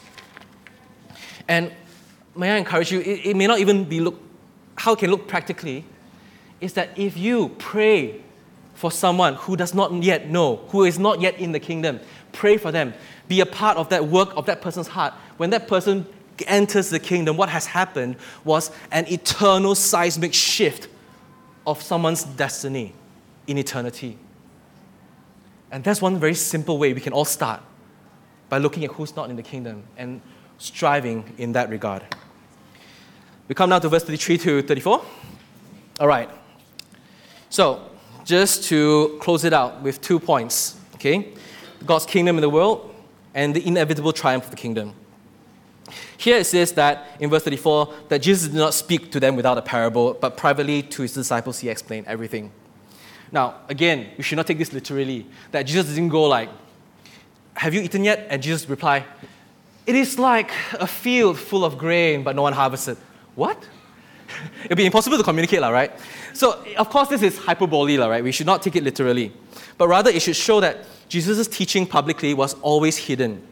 And 1.47 1.71
may 2.35 2.51
I 2.51 2.57
encourage 2.57 2.91
you, 2.91 2.99
it, 2.99 3.25
it 3.25 3.35
may 3.35 3.47
not 3.47 3.59
even 3.59 3.85
be 3.85 3.99
look, 3.99 4.19
how 4.75 4.93
it 4.93 4.99
can 4.99 5.09
look 5.09 5.27
practically, 5.27 5.85
is 6.61 6.73
that 6.73 6.89
if 6.97 7.17
you 7.17 7.49
pray 7.57 8.21
for 8.73 8.91
someone 8.91 9.35
who 9.35 9.55
does 9.55 9.73
not 9.73 9.91
yet 10.03 10.29
know, 10.29 10.57
who 10.69 10.83
is 10.83 10.99
not 10.99 11.21
yet 11.21 11.37
in 11.39 11.51
the 11.51 11.59
kingdom, 11.59 11.99
pray 12.33 12.57
for 12.57 12.71
them. 12.71 12.93
Be 13.27 13.39
a 13.39 13.45
part 13.45 13.77
of 13.77 13.89
that 13.89 14.07
work 14.07 14.35
of 14.35 14.45
that 14.45 14.61
person's 14.61 14.87
heart. 14.87 15.13
When 15.37 15.49
that 15.51 15.67
person 15.67 16.05
enters 16.47 16.89
the 16.89 16.99
kingdom, 16.99 17.37
what 17.37 17.49
has 17.49 17.65
happened 17.65 18.17
was 18.43 18.71
an 18.91 19.07
eternal 19.07 19.75
seismic 19.75 20.33
shift 20.33 20.89
of 21.65 21.81
someone's 21.81 22.23
destiny 22.23 22.93
in 23.47 23.57
eternity. 23.57 24.17
And 25.71 25.83
that's 25.83 26.01
one 26.01 26.19
very 26.19 26.35
simple 26.35 26.77
way 26.77 26.93
we 26.93 27.01
can 27.01 27.13
all 27.13 27.25
start 27.25 27.61
by 28.49 28.57
looking 28.57 28.83
at 28.83 28.91
who's 28.91 29.15
not 29.15 29.29
in 29.29 29.35
the 29.35 29.43
kingdom 29.43 29.83
and 29.97 30.21
striving 30.57 31.33
in 31.37 31.53
that 31.53 31.69
regard. 31.69 32.03
We 33.47 33.53
come 33.53 33.69
now 33.69 33.79
to 33.79 33.89
verse 33.89 34.03
33 34.03 34.37
to 34.39 34.61
34. 34.63 35.05
All 35.99 36.07
right. 36.07 36.29
So, 37.49 37.89
just 38.23 38.63
to 38.65 39.17
close 39.21 39.43
it 39.43 39.53
out 39.53 39.81
with 39.81 40.01
two 40.01 40.19
points, 40.19 40.79
okay? 40.95 41.33
God's 41.85 42.07
kingdom 42.07 42.37
in 42.37 42.41
the 42.41 42.49
world 42.49 42.93
and 43.35 43.55
the 43.55 43.65
inevitable 43.65 44.11
triumph 44.11 44.45
of 44.45 44.49
the 44.49 44.57
kingdom. 44.57 44.93
Here 46.17 46.37
it 46.37 46.45
says 46.45 46.71
that 46.73 47.15
in 47.19 47.29
verse 47.29 47.43
34 47.43 47.93
that 48.09 48.21
Jesus 48.23 48.47
did 48.47 48.57
not 48.57 48.73
speak 48.73 49.11
to 49.11 49.19
them 49.19 49.35
without 49.35 49.57
a 49.59 49.61
parable, 49.61 50.15
but 50.15 50.37
privately 50.37 50.81
to 50.81 51.03
his 51.03 51.13
disciples 51.13 51.59
he 51.59 51.69
explained 51.69 52.07
everything. 52.07 52.51
Now, 53.31 53.55
again, 53.69 54.09
we 54.17 54.23
should 54.23 54.37
not 54.37 54.47
take 54.47 54.57
this 54.57 54.73
literally. 54.73 55.27
That 55.51 55.63
Jesus 55.63 55.93
didn't 55.93 56.09
go 56.09 56.23
like, 56.23 56.49
Have 57.53 57.75
you 57.75 57.81
eaten 57.81 58.03
yet? 58.03 58.25
And 58.29 58.41
Jesus 58.41 58.67
replied, 58.67 59.03
It 59.85 59.93
is 59.93 60.17
like 60.17 60.51
a 60.73 60.87
field 60.87 61.37
full 61.37 61.63
of 61.63 61.77
grain, 61.77 62.23
but 62.23 62.35
no 62.35 62.41
one 62.41 62.53
harvested. 62.53 62.97
What? 63.35 63.67
It'd 64.65 64.77
be 64.77 64.85
impossible 64.85 65.17
to 65.17 65.23
communicate, 65.23 65.61
right? 65.61 65.91
So, 66.33 66.63
of 66.77 66.89
course, 66.89 67.09
this 67.09 67.21
is 67.21 67.37
hyperbole, 67.37 67.97
right? 67.97 68.23
We 68.23 68.31
should 68.31 68.45
not 68.45 68.61
take 68.61 68.75
it 68.75 68.83
literally. 68.83 69.31
But 69.77 69.87
rather, 69.87 70.09
it 70.09 70.21
should 70.21 70.35
show 70.35 70.59
that 70.61 70.85
Jesus' 71.09 71.47
teaching 71.47 71.85
publicly 71.85 72.33
was 72.33 72.53
always 72.55 72.97
hidden. 72.97 73.45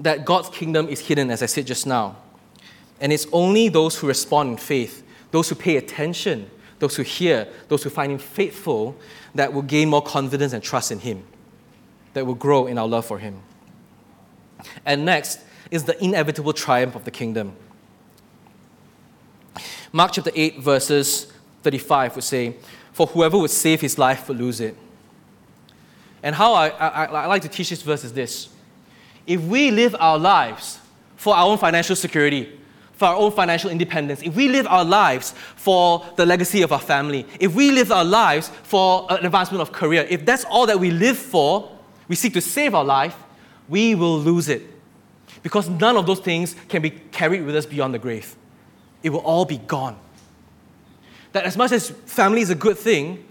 That 0.00 0.24
God's 0.24 0.48
kingdom 0.50 0.88
is 0.88 1.00
hidden, 1.00 1.30
as 1.30 1.42
I 1.42 1.46
said 1.46 1.66
just 1.66 1.86
now. 1.86 2.16
And 3.00 3.12
it's 3.12 3.26
only 3.32 3.68
those 3.68 3.98
who 3.98 4.06
respond 4.06 4.50
in 4.50 4.56
faith, 4.56 5.02
those 5.30 5.48
who 5.48 5.54
pay 5.54 5.76
attention, 5.76 6.50
those 6.78 6.96
who 6.96 7.02
hear, 7.02 7.48
those 7.68 7.82
who 7.82 7.90
find 7.90 8.12
Him 8.12 8.18
faithful, 8.18 8.96
that 9.34 9.52
will 9.52 9.62
gain 9.62 9.88
more 9.88 10.02
confidence 10.02 10.52
and 10.52 10.62
trust 10.62 10.92
in 10.92 10.98
Him, 10.98 11.24
that 12.12 12.26
will 12.26 12.34
grow 12.34 12.66
in 12.66 12.78
our 12.78 12.88
love 12.88 13.06
for 13.06 13.18
Him. 13.18 13.40
And 14.84 15.04
next 15.04 15.40
is 15.70 15.84
the 15.84 16.02
inevitable 16.02 16.52
triumph 16.52 16.94
of 16.94 17.04
the 17.04 17.10
kingdom. 17.10 17.56
Mark 19.94 20.10
chapter 20.10 20.32
8, 20.34 20.58
verses 20.58 21.32
35 21.62 22.16
would 22.16 22.24
say, 22.24 22.56
For 22.92 23.06
whoever 23.06 23.38
would 23.38 23.52
save 23.52 23.80
his 23.80 23.96
life 23.96 24.28
will 24.28 24.34
lose 24.34 24.60
it. 24.60 24.76
And 26.20 26.34
how 26.34 26.52
I, 26.52 26.70
I, 26.70 27.04
I 27.04 27.26
like 27.26 27.42
to 27.42 27.48
teach 27.48 27.70
this 27.70 27.80
verse 27.80 28.02
is 28.02 28.12
this 28.12 28.48
if 29.24 29.40
we 29.42 29.70
live 29.70 29.94
our 30.00 30.18
lives 30.18 30.80
for 31.14 31.36
our 31.36 31.46
own 31.46 31.58
financial 31.58 31.94
security, 31.94 32.58
for 32.94 33.04
our 33.04 33.14
own 33.14 33.30
financial 33.30 33.70
independence, 33.70 34.20
if 34.24 34.34
we 34.34 34.48
live 34.48 34.66
our 34.66 34.84
lives 34.84 35.32
for 35.54 36.04
the 36.16 36.26
legacy 36.26 36.62
of 36.62 36.72
our 36.72 36.80
family, 36.80 37.24
if 37.38 37.54
we 37.54 37.70
live 37.70 37.92
our 37.92 38.04
lives 38.04 38.48
for 38.64 39.06
an 39.10 39.24
advancement 39.24 39.62
of 39.62 39.70
career, 39.70 40.08
if 40.10 40.26
that's 40.26 40.44
all 40.46 40.66
that 40.66 40.80
we 40.80 40.90
live 40.90 41.16
for, 41.16 41.70
we 42.08 42.16
seek 42.16 42.32
to 42.32 42.40
save 42.40 42.74
our 42.74 42.84
life, 42.84 43.16
we 43.68 43.94
will 43.94 44.18
lose 44.18 44.48
it. 44.48 44.62
Because 45.44 45.68
none 45.68 45.96
of 45.96 46.04
those 46.04 46.18
things 46.18 46.56
can 46.68 46.82
be 46.82 46.90
carried 46.90 47.46
with 47.46 47.54
us 47.54 47.64
beyond 47.64 47.94
the 47.94 48.00
grave 48.00 48.34
it 49.04 49.10
will 49.10 49.20
all 49.20 49.44
be 49.44 49.58
gone. 49.58 49.96
That 51.32 51.44
as 51.44 51.56
much 51.56 51.70
as 51.70 51.90
family 51.90 52.40
is 52.40 52.50
a 52.50 52.54
good 52.54 52.78
thing, 52.78 53.24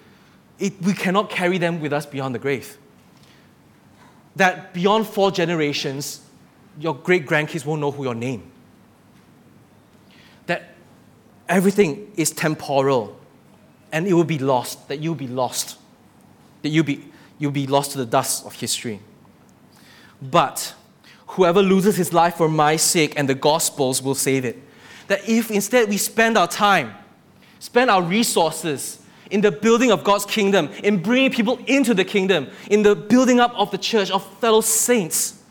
it, 0.59 0.79
we 0.81 0.93
cannot 0.93 1.29
carry 1.29 1.57
them 1.57 1.81
with 1.81 1.91
us 1.91 2.05
beyond 2.05 2.35
the 2.35 2.39
grave. 2.39 2.77
That 4.35 4.73
beyond 4.73 5.07
four 5.07 5.31
generations, 5.31 6.21
your 6.79 6.95
great 6.95 7.25
grandkids 7.25 7.65
won't 7.65 7.81
know 7.81 7.91
who 7.91 8.03
your 8.03 8.15
name. 8.15 8.51
That 10.45 10.75
everything 11.49 12.11
is 12.15 12.31
temporal 12.31 13.19
and 13.91 14.07
it 14.07 14.13
will 14.13 14.23
be 14.23 14.39
lost, 14.39 14.87
that 14.87 14.99
you'll 14.99 15.15
be 15.15 15.27
lost, 15.27 15.77
that 16.61 16.69
you'll 16.69 16.85
be, 16.85 17.11
you'll 17.39 17.51
be 17.51 17.67
lost 17.67 17.91
to 17.91 17.97
the 17.97 18.05
dust 18.05 18.45
of 18.45 18.53
history. 18.53 18.99
But 20.21 20.73
whoever 21.27 21.61
loses 21.61 21.97
his 21.97 22.13
life 22.13 22.35
for 22.35 22.47
my 22.47 22.75
sake 22.75 23.13
and 23.17 23.27
the 23.27 23.35
gospel's 23.35 24.01
will 24.01 24.15
save 24.15 24.45
it. 24.45 24.62
That 25.07 25.27
if 25.27 25.51
instead 25.51 25.89
we 25.89 25.97
spend 25.97 26.37
our 26.37 26.47
time, 26.47 26.93
spend 27.59 27.89
our 27.89 28.01
resources 28.01 28.99
in 29.31 29.41
the 29.41 29.51
building 29.51 29.91
of 29.91 30.03
God's 30.03 30.25
kingdom, 30.25 30.69
in 30.83 31.01
bringing 31.01 31.31
people 31.31 31.59
into 31.65 31.93
the 31.93 32.05
kingdom, 32.05 32.47
in 32.69 32.83
the 32.83 32.95
building 32.95 33.39
up 33.39 33.53
of 33.55 33.71
the 33.71 33.77
church, 33.77 34.11
of 34.11 34.25
fellow 34.39 34.61
saints, 34.61 35.41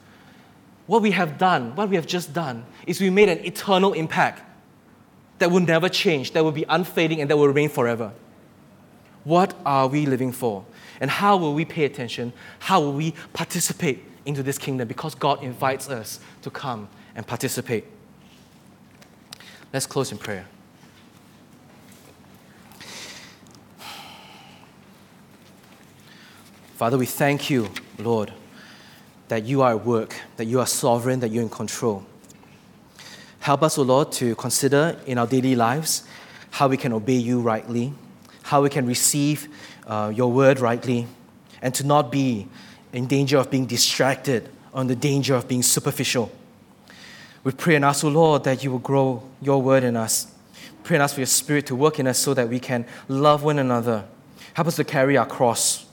what 0.86 1.02
we 1.02 1.10
have 1.12 1.38
done, 1.38 1.74
what 1.74 1.88
we 1.88 1.96
have 1.96 2.06
just 2.06 2.32
done, 2.32 2.64
is 2.86 3.00
we 3.00 3.10
made 3.10 3.28
an 3.28 3.44
eternal 3.44 3.92
impact 3.92 4.42
that 5.38 5.50
will 5.50 5.60
never 5.60 5.88
change, 5.88 6.32
that 6.32 6.44
will 6.44 6.52
be 6.52 6.64
unfading, 6.68 7.20
and 7.20 7.30
that 7.30 7.36
will 7.36 7.48
remain 7.48 7.68
forever. 7.68 8.12
What 9.24 9.54
are 9.64 9.88
we 9.88 10.06
living 10.06 10.32
for? 10.32 10.64
And 11.00 11.10
how 11.10 11.36
will 11.36 11.54
we 11.54 11.64
pay 11.64 11.84
attention? 11.84 12.32
How 12.60 12.80
will 12.80 12.92
we 12.92 13.14
participate 13.32 14.04
into 14.24 14.42
this 14.42 14.58
kingdom? 14.58 14.86
Because 14.86 15.14
God 15.14 15.42
invites 15.42 15.88
us 15.88 16.20
to 16.42 16.50
come 16.50 16.88
and 17.16 17.26
participate. 17.26 17.84
Let's 19.72 19.86
close 19.86 20.12
in 20.12 20.18
prayer. 20.18 20.44
Father, 26.76 26.98
we 26.98 27.06
thank 27.06 27.48
you, 27.48 27.70
Lord, 27.98 28.34
that 29.28 29.44
you 29.44 29.62
are 29.62 29.70
at 29.70 29.86
work, 29.86 30.14
that 30.36 30.44
you 30.44 30.60
are 30.60 30.66
sovereign, 30.66 31.20
that 31.20 31.30
you're 31.30 31.42
in 31.42 31.48
control. 31.48 32.04
Help 33.40 33.62
us, 33.62 33.78
O 33.78 33.82
Lord, 33.82 34.12
to 34.12 34.34
consider 34.34 34.98
in 35.06 35.16
our 35.16 35.26
daily 35.26 35.56
lives 35.56 36.06
how 36.50 36.68
we 36.68 36.76
can 36.76 36.92
obey 36.92 37.16
you 37.16 37.40
rightly, 37.40 37.94
how 38.42 38.62
we 38.62 38.68
can 38.68 38.84
receive 38.84 39.48
uh, 39.86 40.12
your 40.14 40.30
word 40.30 40.60
rightly, 40.60 41.06
and 41.62 41.74
to 41.74 41.86
not 41.86 42.12
be 42.12 42.46
in 42.92 43.06
danger 43.06 43.38
of 43.38 43.50
being 43.50 43.64
distracted 43.64 44.50
on 44.74 44.86
the 44.86 44.96
danger 44.96 45.34
of 45.34 45.48
being 45.48 45.62
superficial. 45.62 46.30
We 47.44 47.52
pray 47.52 47.74
and 47.74 47.84
ask, 47.84 48.04
O 48.04 48.08
Lord, 48.08 48.44
that 48.44 48.62
you 48.62 48.70
will 48.70 48.78
grow 48.78 49.22
your 49.40 49.60
word 49.60 49.84
in 49.84 49.96
us. 49.96 50.26
Pray 50.84 50.96
and 50.96 51.02
ask 51.02 51.14
for 51.14 51.20
your 51.20 51.26
spirit 51.26 51.66
to 51.66 51.74
work 51.74 51.98
in 51.98 52.06
us 52.06 52.18
so 52.18 52.34
that 52.34 52.48
we 52.48 52.60
can 52.60 52.86
love 53.08 53.42
one 53.42 53.58
another. 53.58 54.04
Help 54.54 54.68
us 54.68 54.76
to 54.76 54.84
carry 54.84 55.16
our 55.16 55.26
cross. 55.26 55.86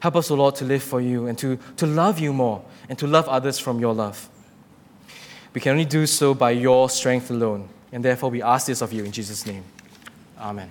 Help 0.00 0.16
us, 0.16 0.30
O 0.30 0.34
Lord, 0.34 0.54
to 0.56 0.64
live 0.64 0.82
for 0.82 1.00
you 1.00 1.26
and 1.26 1.36
to, 1.38 1.58
to 1.76 1.86
love 1.86 2.18
you 2.18 2.32
more 2.32 2.64
and 2.88 2.98
to 2.98 3.06
love 3.06 3.28
others 3.28 3.58
from 3.58 3.80
your 3.80 3.94
love. 3.94 4.28
We 5.54 5.60
can 5.60 5.72
only 5.72 5.84
do 5.84 6.06
so 6.06 6.34
by 6.34 6.52
your 6.52 6.88
strength 6.88 7.30
alone. 7.30 7.68
And 7.90 8.04
therefore, 8.04 8.30
we 8.30 8.42
ask 8.42 8.66
this 8.66 8.80
of 8.80 8.92
you 8.92 9.04
in 9.04 9.12
Jesus' 9.12 9.46
name. 9.46 9.64
Amen. 10.38 10.70